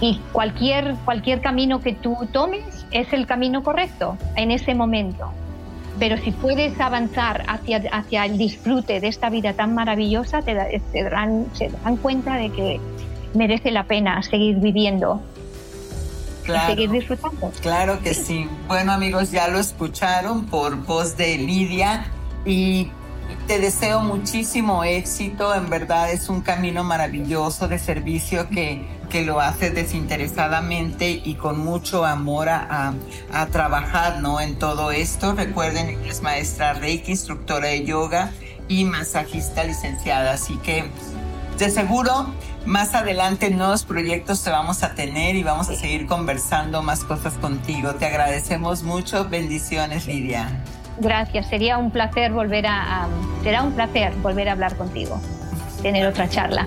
Y 0.00 0.20
cualquier, 0.32 0.94
cualquier 1.04 1.40
camino 1.40 1.80
que 1.80 1.94
tú 1.94 2.16
tomes 2.30 2.86
es 2.90 3.12
el 3.12 3.26
camino 3.26 3.62
correcto 3.62 4.16
en 4.36 4.50
ese 4.50 4.74
momento. 4.74 5.32
Pero 6.02 6.18
si 6.18 6.32
puedes 6.32 6.80
avanzar 6.80 7.44
hacia, 7.46 7.80
hacia 7.92 8.24
el 8.24 8.36
disfrute 8.36 8.98
de 8.98 9.06
esta 9.06 9.30
vida 9.30 9.52
tan 9.52 9.72
maravillosa, 9.72 10.42
te, 10.42 10.52
darán, 10.52 11.46
se 11.52 11.68
dan 11.68 11.96
cuenta 11.96 12.34
de 12.34 12.50
que 12.50 12.80
merece 13.34 13.70
la 13.70 13.84
pena 13.84 14.20
seguir 14.24 14.56
viviendo. 14.56 15.22
Claro, 16.42 16.74
seguir 16.74 16.90
disfrutando. 16.90 17.52
Claro 17.60 18.00
que 18.02 18.14
sí. 18.14 18.48
Bueno 18.66 18.90
amigos, 18.90 19.30
ya 19.30 19.46
lo 19.46 19.60
escucharon 19.60 20.46
por 20.46 20.74
voz 20.74 21.16
de 21.16 21.38
Lidia 21.38 22.10
y 22.44 22.90
te 23.46 23.60
deseo 23.60 24.00
muchísimo 24.00 24.82
éxito, 24.82 25.54
en 25.54 25.70
verdad 25.70 26.10
es 26.10 26.28
un 26.28 26.40
camino 26.40 26.82
maravilloso 26.82 27.68
de 27.68 27.78
servicio 27.78 28.48
que, 28.48 28.88
que 29.12 29.26
lo 29.26 29.42
haces 29.42 29.74
desinteresadamente 29.74 31.20
y 31.22 31.34
con 31.34 31.58
mucho 31.58 32.06
amor 32.06 32.48
a, 32.48 32.94
a, 33.30 33.46
trabajar 33.48 34.20
¿no? 34.22 34.40
en 34.40 34.58
todo 34.58 34.90
esto. 34.90 35.34
Recuerden, 35.34 36.02
que 36.02 36.08
es 36.08 36.22
maestra 36.22 36.72
Reiki, 36.72 37.10
instructora 37.10 37.68
de 37.68 37.84
yoga 37.84 38.30
y 38.68 38.84
masajista 38.84 39.64
licenciada, 39.64 40.32
así 40.32 40.56
que 40.56 40.84
de 41.58 41.68
seguro 41.68 42.32
más 42.64 42.94
adelante 42.94 43.50
nuevos 43.50 43.84
proyectos 43.84 44.42
te 44.42 44.48
vamos 44.48 44.82
a 44.82 44.94
tener 44.94 45.36
y 45.36 45.42
vamos 45.42 45.68
a 45.68 45.76
seguir 45.76 46.06
conversando 46.06 46.82
más 46.82 47.04
cosas 47.04 47.34
contigo. 47.34 47.94
Te 47.96 48.06
agradecemos 48.06 48.82
mucho. 48.82 49.28
Bendiciones, 49.28 50.06
Lidia. 50.06 50.48
Gracias, 51.00 51.50
sería 51.50 51.76
un 51.76 51.90
placer 51.90 52.32
volver 52.32 52.66
a, 52.66 53.08
será 53.42 53.62
un 53.62 53.72
placer 53.72 54.14
volver 54.22 54.48
a 54.48 54.52
hablar 54.52 54.74
contigo, 54.76 55.20
tener 55.82 56.06
otra 56.06 56.30
charla. 56.30 56.66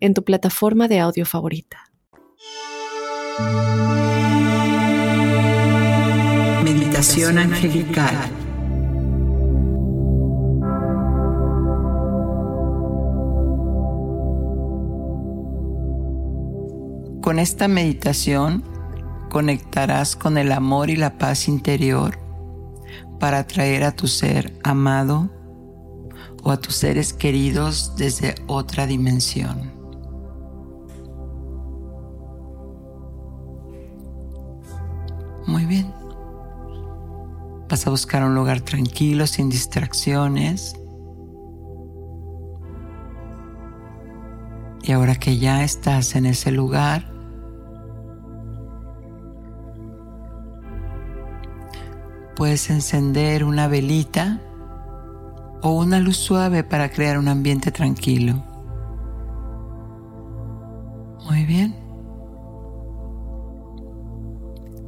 en 0.00 0.14
tu 0.14 0.24
plataforma 0.24 0.88
de 0.88 0.98
audio 0.98 1.26
favorita. 1.26 1.90
Meditación 6.64 7.38
angelical. 7.38 8.16
Con 17.22 17.38
esta 17.38 17.68
meditación 17.68 18.64
conectarás 19.30 20.16
con 20.16 20.36
el 20.36 20.50
amor 20.50 20.90
y 20.90 20.96
la 20.96 21.16
paz 21.18 21.46
interior 21.46 22.18
para 23.20 23.38
atraer 23.38 23.84
a 23.84 23.92
tu 23.92 24.08
ser 24.08 24.58
amado 24.64 25.30
o 26.42 26.50
a 26.50 26.56
tus 26.56 26.74
seres 26.74 27.12
queridos 27.12 27.94
desde 27.96 28.34
otra 28.46 28.86
dimensión. 28.86 29.79
Muy 35.50 35.66
bien. 35.66 35.92
Vas 37.68 37.84
a 37.84 37.90
buscar 37.90 38.22
un 38.22 38.36
lugar 38.36 38.60
tranquilo, 38.60 39.26
sin 39.26 39.50
distracciones. 39.50 40.76
Y 44.84 44.92
ahora 44.92 45.16
que 45.16 45.38
ya 45.38 45.64
estás 45.64 46.14
en 46.14 46.26
ese 46.26 46.52
lugar, 46.52 47.12
puedes 52.36 52.70
encender 52.70 53.42
una 53.42 53.66
velita 53.66 54.40
o 55.62 55.72
una 55.72 55.98
luz 55.98 56.16
suave 56.16 56.62
para 56.62 56.90
crear 56.90 57.18
un 57.18 57.26
ambiente 57.26 57.72
tranquilo. 57.72 58.40
Muy 61.28 61.44
bien. 61.44 61.79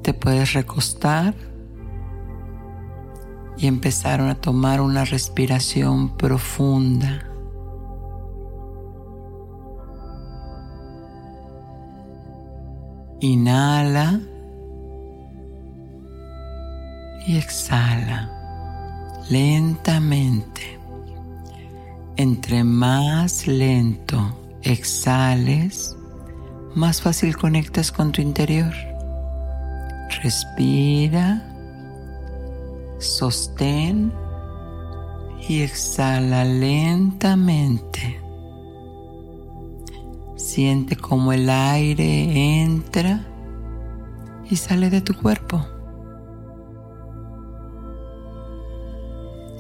Te 0.02 0.14
puedes 0.14 0.52
recostar 0.52 1.34
y 3.56 3.68
empezaron 3.68 4.28
a 4.28 4.34
tomar 4.34 4.80
una 4.80 5.04
respiración 5.04 6.16
profunda. 6.16 7.28
Inhala 13.20 14.20
y 17.28 17.36
exhala 17.36 18.28
lentamente. 19.30 20.80
Entre 22.16 22.64
más 22.64 23.46
lento 23.46 24.36
exhales, 24.62 25.96
más 26.74 27.00
fácil 27.00 27.36
conectas 27.36 27.92
con 27.92 28.10
tu 28.10 28.20
interior. 28.20 28.91
Respira 30.20 31.42
sostén 33.02 34.12
y 35.48 35.62
exhala 35.62 36.44
lentamente. 36.44 38.20
Siente 40.36 40.96
como 40.96 41.32
el 41.32 41.48
aire 41.50 42.62
entra 42.62 43.26
y 44.48 44.56
sale 44.56 44.90
de 44.90 45.00
tu 45.00 45.14
cuerpo. 45.14 45.64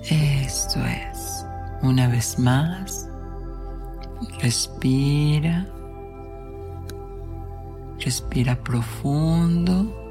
Esto 0.08 0.80
es. 0.84 1.46
Una 1.82 2.08
vez 2.08 2.38
más, 2.38 3.08
respira. 4.40 5.66
Respira 7.98 8.56
profundo 8.56 10.01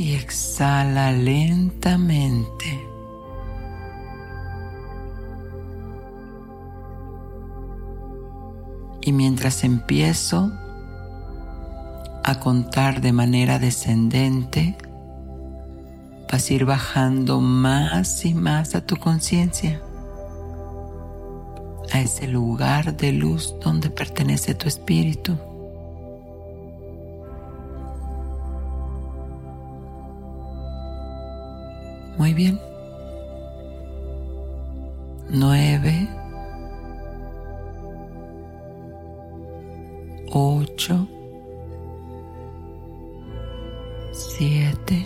y 0.00 0.14
exhala 0.14 1.12
lentamente. 1.12 2.88
Y 9.02 9.12
mientras 9.12 9.62
empiezo 9.62 10.50
a 12.24 12.40
contar 12.40 13.02
de 13.02 13.12
manera 13.12 13.58
descendente, 13.58 14.78
vas 16.32 16.48
a 16.48 16.54
ir 16.54 16.64
bajando 16.64 17.42
más 17.42 18.24
y 18.24 18.32
más 18.32 18.74
a 18.74 18.86
tu 18.86 18.96
conciencia, 18.96 19.82
a 21.92 22.00
ese 22.00 22.26
lugar 22.26 22.96
de 22.96 23.12
luz 23.12 23.54
donde 23.62 23.90
pertenece 23.90 24.54
tu 24.54 24.66
espíritu. 24.66 25.49
Muy 32.20 32.34
bien. 32.34 32.60
Nueve. 35.30 36.06
Ocho. 40.30 41.08
Siete. 44.12 45.02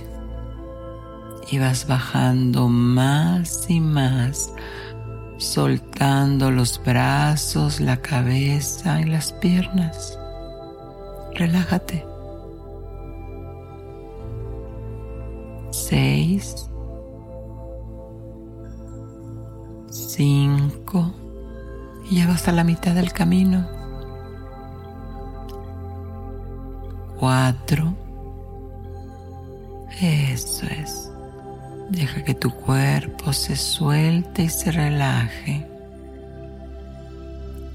Y 1.53 1.61
vas 1.61 1.87
bajando 1.87 2.67
más 2.67 3.71
y 3.71 3.79
más, 3.79 4.53
soltando 5.39 6.51
los 6.51 6.83
brazos, 6.85 7.81
la 7.81 7.97
cabeza 7.99 9.01
y 9.01 9.05
las 9.05 9.33
piernas. 9.35 10.19
Relájate. 11.37 12.14
5 20.17 21.13
y 22.09 22.19
ya 22.19 22.29
vas 22.29 22.47
a 22.47 22.53
la 22.53 22.63
mitad 22.63 22.95
del 22.95 23.13
camino. 23.13 23.69
4 27.19 27.95
Eso 30.01 30.67
es. 30.67 31.11
Deja 31.91 32.23
que 32.23 32.35
tu 32.35 32.51
cuerpo 32.53 33.33
se 33.33 33.57
suelte 33.57 34.45
y 34.45 34.49
se 34.51 34.71
relaje. 34.71 35.67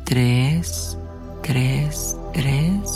3 0.05 0.97
3 1.43 2.17
3 2.33 2.88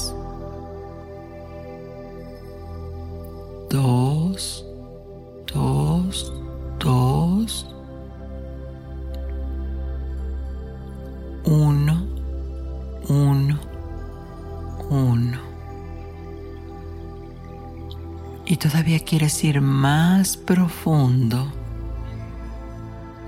Quieres 19.06 19.44
ir 19.44 19.62
más 19.62 20.36
profundo, 20.36 21.52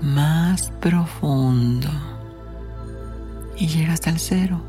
más 0.02 0.70
profundo. 0.80 1.88
Y 3.56 3.68
llegas 3.68 4.06
al 4.06 4.18
cero. 4.18 4.60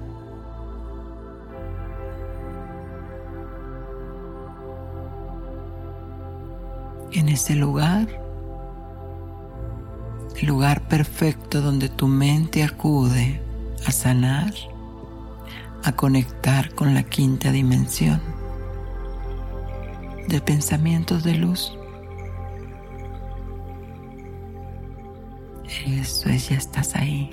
En 7.12 7.30
ese 7.30 7.56
lugar, 7.56 8.08
el 10.40 10.48
lugar 10.48 10.88
perfecto 10.88 11.62
donde 11.62 11.90
tu 11.90 12.08
mente 12.08 12.64
acude 12.64 13.42
a 13.86 13.92
sanar, 13.92 14.54
a 15.84 15.92
conectar 15.92 16.74
con 16.76 16.94
la 16.94 17.04
quinta 17.04 17.52
dimensión 17.52 18.37
de 20.28 20.42
pensamientos 20.42 21.24
de 21.24 21.36
luz. 21.36 21.78
Eso 25.86 26.30
es, 26.30 26.50
ya 26.50 26.58
estás 26.58 26.96
ahí. 26.96 27.30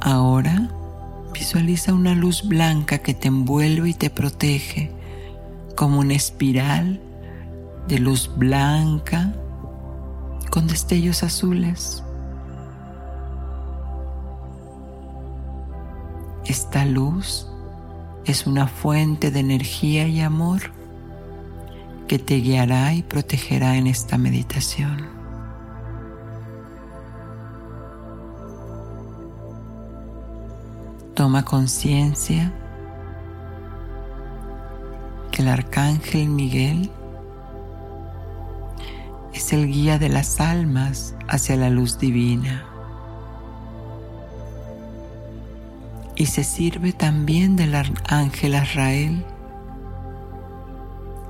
Ahora 0.00 0.70
visualiza 1.32 1.92
una 1.92 2.14
luz 2.14 2.46
blanca 2.46 2.98
que 2.98 3.14
te 3.14 3.28
envuelve 3.28 3.90
y 3.90 3.94
te 3.94 4.10
protege 4.10 4.90
como 5.76 6.00
una 6.00 6.14
espiral 6.14 7.00
de 7.88 7.98
luz 7.98 8.30
blanca 8.36 9.34
con 10.50 10.66
destellos 10.66 11.22
azules. 11.22 12.02
Esta 16.48 16.86
luz 16.86 17.46
es 18.24 18.46
una 18.46 18.66
fuente 18.66 19.30
de 19.30 19.40
energía 19.40 20.08
y 20.08 20.22
amor 20.22 20.72
que 22.08 22.18
te 22.18 22.36
guiará 22.36 22.94
y 22.94 23.02
protegerá 23.02 23.76
en 23.76 23.86
esta 23.86 24.16
meditación. 24.16 25.06
Toma 31.14 31.44
conciencia 31.44 32.50
que 35.30 35.42
el 35.42 35.48
arcángel 35.48 36.30
Miguel 36.30 36.90
es 39.34 39.52
el 39.52 39.66
guía 39.66 39.98
de 39.98 40.08
las 40.08 40.40
almas 40.40 41.14
hacia 41.28 41.56
la 41.56 41.68
luz 41.68 41.98
divina. 41.98 42.77
Y 46.18 46.26
se 46.26 46.42
sirve 46.42 46.92
también 46.92 47.54
del 47.54 47.76
ángel 48.08 48.56
Azrael, 48.56 49.24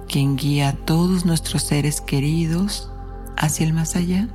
quien 0.09 0.37
guía 0.37 0.71
a 0.71 0.73
todos 0.73 1.27
nuestros 1.27 1.63
seres 1.63 2.01
queridos 2.01 2.91
hacia 3.37 3.67
el 3.67 3.75
más 3.75 3.97
allá. 3.97 4.29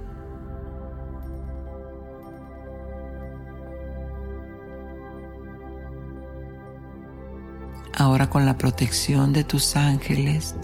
Ahora 7.97 8.29
con 8.29 8.45
la 8.45 8.55
protección 8.55 9.33
de 9.33 9.43
tus 9.43 9.75
ángeles 9.75 10.55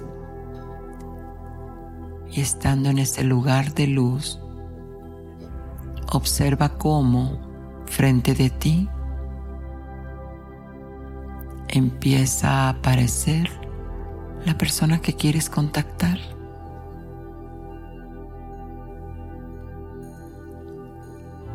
y 2.30 2.42
estando 2.42 2.92
en 2.92 3.00
ese 3.00 3.24
lugar 3.24 3.74
de 3.74 3.88
luz, 3.88 4.40
observa 6.12 6.78
cómo 6.78 7.40
frente 7.88 8.36
de 8.36 8.52
ti 8.52 8.88
empieza 11.72 12.50
a 12.50 12.70
aparecer 12.70 13.50
la 14.46 14.58
persona 14.58 15.00
que 15.00 15.14
quieres 15.14 15.50
contactar. 15.50 16.18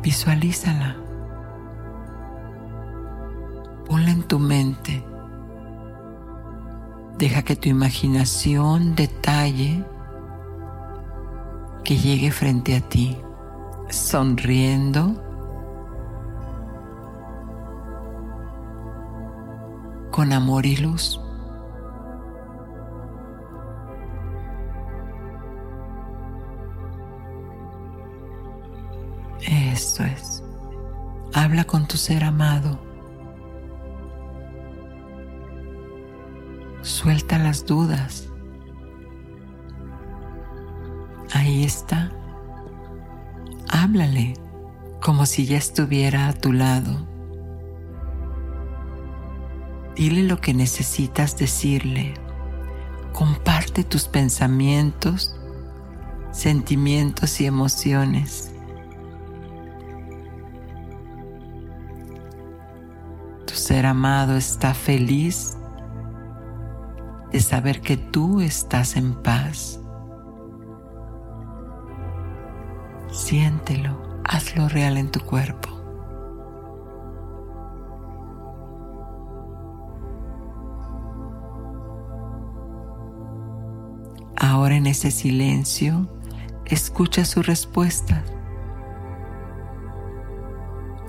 Visualízala. 0.01 0.95
Ponla 3.85 4.11
en 4.11 4.23
tu 4.23 4.39
mente. 4.39 5.03
Deja 7.17 7.43
que 7.43 7.55
tu 7.55 7.69
imaginación 7.69 8.95
detalle 8.95 9.83
que 11.83 11.97
llegue 11.97 12.31
frente 12.31 12.75
a 12.75 12.81
ti, 12.81 13.17
sonriendo 13.89 15.24
con 20.15 20.31
amor 20.31 20.65
y 20.65 20.77
luz. 20.77 21.19
Eso 29.41 30.05
es. 30.05 30.41
Habla 31.33 31.65
con 31.65 31.85
tu 31.85 31.97
ser 31.97 32.23
amado. 32.23 32.79
Suelta 36.81 37.37
las 37.37 37.65
dudas. 37.65 38.29
Ahí 41.33 41.65
está. 41.65 42.09
Háblale 43.67 44.35
como 45.01 45.25
si 45.25 45.45
ya 45.45 45.57
estuviera 45.57 46.29
a 46.29 46.33
tu 46.33 46.53
lado. 46.53 47.14
Dile 49.95 50.23
lo 50.23 50.41
que 50.41 50.53
necesitas 50.53 51.37
decirle. 51.37 52.13
Comparte 53.13 53.85
tus 53.85 54.09
pensamientos, 54.09 55.39
sentimientos 56.31 57.39
y 57.39 57.45
emociones. 57.45 58.51
Tu 63.47 63.53
ser 63.53 63.85
amado 63.85 64.35
está 64.35 64.73
feliz 64.73 65.57
de 67.31 67.39
saber 67.39 67.79
que 67.79 67.95
tú 67.95 68.41
estás 68.41 68.97
en 68.97 69.13
paz. 69.13 69.79
Siéntelo, 73.11 74.21
hazlo 74.25 74.67
real 74.67 74.97
en 74.97 75.09
tu 75.09 75.21
cuerpo. 75.21 75.74
Ahora 84.55 84.77
en 84.77 84.87
ese 84.87 85.11
silencio, 85.11 86.07
escucha 86.63 87.25
su 87.25 87.43
respuesta. 87.43 88.23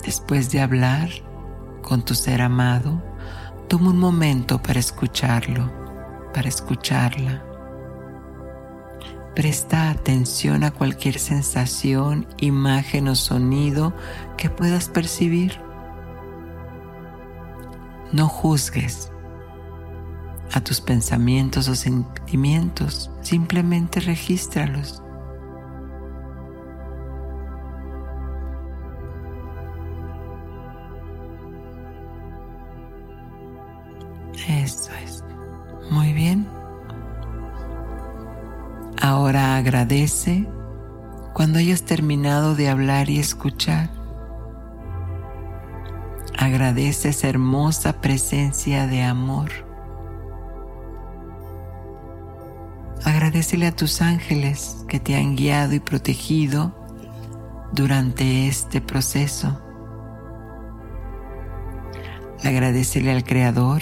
Después 0.03 0.51
de 0.51 0.59
hablar 0.59 1.07
con 1.81 2.03
tu 2.03 2.13
ser 2.13 2.41
amado, 2.41 3.01
toma 3.69 3.91
un 3.91 3.99
momento 3.99 4.61
para 4.61 4.81
escucharlo, 4.81 5.71
para 6.33 6.49
escucharla. 6.49 7.41
Presta 9.33 9.91
atención 9.91 10.65
a 10.65 10.71
cualquier 10.71 11.17
sensación, 11.17 12.27
imagen 12.39 13.07
o 13.07 13.15
sonido 13.15 13.93
que 14.35 14.49
puedas 14.49 14.89
percibir. 14.89 15.57
No 18.11 18.27
juzgues, 18.27 19.09
a 20.53 20.61
tus 20.61 20.81
pensamientos 20.81 21.67
o 21.67 21.75
sentimientos, 21.75 23.11
simplemente 23.21 23.99
regístralos. 23.99 25.01
Eso 34.47 34.91
es. 35.03 35.23
Muy 35.91 36.13
bien. 36.13 36.47
Ahora 39.01 39.57
agradece 39.57 40.47
cuando 41.33 41.59
hayas 41.59 41.83
terminado 41.83 42.55
de 42.55 42.69
hablar 42.69 43.09
y 43.09 43.19
escuchar. 43.19 43.89
Agradece 46.37 47.09
esa 47.09 47.27
hermosa 47.27 47.99
presencia 48.01 48.87
de 48.87 49.03
amor 49.03 49.66
Agradecele 53.27 53.67
a 53.67 53.75
tus 53.75 54.01
ángeles 54.01 54.85
que 54.87 55.01
te 55.01 55.17
han 55.17 55.35
guiado 55.35 55.75
y 55.75 55.81
protegido 55.81 56.73
durante 57.73 58.47
este 58.47 58.79
proceso. 58.79 59.61
Agradecele 62.41 63.11
al 63.11 63.25
Creador 63.25 63.81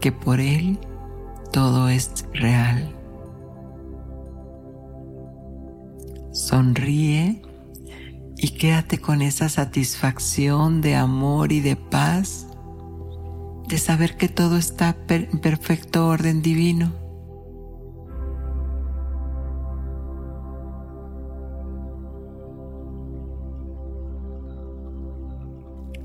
que 0.00 0.12
por 0.12 0.38
Él 0.38 0.78
todo 1.50 1.88
es 1.88 2.24
real. 2.32 2.94
Sonríe 6.30 7.42
y 8.36 8.50
quédate 8.50 8.98
con 8.98 9.22
esa 9.22 9.48
satisfacción 9.48 10.82
de 10.82 10.94
amor 10.94 11.50
y 11.50 11.58
de 11.58 11.74
paz, 11.74 12.46
de 13.68 13.78
saber 13.78 14.16
que 14.16 14.28
todo 14.28 14.56
está 14.56 14.96
en 15.08 15.38
perfecto 15.38 16.06
orden 16.06 16.42
divino. 16.42 16.92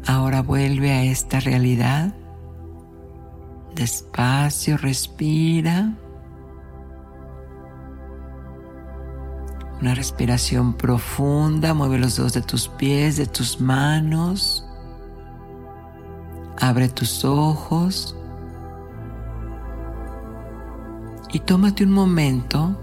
Ahora 0.05 0.41
vuelve 0.41 0.91
a 0.91 1.03
esta 1.03 1.39
realidad. 1.39 2.15
Despacio, 3.75 4.77
respira. 4.77 5.93
Una 9.81 9.95
respiración 9.95 10.73
profunda, 10.73 11.73
mueve 11.73 11.99
los 11.99 12.17
dedos 12.17 12.33
de 12.33 12.41
tus 12.41 12.67
pies, 12.67 13.17
de 13.17 13.27
tus 13.27 13.61
manos. 13.61 14.68
Abre 16.69 16.87
tus 16.87 17.25
ojos. 17.25 18.15
Y 21.33 21.39
tómate 21.39 21.83
un 21.83 21.91
momento 21.91 22.79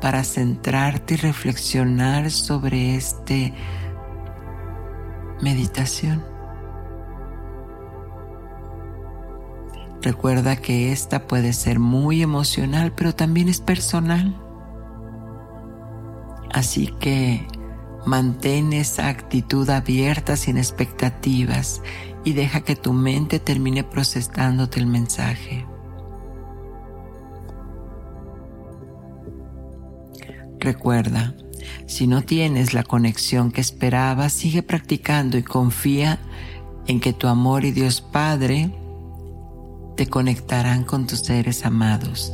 para 0.00 0.22
centrarte 0.22 1.14
y 1.14 1.16
reflexionar 1.16 2.30
sobre 2.30 2.94
este 2.94 3.52
meditación. 5.42 6.22
Recuerda 10.00 10.54
que 10.54 10.92
esta 10.92 11.26
puede 11.26 11.54
ser 11.54 11.80
muy 11.80 12.22
emocional, 12.22 12.92
pero 12.92 13.16
también 13.16 13.48
es 13.48 13.60
personal. 13.60 14.32
Así 16.52 16.86
que 17.00 17.48
mantén 18.06 18.72
esa 18.72 19.08
actitud 19.08 19.68
abierta 19.70 20.36
sin 20.36 20.58
expectativas 20.58 21.82
y 22.24 22.32
deja 22.32 22.60
que 22.62 22.76
tu 22.76 22.92
mente 22.92 23.38
termine 23.38 23.84
procesándote 23.84 24.80
el 24.80 24.86
mensaje. 24.86 25.66
Recuerda, 30.58 31.34
si 31.86 32.06
no 32.06 32.22
tienes 32.22 32.72
la 32.72 32.82
conexión 32.82 33.50
que 33.50 33.60
esperabas, 33.60 34.32
sigue 34.32 34.62
practicando 34.62 35.36
y 35.36 35.42
confía 35.42 36.18
en 36.86 37.00
que 37.00 37.12
tu 37.12 37.28
amor 37.28 37.64
y 37.64 37.72
Dios 37.72 38.00
Padre 38.00 38.70
te 39.96 40.06
conectarán 40.06 40.84
con 40.84 41.06
tus 41.06 41.20
seres 41.20 41.64
amados. 41.64 42.32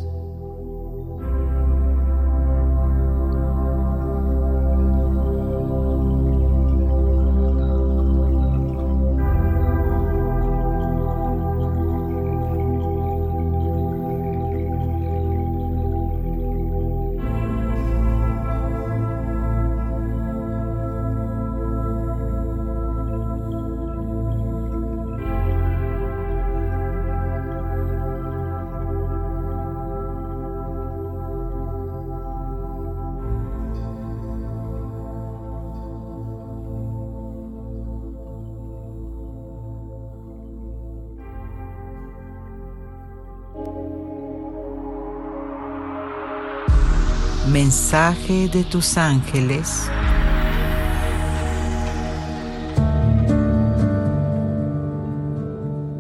Mensaje 47.53 48.49
de 48.49 48.63
tus 48.63 48.97
ángeles. 48.97 49.91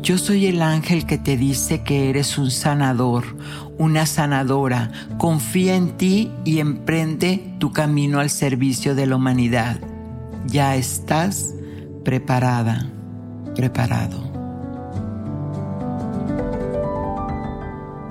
Yo 0.01 0.17
soy 0.17 0.47
el 0.47 0.63
ángel 0.63 1.07
que 1.07 1.19
te 1.19 1.37
dice 1.37 1.83
que 1.83 2.09
eres 2.09 2.39
un 2.39 2.53
sanador, 2.53 3.25
una 3.79 4.07
sanadora. 4.07 4.93
Confía 5.19 5.75
en 5.75 5.97
ti 5.97 6.31
y 6.45 6.61
emprende 6.61 7.57
tu 7.59 7.73
camino 7.73 8.21
al 8.21 8.31
servicio 8.31 8.95
de 8.95 9.07
la 9.07 9.17
humanidad. 9.17 9.81
Ya 10.47 10.77
estás 10.77 11.53
preparada, 12.05 12.89
preparado. 13.57 14.30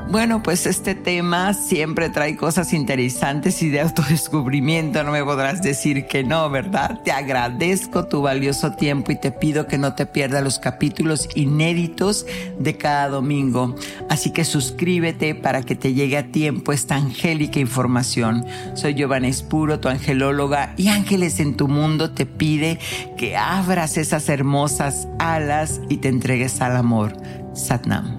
Bueno, 0.09 0.41
pues 0.41 0.65
este 0.65 0.95
tema 0.95 1.53
siempre 1.53 2.09
trae 2.09 2.35
cosas 2.35 2.73
interesantes 2.73 3.61
y 3.61 3.69
de 3.69 3.81
autodescubrimiento, 3.81 5.03
no 5.03 5.11
me 5.11 5.23
podrás 5.23 5.61
decir 5.61 6.07
que 6.07 6.23
no, 6.23 6.49
¿verdad? 6.49 6.99
Te 7.03 7.11
agradezco 7.11 8.07
tu 8.07 8.23
valioso 8.23 8.71
tiempo 8.71 9.11
y 9.11 9.19
te 9.19 9.31
pido 9.31 9.67
que 9.67 9.77
no 9.77 9.93
te 9.93 10.07
pierdas 10.07 10.43
los 10.43 10.57
capítulos 10.57 11.29
inéditos 11.35 12.25
de 12.57 12.75
cada 12.75 13.07
domingo. 13.09 13.75
Así 14.09 14.31
que 14.31 14.45
suscríbete 14.45 15.35
para 15.35 15.61
que 15.61 15.75
te 15.75 15.93
llegue 15.93 16.17
a 16.17 16.31
tiempo 16.31 16.73
esta 16.73 16.95
angélica 16.95 17.59
información. 17.59 18.47
Soy 18.73 18.95
Giovanna 18.95 19.27
Espuro, 19.27 19.79
tu 19.79 19.89
angelóloga, 19.89 20.73
y 20.75 20.87
Ángeles 20.87 21.39
en 21.39 21.55
tu 21.55 21.67
Mundo 21.67 22.09
te 22.09 22.25
pide 22.25 22.79
que 23.15 23.37
abras 23.37 23.95
esas 23.95 24.27
hermosas 24.27 25.07
alas 25.19 25.81
y 25.87 25.97
te 25.97 26.07
entregues 26.07 26.61
al 26.61 26.77
amor. 26.77 27.13
Satnam. 27.53 28.18